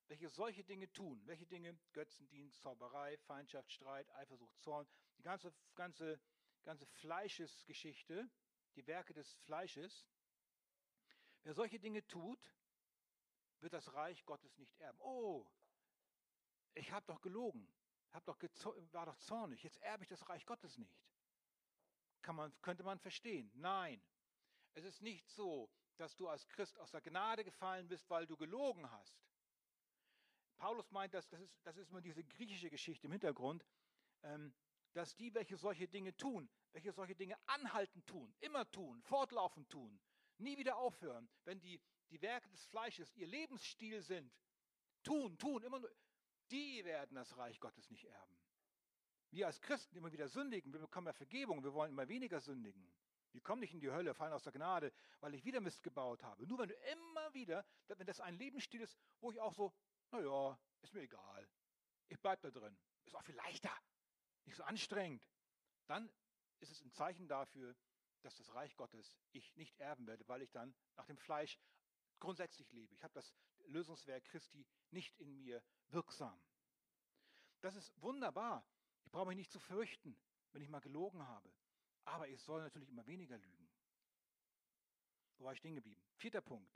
welche 0.08 0.30
solche 0.30 0.64
Dinge 0.64 0.92
tun, 0.92 1.22
welche 1.26 1.46
Dinge, 1.46 1.78
Götzendienst, 1.94 2.62
Zauberei, 2.62 3.18
Feindschaft, 3.20 3.72
Streit, 3.72 4.10
Eifersucht, 4.16 4.60
Zorn, 4.60 4.88
die 5.18 5.22
ganze, 5.22 5.54
ganze, 5.76 6.20
ganze 6.64 6.86
Fleischesgeschichte, 6.88 8.30
die 8.76 8.86
Werke 8.88 9.14
des 9.14 9.34
Fleisches, 9.46 10.08
wer 11.44 11.54
solche 11.54 11.80
Dinge 11.80 12.06
tut, 12.08 12.40
wird 13.62 13.74
das 13.74 13.94
Reich 13.94 14.26
Gottes 14.26 14.58
nicht 14.58 14.76
erben. 14.80 15.00
Oh, 15.02 15.46
ich 16.74 16.92
habe 16.92 17.06
doch 17.06 17.22
gelogen, 17.22 17.72
hab 18.12 18.26
doch 18.26 18.38
war 18.92 19.06
doch 19.06 19.18
zornig, 19.18 19.64
jetzt 19.64 19.78
erbe 19.82 20.04
ich 20.04 20.10
das 20.10 20.28
Reich 20.28 20.46
Gottes 20.46 20.78
nicht. 20.78 21.00
Kann 22.22 22.36
man, 22.36 22.54
könnte 22.62 22.84
man 22.84 23.00
verstehen. 23.00 23.50
Nein, 23.56 24.02
es 24.74 24.84
ist 24.84 25.02
nicht 25.02 25.28
so, 25.30 25.70
dass 25.98 26.16
du 26.16 26.28
als 26.28 26.48
Christ 26.48 26.80
aus 26.80 26.92
der 26.92 27.02
Gnade 27.02 27.44
gefallen 27.44 27.88
bist, 27.88 28.10
weil 28.10 28.26
du 28.26 28.38
gelogen 28.38 28.90
hast. 28.92 29.22
Paulus 30.58 30.92
meint, 30.92 31.14
dass, 31.14 31.28
das, 31.30 31.42
ist, 31.42 31.58
das 31.64 31.78
ist 31.78 31.90
immer 31.90 32.02
diese 32.02 32.24
griechische 32.24 32.70
Geschichte 32.70 33.08
im 33.08 33.12
Hintergrund, 33.12 33.66
ähm, 34.24 34.54
dass 34.94 35.16
die, 35.16 35.34
welche 35.34 35.58
solche 35.58 35.88
Dinge 35.88 36.16
tun, 36.16 36.50
welche 36.72 36.92
solche 36.92 37.16
Dinge 37.16 37.38
anhalten 37.46 38.06
tun, 38.06 38.34
immer 38.40 38.70
tun, 38.72 39.02
fortlaufend 39.02 39.70
tun, 39.70 40.00
nie 40.38 40.58
wieder 40.58 40.78
aufhören, 40.78 41.30
wenn 41.46 41.60
die, 41.60 41.80
die 42.10 42.22
Werke 42.22 42.50
des 42.50 42.66
Fleisches 42.66 43.14
ihr 43.16 43.28
Lebensstil 43.28 44.02
sind, 44.02 44.34
tun, 45.04 45.38
tun, 45.38 45.64
immer 45.64 45.80
nur, 45.80 45.92
die 46.52 46.84
werden 46.84 47.16
das 47.16 47.38
Reich 47.38 47.60
Gottes 47.60 47.90
nicht 47.90 48.06
erben. 48.06 48.36
Wir 49.32 49.48
als 49.48 49.62
Christen 49.62 49.96
immer 49.96 50.12
wieder 50.12 50.28
sündigen, 50.28 50.74
wir 50.74 50.80
bekommen 50.80 51.08
ja 51.08 51.14
Vergebung, 51.14 51.64
wir 51.64 51.74
wollen 51.74 51.92
immer 51.92 52.08
weniger 52.08 52.40
sündigen. 52.40 52.92
Wir 53.32 53.42
kommen 53.42 53.60
nicht 53.62 53.74
in 53.74 53.80
die 53.80 53.92
Hölle, 53.92 54.14
fallen 54.14 54.34
aus 54.34 54.44
der 54.44 54.54
Gnade, 54.54 54.92
weil 55.20 55.34
ich 55.36 55.46
wieder 55.46 55.62
Mist 55.62 55.84
gebaut 55.84 56.24
habe. 56.24 56.48
Nur 56.48 56.60
wenn 56.60 56.70
du 56.70 56.76
immer 56.92 57.34
wieder, 57.34 57.66
wenn 57.88 58.08
das 58.08 58.20
ein 58.20 58.36
Lebensstil 58.36 58.82
ist, 58.82 58.98
wo 59.20 59.32
ich 59.32 59.40
auch 59.40 59.54
so, 59.54 59.74
naja, 60.12 60.60
ist 60.82 60.94
mir 60.94 61.02
egal. 61.02 61.48
Ich 62.08 62.20
bleibe 62.20 62.42
da 62.42 62.60
drin. 62.60 62.78
Ist 63.06 63.16
auch 63.16 63.24
viel 63.24 63.36
leichter, 63.36 63.72
nicht 64.46 64.56
so 64.56 64.64
anstrengend. 64.64 65.28
Dann 65.88 66.12
ist 66.60 66.72
es 66.72 66.82
ein 66.82 66.92
Zeichen 66.92 67.28
dafür, 67.28 67.76
dass 68.22 68.36
das 68.36 68.54
Reich 68.54 68.76
Gottes 68.76 69.18
ich 69.32 69.56
nicht 69.56 69.80
erben 69.80 70.08
werde, 70.08 70.28
weil 70.28 70.42
ich 70.42 70.52
dann 70.52 70.76
nach 70.96 71.06
dem 71.06 71.18
Fleisch 71.18 71.60
grundsätzlich 72.20 72.72
lebe. 72.72 72.94
Ich 72.94 73.04
habe 73.04 73.14
das 73.14 73.34
Lösungswerk 73.66 74.26
Christi 74.26 74.66
nicht 74.92 75.18
in 75.20 75.40
mir 75.42 75.64
wirksam. 75.88 76.42
Das 77.62 77.76
ist 77.76 77.94
wunderbar. 78.02 78.66
Ich 79.06 79.12
brauche 79.12 79.28
mich 79.28 79.38
nicht 79.38 79.52
zu 79.52 79.60
fürchten, 79.60 80.18
wenn 80.52 80.62
ich 80.62 80.70
mal 80.70 80.82
gelogen 80.82 81.28
habe. 81.28 81.52
Aber 82.10 82.28
ich 82.28 82.42
soll 82.42 82.62
natürlich 82.62 82.90
immer 82.90 83.06
weniger 83.06 83.38
lügen. 83.38 83.70
Wo 85.38 85.46
war 85.46 85.54
ich 85.54 85.60
stehen 85.60 85.76
geblieben? 85.76 86.02
Vierter 86.16 86.42
Punkt. 86.42 86.76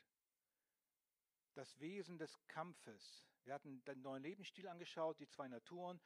Das 1.55 1.79
Wesen 1.79 2.17
des 2.19 2.37
Kampfes. 2.47 3.25
Wir 3.43 3.55
hatten 3.55 3.83
den 3.85 4.01
neuen 4.01 4.21
Lebensstil 4.21 4.67
angeschaut, 4.67 5.19
die 5.19 5.27
zwei 5.27 5.47
Naturen, 5.47 5.99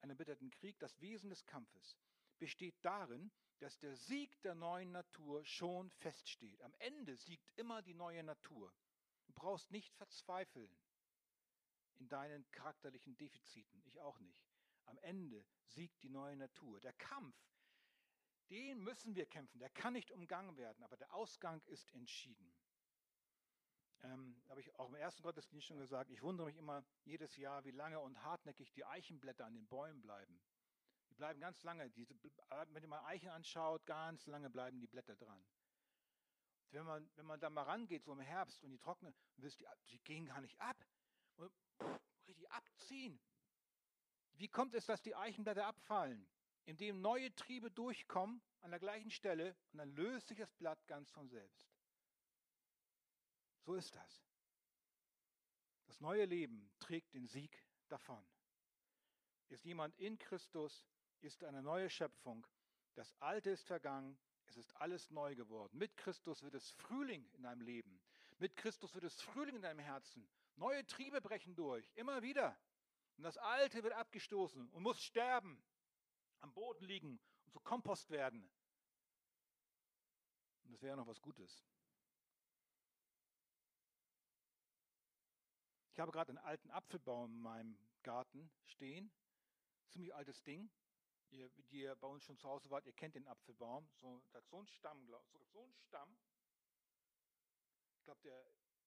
einen 0.00 0.10
erbitterten 0.10 0.50
Krieg. 0.50 0.78
Das 0.78 0.98
Wesen 1.00 1.28
des 1.28 1.44
Kampfes 1.44 1.98
besteht 2.38 2.74
darin, 2.82 3.30
dass 3.58 3.78
der 3.78 3.94
Sieg 3.96 4.40
der 4.42 4.54
neuen 4.54 4.92
Natur 4.92 5.44
schon 5.44 5.90
feststeht. 5.90 6.62
Am 6.62 6.74
Ende 6.78 7.16
siegt 7.16 7.52
immer 7.56 7.82
die 7.82 7.94
neue 7.94 8.22
Natur. 8.22 8.72
Du 9.26 9.34
brauchst 9.34 9.70
nicht 9.70 9.94
verzweifeln 9.94 10.74
in 11.98 12.08
deinen 12.08 12.50
charakterlichen 12.50 13.16
Defiziten. 13.18 13.82
Ich 13.84 14.00
auch 14.00 14.18
nicht. 14.20 14.42
Am 14.86 14.96
Ende 14.98 15.44
siegt 15.66 16.02
die 16.02 16.08
neue 16.08 16.36
Natur. 16.36 16.80
Der 16.80 16.94
Kampf 16.94 17.36
den 18.50 18.82
müssen 18.82 19.14
wir 19.14 19.26
kämpfen. 19.26 19.58
Der 19.58 19.70
kann 19.70 19.92
nicht 19.92 20.10
umgangen 20.10 20.56
werden, 20.56 20.82
aber 20.82 20.96
der 20.96 21.14
Ausgang 21.14 21.62
ist 21.66 21.90
entschieden. 21.92 22.52
Ähm, 24.02 24.42
habe 24.48 24.60
ich 24.60 24.74
auch 24.76 24.88
im 24.88 24.94
ersten 24.94 25.22
Gottesdienst 25.22 25.66
schon 25.66 25.78
gesagt, 25.78 26.10
ich 26.10 26.22
wundere 26.22 26.46
mich 26.46 26.56
immer 26.56 26.84
jedes 27.04 27.36
Jahr, 27.36 27.64
wie 27.64 27.70
lange 27.70 28.00
und 28.00 28.22
hartnäckig 28.22 28.72
die 28.72 28.84
Eichenblätter 28.84 29.44
an 29.44 29.54
den 29.54 29.66
Bäumen 29.68 30.00
bleiben. 30.00 30.40
Die 31.10 31.14
bleiben 31.14 31.40
ganz 31.40 31.62
lange. 31.62 31.90
Diese, 31.90 32.14
wenn 32.68 32.88
man 32.88 33.04
Eichen 33.04 33.28
anschaut, 33.28 33.84
ganz 33.84 34.26
lange 34.26 34.48
bleiben 34.48 34.80
die 34.80 34.86
Blätter 34.86 35.16
dran. 35.16 35.44
Wenn 36.70 36.84
man, 36.84 37.10
wenn 37.16 37.26
man 37.26 37.40
da 37.40 37.50
mal 37.50 37.64
rangeht, 37.64 38.04
so 38.04 38.12
im 38.12 38.20
Herbst 38.20 38.62
und 38.62 38.70
die 38.70 38.78
trocknen, 38.78 39.14
die, 39.36 39.48
die 39.90 39.98
gehen 40.00 40.26
gar 40.26 40.40
nicht 40.40 40.58
ab. 40.60 40.82
Und 41.36 41.52
pff, 41.82 42.00
richtig 42.26 42.50
abziehen. 42.52 43.20
Wie 44.34 44.48
kommt 44.48 44.74
es, 44.74 44.86
dass 44.86 45.02
die 45.02 45.14
Eichenblätter 45.14 45.66
abfallen? 45.66 46.26
Indem 46.70 47.00
neue 47.00 47.34
Triebe 47.34 47.68
durchkommen 47.68 48.40
an 48.60 48.70
der 48.70 48.78
gleichen 48.78 49.10
Stelle 49.10 49.56
und 49.72 49.78
dann 49.78 49.90
löst 49.90 50.28
sich 50.28 50.38
das 50.38 50.54
Blatt 50.54 50.86
ganz 50.86 51.10
von 51.10 51.28
selbst. 51.28 51.68
So 53.64 53.74
ist 53.74 53.92
das. 53.96 54.24
Das 55.86 56.00
neue 56.00 56.26
Leben 56.26 56.70
trägt 56.78 57.12
den 57.12 57.26
Sieg 57.26 57.64
davon. 57.88 58.24
Ist 59.48 59.64
jemand 59.64 59.98
in 59.98 60.16
Christus, 60.16 60.86
ist 61.20 61.42
eine 61.42 61.60
neue 61.60 61.90
Schöpfung. 61.90 62.46
Das 62.94 63.12
Alte 63.20 63.50
ist 63.50 63.64
vergangen, 63.66 64.16
es 64.46 64.56
ist 64.56 64.72
alles 64.76 65.10
neu 65.10 65.34
geworden. 65.34 65.76
Mit 65.76 65.96
Christus 65.96 66.40
wird 66.44 66.54
es 66.54 66.70
Frühling 66.70 67.28
in 67.32 67.42
deinem 67.42 67.62
Leben. 67.62 68.00
Mit 68.38 68.54
Christus 68.54 68.94
wird 68.94 69.02
es 69.02 69.20
Frühling 69.20 69.56
in 69.56 69.62
deinem 69.62 69.80
Herzen. 69.80 70.28
Neue 70.54 70.86
Triebe 70.86 71.20
brechen 71.20 71.56
durch, 71.56 71.90
immer 71.96 72.22
wieder. 72.22 72.56
Und 73.16 73.24
das 73.24 73.38
Alte 73.38 73.82
wird 73.82 73.94
abgestoßen 73.94 74.70
und 74.70 74.82
muss 74.84 75.02
sterben 75.02 75.60
am 76.40 76.52
Boden 76.52 76.84
liegen 76.84 77.20
und 77.44 77.52
zu 77.52 77.60
Kompost 77.60 78.10
werden. 78.10 78.50
Und 80.64 80.72
das 80.72 80.82
wäre 80.82 80.96
noch 80.96 81.06
was 81.06 81.20
Gutes. 81.20 81.64
Ich 85.92 85.98
habe 85.98 86.12
gerade 86.12 86.30
einen 86.30 86.38
alten 86.38 86.70
Apfelbaum 86.70 87.32
in 87.32 87.40
meinem 87.40 87.78
Garten 88.02 88.50
stehen. 88.64 89.12
Ziemlich 89.88 90.14
altes 90.14 90.42
Ding. 90.42 90.70
Ihr, 91.30 91.50
die 91.50 91.80
ihr 91.80 91.94
bei 91.96 92.08
uns 92.08 92.24
schon 92.24 92.38
zu 92.38 92.48
Hause 92.48 92.70
wart, 92.70 92.86
ihr 92.86 92.92
kennt 92.92 93.14
den 93.14 93.26
Apfelbaum. 93.26 93.88
So, 93.94 94.22
das 94.32 94.48
so 94.48 94.60
ein 94.60 94.66
Stamm, 94.66 95.06
so, 95.06 95.20
so 95.52 95.64
ein 95.64 95.74
Stamm. 95.74 96.16
Ich 97.98 98.04
glaube, 98.04 98.20
der, 98.22 98.40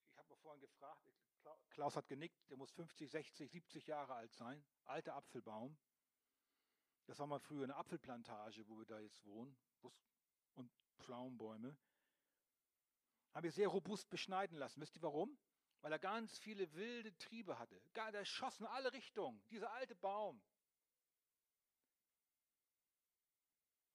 ich 0.10 0.18
habe 0.18 0.30
mal 0.30 0.38
vorhin 0.38 0.62
gefragt, 0.62 1.14
Klaus 1.70 1.96
hat 1.96 2.08
genickt, 2.08 2.50
der 2.50 2.58
muss 2.58 2.72
50, 2.72 3.10
60, 3.10 3.52
70 3.52 3.88
Jahre 3.88 4.14
alt 4.14 4.34
sein. 4.34 4.64
Alter 4.86 5.16
Apfelbaum. 5.16 5.78
Das 7.06 7.20
war 7.20 7.28
mal 7.28 7.40
früher 7.40 7.64
eine 7.64 7.76
Apfelplantage, 7.76 8.68
wo 8.68 8.78
wir 8.80 8.86
da 8.86 9.00
jetzt 9.00 9.24
wohnen. 9.26 9.56
Und 10.56 10.72
Pflaumenbäume. 11.00 11.76
Haben 13.34 13.44
wir 13.44 13.52
sehr 13.52 13.68
robust 13.68 14.10
beschneiden 14.10 14.58
lassen. 14.58 14.80
Wisst 14.82 14.96
ihr 14.96 15.02
warum? 15.02 15.38
Weil 15.82 15.92
er 15.92 16.00
ganz 16.00 16.38
viele 16.40 16.72
wilde 16.74 17.18
Triebe 17.18 17.60
hatte. 17.60 17.82
Der 17.96 18.26
schoss 18.26 18.60
in 18.60 18.66
alle 18.68 18.94
Richtungen. 18.94 19.44
Dieser 19.50 19.72
alte 19.74 19.96
Baum. 19.96 20.42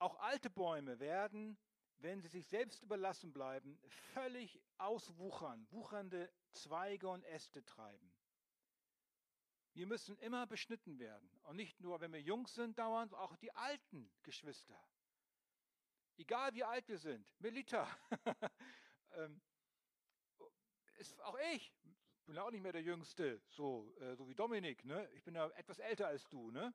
Auch 0.00 0.18
alte 0.20 0.50
Bäume 0.50 1.00
werden, 1.00 1.58
wenn 1.98 2.20
sie 2.20 2.28
sich 2.28 2.46
selbst 2.46 2.82
überlassen 2.82 3.32
bleiben, 3.32 3.80
völlig 4.12 4.60
auswuchern, 4.76 5.66
wuchernde 5.70 6.32
Zweige 6.52 7.08
und 7.08 7.24
Äste 7.24 7.64
treiben. 7.64 8.12
Wir 9.74 9.86
müssen 9.86 10.16
immer 10.18 10.46
beschnitten 10.46 10.98
werden. 10.98 11.30
Und 11.44 11.56
nicht 11.56 11.80
nur, 11.80 12.00
wenn 12.00 12.12
wir 12.12 12.20
jung 12.20 12.46
sind, 12.46 12.78
dauernd, 12.78 13.14
auch 13.14 13.36
die 13.36 13.52
alten 13.52 14.10
Geschwister. 14.22 14.78
Egal 16.16 16.54
wie 16.54 16.64
alt 16.64 16.88
wir 16.88 16.98
sind, 16.98 17.32
Melita, 17.38 17.88
ähm, 19.12 19.40
ist 20.96 21.20
auch 21.22 21.38
ich, 21.54 21.72
bin 22.26 22.36
auch 22.38 22.50
nicht 22.50 22.62
mehr 22.62 22.72
der 22.72 22.82
Jüngste, 22.82 23.40
so, 23.48 23.94
äh, 24.00 24.16
so 24.16 24.28
wie 24.28 24.34
Dominik, 24.34 24.84
ne? 24.84 25.08
Ich 25.12 25.22
bin 25.22 25.34
ja 25.34 25.48
etwas 25.50 25.78
älter 25.78 26.08
als 26.08 26.28
du, 26.28 26.50
ne? 26.50 26.74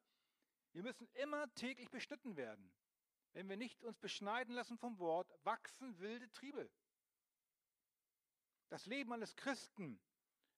Wir 0.72 0.82
müssen 0.82 1.08
immer 1.14 1.54
täglich 1.54 1.92
beschnitten 1.92 2.36
werden. 2.36 2.74
Wenn 3.34 3.50
wir 3.50 3.58
nicht 3.58 3.84
uns 3.84 4.00
beschneiden 4.00 4.56
lassen 4.56 4.78
vom 4.78 4.98
Wort, 5.00 5.32
wachsen 5.44 6.00
wilde 6.00 6.32
Triebe. 6.32 6.72
Das 8.70 8.86
Leben 8.86 9.14
eines 9.14 9.36
Christen, 9.36 10.00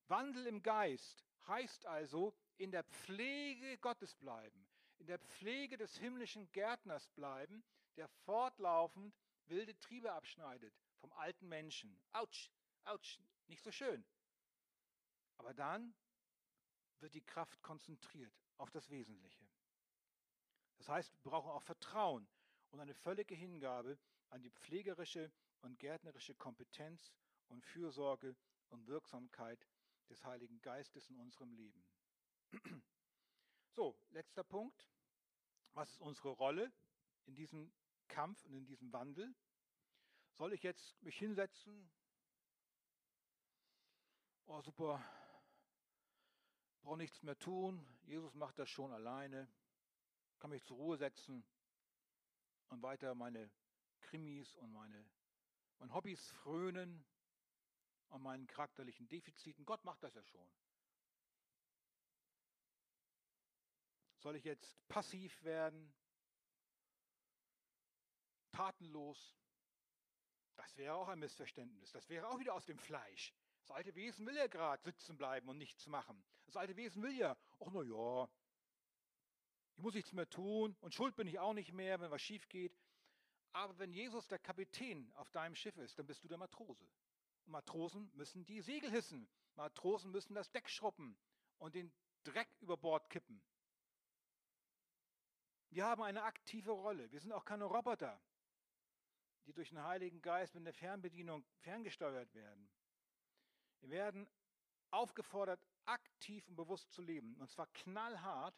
Wandel 0.07 0.47
im 0.47 0.61
Geist, 0.61 1.24
heißt 1.47 1.85
also 1.85 2.35
in 2.57 2.71
der 2.71 2.83
Pflege 2.83 3.77
Gottes 3.79 4.15
bleiben, 4.15 4.67
in 4.97 5.07
der 5.07 5.19
Pflege 5.19 5.77
des 5.77 5.97
himmlischen 5.97 6.51
Gärtners 6.51 7.09
bleiben, 7.09 7.63
der 7.97 8.07
fortlaufend 8.07 9.15
wilde 9.45 9.77
Triebe 9.79 10.11
abschneidet 10.11 10.73
vom 10.99 11.11
alten 11.13 11.47
Menschen. 11.47 11.99
Autsch, 12.13 12.49
autsch, 12.85 13.19
nicht 13.47 13.63
so 13.63 13.71
schön. 13.71 14.03
Aber 15.37 15.53
dann 15.53 15.93
wird 16.99 17.13
die 17.13 17.25
Kraft 17.25 17.61
konzentriert 17.61 18.33
auf 18.57 18.71
das 18.71 18.89
Wesentliche. 18.89 19.45
Das 20.77 20.89
heißt, 20.89 21.13
wir 21.23 21.31
brauchen 21.31 21.51
auch 21.51 21.63
Vertrauen 21.63 22.27
und 22.71 22.79
eine 22.79 22.93
völlige 22.93 23.35
Hingabe 23.35 23.97
an 24.29 24.41
die 24.41 24.51
pflegerische 24.51 25.31
und 25.61 25.79
gärtnerische 25.79 26.35
Kompetenz 26.35 27.13
und 27.47 27.63
Fürsorge 27.63 28.35
und 28.69 28.87
Wirksamkeit 28.87 29.67
des 30.09 30.23
Heiligen 30.23 30.61
Geistes 30.61 31.09
in 31.09 31.17
unserem 31.17 31.53
Leben. 31.53 31.83
So, 33.71 33.99
letzter 34.11 34.45
Punkt. 34.45 34.89
Was 35.73 35.91
ist 35.91 35.99
unsere 35.99 36.29
Rolle 36.29 36.71
in 37.25 37.35
diesem 37.35 37.73
Kampf 38.07 38.45
und 38.45 38.53
in 38.53 38.65
diesem 38.65 38.93
Wandel? 38.93 39.35
Soll 40.31 40.53
ich 40.53 40.63
jetzt 40.63 41.01
mich 41.03 41.17
hinsetzen? 41.17 41.91
Oh, 44.45 44.61
super, 44.61 45.03
brauche 46.83 46.97
nichts 46.97 47.21
mehr 47.23 47.37
tun. 47.37 47.85
Jesus 48.03 48.33
macht 48.35 48.59
das 48.59 48.69
schon 48.69 48.93
alleine. 48.93 49.51
Kann 50.39 50.51
mich 50.51 50.63
zur 50.63 50.77
Ruhe 50.77 50.97
setzen 50.97 51.43
und 52.69 52.81
weiter 52.81 53.15
meine 53.15 53.51
Krimis 54.01 54.55
und 54.57 54.71
meine, 54.71 55.05
meine 55.79 55.93
Hobbys 55.93 56.29
frönen 56.31 57.03
und 58.09 58.21
meinen 58.21 58.47
charakterlichen 58.47 59.07
Defiziten. 59.07 59.65
Gott 59.65 59.83
macht 59.83 60.03
das 60.03 60.13
ja 60.13 60.23
schon. 60.23 60.47
Soll 64.17 64.35
ich 64.35 64.43
jetzt 64.43 64.87
passiv 64.87 65.43
werden? 65.43 65.93
Tatenlos? 68.51 69.35
Das 70.55 70.75
wäre 70.77 70.95
auch 70.95 71.09
ein 71.09 71.19
Missverständnis. 71.19 71.91
Das 71.91 72.09
wäre 72.09 72.27
auch 72.29 72.39
wieder 72.39 72.53
aus 72.53 72.65
dem 72.65 72.79
Fleisch. 72.79 73.33
Das 73.59 73.71
alte 73.71 73.93
Wesen 73.95 74.25
will 74.25 74.35
ja 74.35 74.47
gerade 74.47 74.81
sitzen 74.83 75.17
bleiben 75.17 75.49
und 75.49 75.57
nichts 75.57 75.87
machen. 75.87 76.23
Das 76.45 76.55
alte 76.55 76.75
Wesen 76.75 77.03
will 77.03 77.17
ja, 77.17 77.37
ach 77.59 77.67
na 77.71 77.81
ja, 77.81 78.29
ich 79.75 79.81
muss 79.81 79.93
nichts 79.93 80.13
mehr 80.13 80.29
tun 80.29 80.75
und 80.79 80.93
schuld 80.93 81.15
bin 81.15 81.27
ich 81.27 81.39
auch 81.39 81.53
nicht 81.53 81.73
mehr, 81.73 81.99
wenn 81.99 82.11
was 82.11 82.21
schief 82.21 82.47
geht. 82.47 82.77
Aber 83.51 83.77
wenn 83.77 83.91
Jesus 83.91 84.27
der 84.27 84.39
Kapitän 84.39 85.11
auf 85.15 85.29
deinem 85.31 85.55
Schiff 85.55 85.77
ist, 85.77 85.97
dann 85.97 86.05
bist 86.05 86.23
du 86.23 86.27
der 86.27 86.37
Matrose. 86.37 86.87
Und 87.45 87.51
Matrosen 87.51 88.11
müssen 88.15 88.45
die 88.45 88.61
Segel 88.61 88.91
hissen. 88.91 89.27
Matrosen 89.55 90.11
müssen 90.11 90.33
das 90.33 90.51
Deck 90.51 90.69
schruppen 90.69 91.17
und 91.57 91.75
den 91.75 91.91
Dreck 92.23 92.49
über 92.59 92.77
Bord 92.77 93.09
kippen. 93.09 93.41
Wir 95.69 95.85
haben 95.85 96.03
eine 96.03 96.23
aktive 96.23 96.71
Rolle. 96.71 97.11
Wir 97.11 97.19
sind 97.19 97.31
auch 97.31 97.45
keine 97.45 97.65
Roboter, 97.65 98.21
die 99.45 99.53
durch 99.53 99.69
den 99.69 99.83
Heiligen 99.83 100.21
Geist 100.21 100.55
mit 100.55 100.65
der 100.65 100.73
Fernbedienung 100.73 101.45
ferngesteuert 101.61 102.33
werden. 102.33 102.69
Wir 103.81 103.89
werden 103.89 104.27
aufgefordert, 104.91 105.61
aktiv 105.85 106.47
und 106.47 106.55
bewusst 106.55 106.91
zu 106.91 107.01
leben. 107.01 107.35
Und 107.39 107.49
zwar 107.49 107.67
knallhart. 107.67 108.55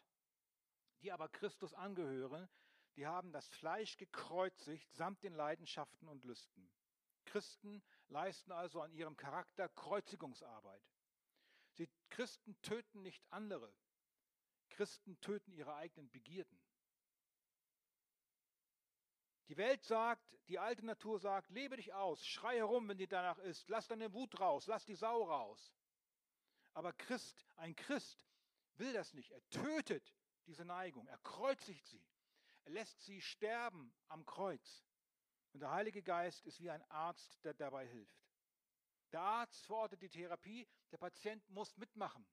Die 1.02 1.12
aber 1.12 1.28
Christus 1.28 1.74
angehören, 1.74 2.48
die 2.96 3.06
haben 3.06 3.30
das 3.30 3.46
Fleisch 3.48 3.96
gekreuzigt 3.96 4.92
samt 4.92 5.22
den 5.22 5.32
Leidenschaften 5.32 6.08
und 6.08 6.24
Lüsten. 6.24 6.68
Christen 7.24 7.82
leisten 8.08 8.52
also 8.52 8.80
an 8.80 8.92
ihrem 8.92 9.16
Charakter 9.16 9.68
Kreuzigungsarbeit. 9.68 10.82
Sie 11.72 11.88
Christen 12.10 12.60
töten 12.62 13.02
nicht 13.02 13.24
andere. 13.30 13.72
Christen 14.70 15.20
töten 15.20 15.52
ihre 15.52 15.74
eigenen 15.74 16.10
Begierden. 16.10 16.58
Die 19.48 19.56
Welt 19.56 19.82
sagt, 19.84 20.38
die 20.48 20.58
alte 20.58 20.84
Natur 20.84 21.18
sagt, 21.18 21.50
lebe 21.50 21.76
dich 21.76 21.94
aus, 21.94 22.26
schrei 22.26 22.56
herum, 22.56 22.88
wenn 22.88 22.98
dir 22.98 23.08
danach 23.08 23.38
ist, 23.38 23.68
lass 23.68 23.88
deine 23.88 24.12
Wut 24.12 24.38
raus, 24.40 24.66
lass 24.66 24.84
die 24.84 24.94
Sau 24.94 25.24
raus. 25.24 25.74
Aber 26.74 26.92
Christ, 26.92 27.46
ein 27.56 27.74
Christ 27.74 28.26
will 28.76 28.92
das 28.92 29.14
nicht. 29.14 29.30
Er 29.30 29.48
tötet 29.48 30.14
diese 30.46 30.64
Neigung, 30.64 31.06
er 31.08 31.18
kreuzigt 31.18 31.86
sie, 31.86 32.04
er 32.64 32.72
lässt 32.72 33.00
sie 33.02 33.20
sterben 33.22 33.94
am 34.08 34.24
Kreuz. 34.26 34.84
Und 35.58 35.62
der 35.62 35.72
Heilige 35.72 36.04
Geist 36.04 36.46
ist 36.46 36.60
wie 36.60 36.70
ein 36.70 36.88
Arzt, 36.88 37.44
der 37.44 37.52
dabei 37.52 37.84
hilft. 37.84 38.22
Der 39.10 39.20
Arzt 39.20 39.66
verortet 39.66 40.00
die 40.00 40.08
Therapie, 40.08 40.68
der 40.92 40.98
Patient 40.98 41.50
muss 41.50 41.76
mitmachen. 41.76 42.24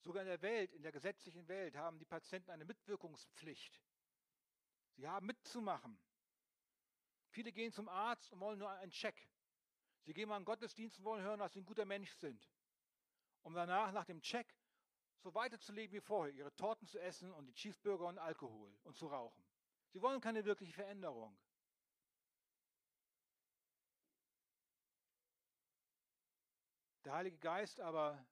Sogar 0.00 0.22
in 0.22 0.28
der 0.28 0.40
Welt, 0.40 0.72
in 0.72 0.82
der 0.82 0.92
gesetzlichen 0.92 1.46
Welt, 1.46 1.76
haben 1.76 1.98
die 1.98 2.06
Patienten 2.06 2.50
eine 2.50 2.64
Mitwirkungspflicht. 2.64 3.82
Sie 4.94 5.06
haben 5.06 5.26
mitzumachen. 5.26 6.00
Viele 7.28 7.52
gehen 7.52 7.70
zum 7.70 7.86
Arzt 7.90 8.32
und 8.32 8.40
wollen 8.40 8.58
nur 8.58 8.70
einen 8.70 8.92
Check. 8.92 9.28
Sie 10.00 10.14
gehen 10.14 10.30
mal 10.30 10.38
in 10.38 10.46
Gottesdienst 10.46 11.00
und 11.00 11.04
wollen 11.04 11.22
hören, 11.22 11.40
dass 11.40 11.52
sie 11.52 11.60
ein 11.60 11.66
guter 11.66 11.84
Mensch 11.84 12.14
sind. 12.14 12.50
Um 13.42 13.52
danach, 13.52 13.92
nach 13.92 14.06
dem 14.06 14.22
Check, 14.22 14.56
so 15.18 15.34
weiterzuleben 15.34 15.94
wie 15.94 16.00
vorher, 16.00 16.32
ihre 16.32 16.56
Torten 16.56 16.86
zu 16.86 16.98
essen 16.98 17.30
und 17.30 17.44
die 17.44 17.52
Cheeseburger 17.52 18.06
und 18.06 18.16
Alkohol 18.16 18.74
und 18.84 18.96
zu 18.96 19.08
rauchen. 19.08 19.44
Sie 19.90 20.00
wollen 20.00 20.22
keine 20.22 20.46
wirkliche 20.46 20.72
Veränderung. 20.72 21.38
Der 27.04 27.14
Heilige 27.14 27.38
Geist 27.38 27.80
aber, 27.80 28.24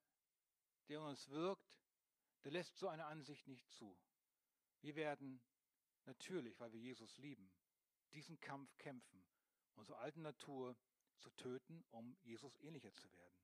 der 0.89 1.01
in 1.01 1.07
uns 1.07 1.29
wirkt, 1.29 1.75
der 2.45 2.53
lässt 2.53 2.79
so 2.79 2.89
eine 2.89 3.07
Ansicht 3.07 3.49
nicht 3.49 3.69
zu. 3.71 3.99
Wir 4.81 4.95
werden 4.95 5.43
natürlich, 6.05 6.59
weil 6.61 6.73
wir 6.73 6.81
Jesus 6.81 7.19
lieben, 7.19 7.53
diesen 8.13 8.41
Kampf 8.41 8.77
kämpfen, 8.79 9.27
unsere 9.75 9.99
alte 9.99 10.21
Natur 10.21 10.77
zu 11.19 11.31
töten, 11.31 11.85
um 11.91 12.17
Jesus 12.23 12.57
ähnlicher 12.61 12.95
zu 12.95 13.13
werden. 13.13 13.41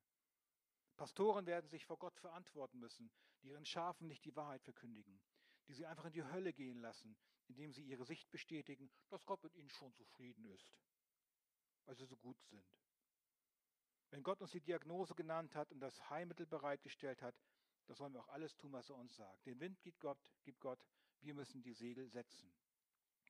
Pastoren 0.97 1.47
werden 1.47 1.69
sich 1.69 1.85
vor 1.85 1.99
Gott 1.99 2.19
verantworten 2.19 2.79
müssen, 2.79 3.11
die 3.43 3.49
ihren 3.49 3.67
Schafen 3.67 4.07
nicht 4.09 4.25
die 4.25 4.35
Wahrheit 4.35 4.63
verkündigen, 4.63 5.21
die 5.69 5.75
sie 5.75 5.87
einfach 5.87 6.07
in 6.07 6.13
die 6.13 6.25
Hölle 6.25 6.53
gehen 6.53 6.81
lassen, 6.81 7.17
indem 7.49 7.73
sie 7.73 7.83
ihre 7.83 8.05
Sicht 8.05 8.31
bestätigen, 8.31 8.91
dass 9.09 9.27
Gott 9.27 9.43
mit 9.43 9.55
ihnen 9.55 9.71
schon 9.71 9.93
zufrieden 9.93 10.47
ist, 10.47 10.79
weil 11.85 11.97
sie 11.97 12.07
so 12.07 12.17
gut 12.17 12.41
sind. 12.45 12.65
Wenn 14.11 14.23
Gott 14.23 14.41
uns 14.41 14.53
die 14.53 14.61
Diagnose 14.61 15.15
genannt 15.15 15.55
hat 15.55 15.73
und 15.73 15.81
das 15.81 16.09
Heilmittel 16.11 16.47
bereitgestellt 16.47 17.23
hat, 17.23 17.35
da 17.87 17.95
sollen 17.95 18.13
wir 18.13 18.21
auch 18.21 18.29
alles 18.29 18.57
tun, 18.57 18.73
was 18.73 18.91
er 18.91 18.97
uns 18.97 19.15
sagt. 19.15 19.47
Den 19.47 19.61
Wind 19.61 19.81
gibt 19.83 20.01
Gott, 20.01 20.19
gibt 20.43 20.61
Gott, 20.61 20.81
wir 21.21 21.35
müssen 21.35 21.63
die 21.63 21.73
Segel 21.73 22.09
setzen. 22.09 22.53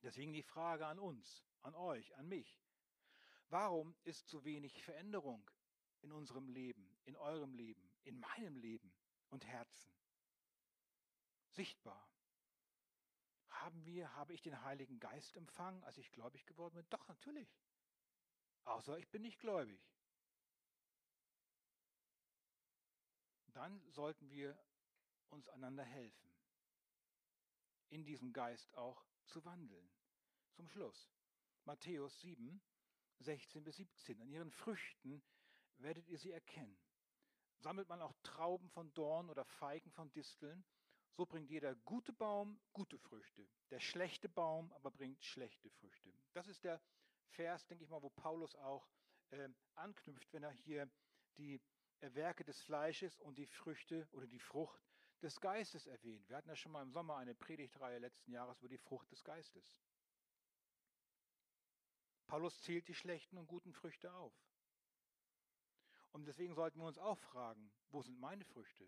Deswegen 0.03 0.33
die 0.33 0.43
Frage 0.43 0.85
an 0.85 0.99
uns, 0.99 1.43
an 1.61 1.75
euch, 1.75 2.15
an 2.15 2.27
mich. 2.27 2.61
Warum 3.49 3.95
ist 4.03 4.27
zu 4.27 4.43
wenig 4.43 4.83
Veränderung 4.83 5.49
in 6.01 6.11
unserem 6.11 6.49
Leben, 6.49 6.97
in 7.05 7.15
eurem 7.15 7.53
Leben, 7.53 7.89
in 8.03 8.19
meinem 8.19 8.57
Leben 8.57 8.93
und 9.29 9.45
Herzen? 9.45 9.93
Sichtbar. 11.49 12.07
Haben 13.49 13.85
wir, 13.85 14.13
habe 14.15 14.33
ich 14.33 14.41
den 14.41 14.63
Heiligen 14.63 14.99
Geist 14.99 15.35
empfangen, 15.35 15.83
als 15.83 15.97
ich 15.97 16.11
gläubig 16.11 16.45
geworden 16.45 16.75
bin? 16.75 16.85
Doch, 16.89 17.07
natürlich. 17.07 17.49
Außer 18.65 18.99
ich 18.99 19.09
bin 19.09 19.21
nicht 19.21 19.39
gläubig. 19.39 19.81
Dann 23.57 23.81
sollten 23.89 24.29
wir 24.29 24.55
uns 25.31 25.49
einander 25.49 25.83
helfen, 25.83 26.31
in 27.89 28.05
diesem 28.05 28.31
Geist 28.31 28.71
auch 28.75 29.03
zu 29.25 29.43
wandeln. 29.45 29.89
Zum 30.51 30.69
Schluss. 30.69 31.11
Matthäus 31.65 32.19
7, 32.19 32.61
16 33.17 33.63
bis 33.63 33.77
17. 33.77 34.21
An 34.21 34.29
ihren 34.29 34.51
Früchten 34.51 35.23
werdet 35.77 36.07
ihr 36.07 36.19
sie 36.19 36.29
erkennen. 36.29 36.77
Sammelt 37.57 37.89
man 37.89 37.99
auch 37.99 38.13
Trauben 38.21 38.69
von 38.69 38.93
Dorn 38.93 39.27
oder 39.27 39.43
Feigen 39.43 39.89
von 39.89 40.11
Disteln, 40.11 40.63
so 41.13 41.25
bringt 41.25 41.49
jeder 41.49 41.73
gute 41.77 42.13
Baum 42.13 42.61
gute 42.73 42.99
Früchte. 42.99 43.49
Der 43.71 43.79
schlechte 43.79 44.29
Baum 44.29 44.71
aber 44.73 44.91
bringt 44.91 45.23
schlechte 45.25 45.71
Früchte. 45.71 46.13
Das 46.33 46.47
ist 46.47 46.63
der 46.63 46.79
Vers, 47.29 47.65
denke 47.65 47.85
ich 47.85 47.89
mal, 47.89 48.03
wo 48.03 48.11
Paulus 48.11 48.55
auch 48.57 48.87
äh, 49.31 49.49
anknüpft, 49.73 50.31
wenn 50.31 50.43
er 50.43 50.51
hier 50.51 50.87
die 51.37 51.59
Werke 52.01 52.43
des 52.43 52.61
Fleisches 52.61 53.19
und 53.19 53.37
die 53.37 53.45
Früchte 53.45 54.07
oder 54.11 54.27
die 54.27 54.39
Frucht 54.39 54.81
des 55.21 55.39
Geistes 55.39 55.87
erwähnt. 55.87 56.29
Wir 56.29 56.37
hatten 56.37 56.49
ja 56.49 56.55
schon 56.55 56.71
mal 56.71 56.81
im 56.81 56.91
Sommer 56.91 57.17
eine 57.17 57.33
Predigtreihe 57.33 57.99
letzten 57.99 58.31
Jahres 58.31 58.59
über 58.59 58.69
die 58.69 58.77
Frucht 58.77 59.11
des 59.11 59.23
Geistes. 59.23 59.81
Paulus 62.27 62.61
zählt 62.61 62.87
die 62.87 62.93
schlechten 62.93 63.37
und 63.37 63.47
guten 63.47 63.73
Früchte 63.73 64.13
auf. 64.13 64.33
Und 66.11 66.25
deswegen 66.25 66.53
sollten 66.53 66.79
wir 66.79 66.85
uns 66.85 66.97
auch 66.97 67.17
fragen, 67.17 67.71
wo 67.89 68.01
sind 68.01 68.19
meine 68.19 68.45
Früchte? 68.45 68.87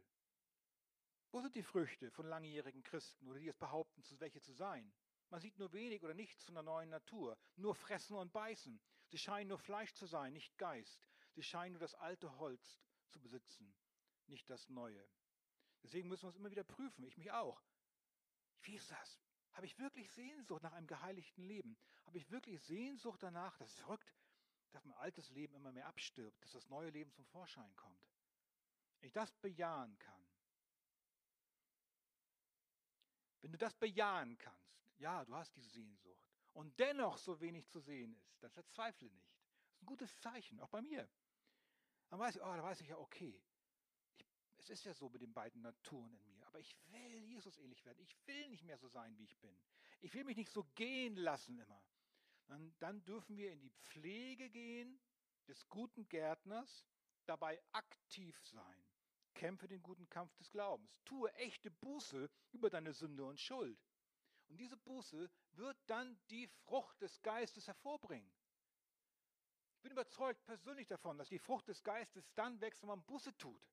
Wo 1.32 1.41
sind 1.41 1.55
die 1.55 1.64
Früchte 1.64 2.12
von 2.12 2.26
langjährigen 2.26 2.84
Christen 2.84 3.28
oder 3.28 3.39
die 3.39 3.47
es 3.47 3.57
behaupten, 3.57 4.03
welche 4.20 4.41
zu 4.41 4.51
sein? 4.51 4.91
Man 5.30 5.39
sieht 5.39 5.57
nur 5.60 5.72
wenig 5.74 6.03
oder 6.03 6.16
nichts 6.16 6.43
von 6.43 6.55
der 6.55 6.64
neuen 6.64 6.89
Natur, 6.89 7.38
nur 7.55 7.76
fressen 7.76 8.16
und 8.16 8.34
beißen. 8.34 8.80
Sie 9.07 9.18
scheinen 9.18 9.49
nur 9.49 9.60
Fleisch 9.60 9.93
zu 9.93 10.05
sein, 10.05 10.34
nicht 10.34 10.57
Geist. 10.57 11.07
Sie 11.34 11.43
scheinen 11.43 11.74
nur 11.74 11.82
das 11.82 11.93
alte 11.95 12.38
Holz 12.39 12.80
zu 13.10 13.20
besitzen, 13.20 13.74
nicht 14.28 14.49
das 14.49 14.70
neue. 14.70 15.07
Deswegen 15.84 16.07
müssen 16.07 16.24
wir 16.24 16.28
uns 16.28 16.38
immer 16.38 16.51
wieder 16.51 16.64
prüfen, 16.64 17.03
ich 17.03 17.18
mich 17.18 17.32
auch. 17.32 17.62
Wie 18.62 18.76
ist 18.76 18.91
das? 18.91 19.20
Habe 19.53 19.66
ich 19.66 19.80
wirklich 19.80 20.12
Sehnsucht 20.12 20.64
nach 20.64 20.74
einem 20.74 20.88
geheiligten 20.88 21.43
Leben? 21.43 21.78
Habe 22.05 22.18
ich 22.18 22.30
wirklich 22.30 22.62
Sehnsucht 22.62 23.24
danach? 23.24 23.57
Das 23.57 23.70
ist 23.70 23.80
verrückt, 23.80 24.14
dass 24.72 24.86
mein 24.86 24.97
altes 24.97 25.30
Leben 25.32 25.55
immer 25.55 25.72
mehr 25.72 25.88
abstirbt, 25.88 26.41
dass 26.43 26.51
das 26.51 26.70
neue 26.70 26.89
Leben 26.89 27.12
zum 27.12 27.26
Vorschein 27.26 27.76
kommt. 27.76 28.07
Ich 29.01 29.12
das 29.12 29.34
bejahen 29.38 29.97
kann, 29.97 30.28
wenn 33.41 33.51
du 33.51 33.57
das 33.57 33.74
bejahen 33.76 34.38
kannst, 34.38 34.78
ja, 34.97 35.24
du 35.24 35.34
hast 35.34 35.55
diese 35.55 35.70
Sehnsucht, 35.70 36.30
und 36.53 36.78
dennoch 36.80 37.18
so 37.18 37.39
wenig 37.39 37.68
zu 37.70 37.80
sehen 37.80 38.14
ist, 38.14 38.43
dann 38.43 38.51
verzweifle 38.51 39.10
nicht. 39.10 39.34
Das 39.68 39.76
ist 39.76 39.84
ein 39.84 39.86
gutes 39.86 40.20
Zeichen, 40.20 40.60
auch 40.60 40.70
bei 40.70 40.82
mir. 40.82 41.10
Dann 42.10 42.20
weiß 42.20 42.36
ich, 42.36 42.41
oh, 42.41 42.55
da 42.55 42.64
weiß 42.64 42.82
ich 42.82 42.88
ja, 42.88 42.97
okay, 42.97 43.39
ich, 44.18 44.28
es 44.57 44.70
ist 44.70 44.84
ja 44.86 44.93
so 44.93 45.10
mit 45.10 45.22
den 45.22 45.34
beiden 45.34 45.62
Naturen 45.62 46.14
in 46.14 46.26
mir, 46.26 46.47
aber 46.47 46.60
ich 46.60 46.76
will 46.91 47.24
Jesus 47.24 47.57
ähnlich 47.57 47.86
werden. 47.86 47.99
Ich 48.01 48.16
will 48.28 48.49
nicht 48.49 48.64
mehr 48.64 48.78
so 48.78 48.88
sein, 48.88 49.18
wie 49.18 49.26
ich 49.26 49.38
bin. 49.38 49.55
Ich 50.01 50.14
will 50.14 50.24
mich 50.24 50.38
nicht 50.38 50.51
so 50.51 50.64
gehen 50.76 51.16
lassen 51.16 51.57
immer. 51.60 51.84
Dann, 52.47 52.74
dann 52.80 53.03
dürfen 53.05 53.38
wir 53.38 53.51
in 53.51 53.60
die 53.60 53.70
Pflege 53.70 54.49
gehen 54.49 54.99
des 55.47 55.68
guten 55.70 56.07
Gärtners, 56.10 56.88
dabei 57.26 57.62
aktiv 57.74 58.39
sein. 58.47 58.86
Kämpfe 59.36 59.68
den 59.68 59.84
guten 59.84 60.10
Kampf 60.10 60.36
des 60.36 60.49
Glaubens. 60.51 60.91
Tue 61.05 61.32
echte 61.36 61.70
Buße 61.70 62.30
über 62.51 62.70
deine 62.70 62.93
Sünde 62.93 63.26
und 63.26 63.39
Schuld. 63.39 63.80
Und 64.47 64.57
diese 64.57 64.78
Buße 64.78 65.30
wird 65.51 65.78
dann 65.86 66.20
die 66.30 66.47
Frucht 66.47 66.99
des 67.01 67.22
Geistes 67.22 67.68
hervorbringen. 67.68 68.32
Ich 69.80 69.84
bin 69.84 69.93
überzeugt 69.93 70.43
persönlich 70.43 70.88
davon, 70.88 71.17
dass 71.17 71.30
die 71.30 71.39
Frucht 71.39 71.69
des 71.69 71.82
Geistes 71.82 72.30
dann 72.34 72.59
wächst, 72.59 72.82
wenn 72.82 72.89
man 72.89 73.01
Buße 73.05 73.34
tut. 73.38 73.65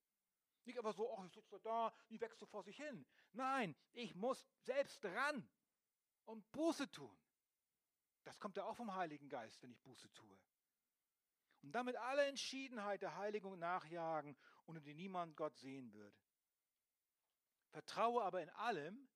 Nicht 0.64 0.78
einfach 0.78 0.94
so, 0.94 1.12
ach, 1.18 1.24
ich 1.24 1.32
sitze 1.32 1.58
da, 1.58 1.92
die 2.10 2.20
wächst 2.20 2.38
so 2.38 2.46
vor 2.46 2.62
sich 2.62 2.76
hin. 2.76 3.04
Nein, 3.32 3.74
ich 3.92 4.14
muss 4.14 4.46
selbst 4.60 5.04
ran 5.04 5.48
und 6.26 6.48
Buße 6.52 6.88
tun. 6.92 7.18
Das 8.22 8.38
kommt 8.38 8.56
ja 8.56 8.62
auch 8.62 8.76
vom 8.76 8.94
Heiligen 8.94 9.28
Geist, 9.28 9.60
wenn 9.64 9.72
ich 9.72 9.82
Buße 9.82 10.08
tue. 10.12 10.38
Und 11.62 11.72
damit 11.72 11.96
alle 11.96 12.24
Entschiedenheit 12.26 13.02
der 13.02 13.16
Heiligung 13.16 13.58
nachjagen, 13.58 14.36
ohne 14.66 14.80
die 14.80 14.94
niemand 14.94 15.36
Gott 15.36 15.56
sehen 15.56 15.92
wird. 15.92 16.14
Vertraue 17.70 18.22
aber 18.22 18.42
in 18.42 18.50
allem, 18.50 19.08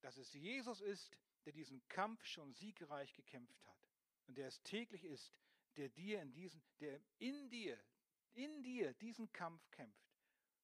dass 0.00 0.16
es 0.16 0.32
Jesus 0.32 0.80
ist, 0.80 1.18
der 1.44 1.52
diesen 1.52 1.86
Kampf 1.88 2.24
schon 2.24 2.54
siegreich 2.54 3.12
gekämpft 3.12 3.62
hat 3.66 3.90
und 4.26 4.38
der 4.38 4.48
es 4.48 4.62
täglich 4.62 5.04
ist, 5.04 5.34
der 5.76 5.88
dir 5.88 6.22
in 6.22 6.32
diesen, 6.32 6.62
der 6.80 7.00
in 7.18 7.48
dir, 7.50 7.78
in 8.34 8.62
dir 8.62 8.94
diesen 8.94 9.30
Kampf 9.32 9.70
kämpft. 9.70 10.08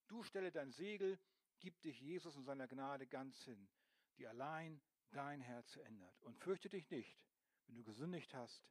Du 0.09 0.23
stelle 0.23 0.51
dein 0.53 0.71
Segel, 0.71 1.19
gib 1.61 1.81
dich 1.83 2.01
Jesus 2.01 2.37
und 2.37 2.45
seiner 2.45 2.69
Gnade 2.69 3.07
ganz 3.07 3.43
hin, 3.45 3.69
die 4.19 4.27
allein 4.27 4.81
dein 5.11 5.41
Herz 5.41 5.77
ändert. 5.77 6.21
Und 6.23 6.39
fürchte 6.39 6.69
dich 6.69 6.91
nicht, 6.91 7.19
wenn 7.67 7.77
du 7.77 7.85
gesündigt 7.85 8.35
hast, 8.35 8.69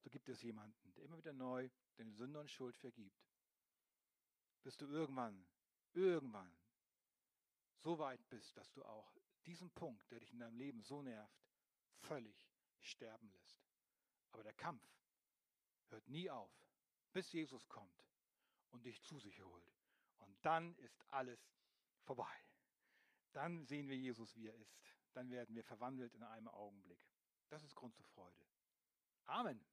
so 0.00 0.10
gibt 0.10 0.28
es 0.28 0.42
jemanden, 0.42 0.92
der 0.94 1.04
immer 1.04 1.18
wieder 1.18 1.32
neu 1.32 1.70
deine 1.96 2.12
Sünde 2.12 2.40
und 2.40 2.50
Schuld 2.50 2.76
vergibt. 2.76 3.26
Bis 4.62 4.76
du 4.76 4.86
irgendwann, 4.86 5.46
irgendwann 5.92 6.54
so 7.78 7.98
weit 7.98 8.26
bist, 8.28 8.56
dass 8.56 8.70
du 8.72 8.84
auch 8.84 9.12
diesen 9.46 9.70
Punkt, 9.70 10.10
der 10.10 10.20
dich 10.20 10.32
in 10.32 10.38
deinem 10.38 10.56
Leben 10.56 10.82
so 10.82 11.02
nervt, 11.02 11.44
völlig 11.98 12.48
sterben 12.80 13.30
lässt. 13.30 13.62
Aber 14.32 14.42
der 14.42 14.54
Kampf 14.54 14.82
hört 15.94 16.08
nie 16.08 16.28
auf, 16.28 16.52
bis 17.12 17.32
Jesus 17.32 17.68
kommt 17.68 18.04
und 18.70 18.84
dich 18.84 19.00
zu 19.02 19.18
sich 19.18 19.42
holt. 19.42 19.72
Und 20.18 20.36
dann 20.44 20.76
ist 20.78 21.00
alles 21.08 21.40
vorbei. 22.02 22.34
Dann 23.32 23.64
sehen 23.64 23.88
wir 23.88 23.96
Jesus, 23.96 24.34
wie 24.36 24.48
er 24.48 24.54
ist. 24.54 24.76
Dann 25.12 25.30
werden 25.30 25.54
wir 25.54 25.64
verwandelt 25.64 26.14
in 26.14 26.22
einem 26.22 26.48
Augenblick. 26.48 27.00
Das 27.48 27.62
ist 27.62 27.74
Grund 27.74 27.94
zur 27.94 28.06
Freude. 28.06 28.46
Amen. 29.26 29.64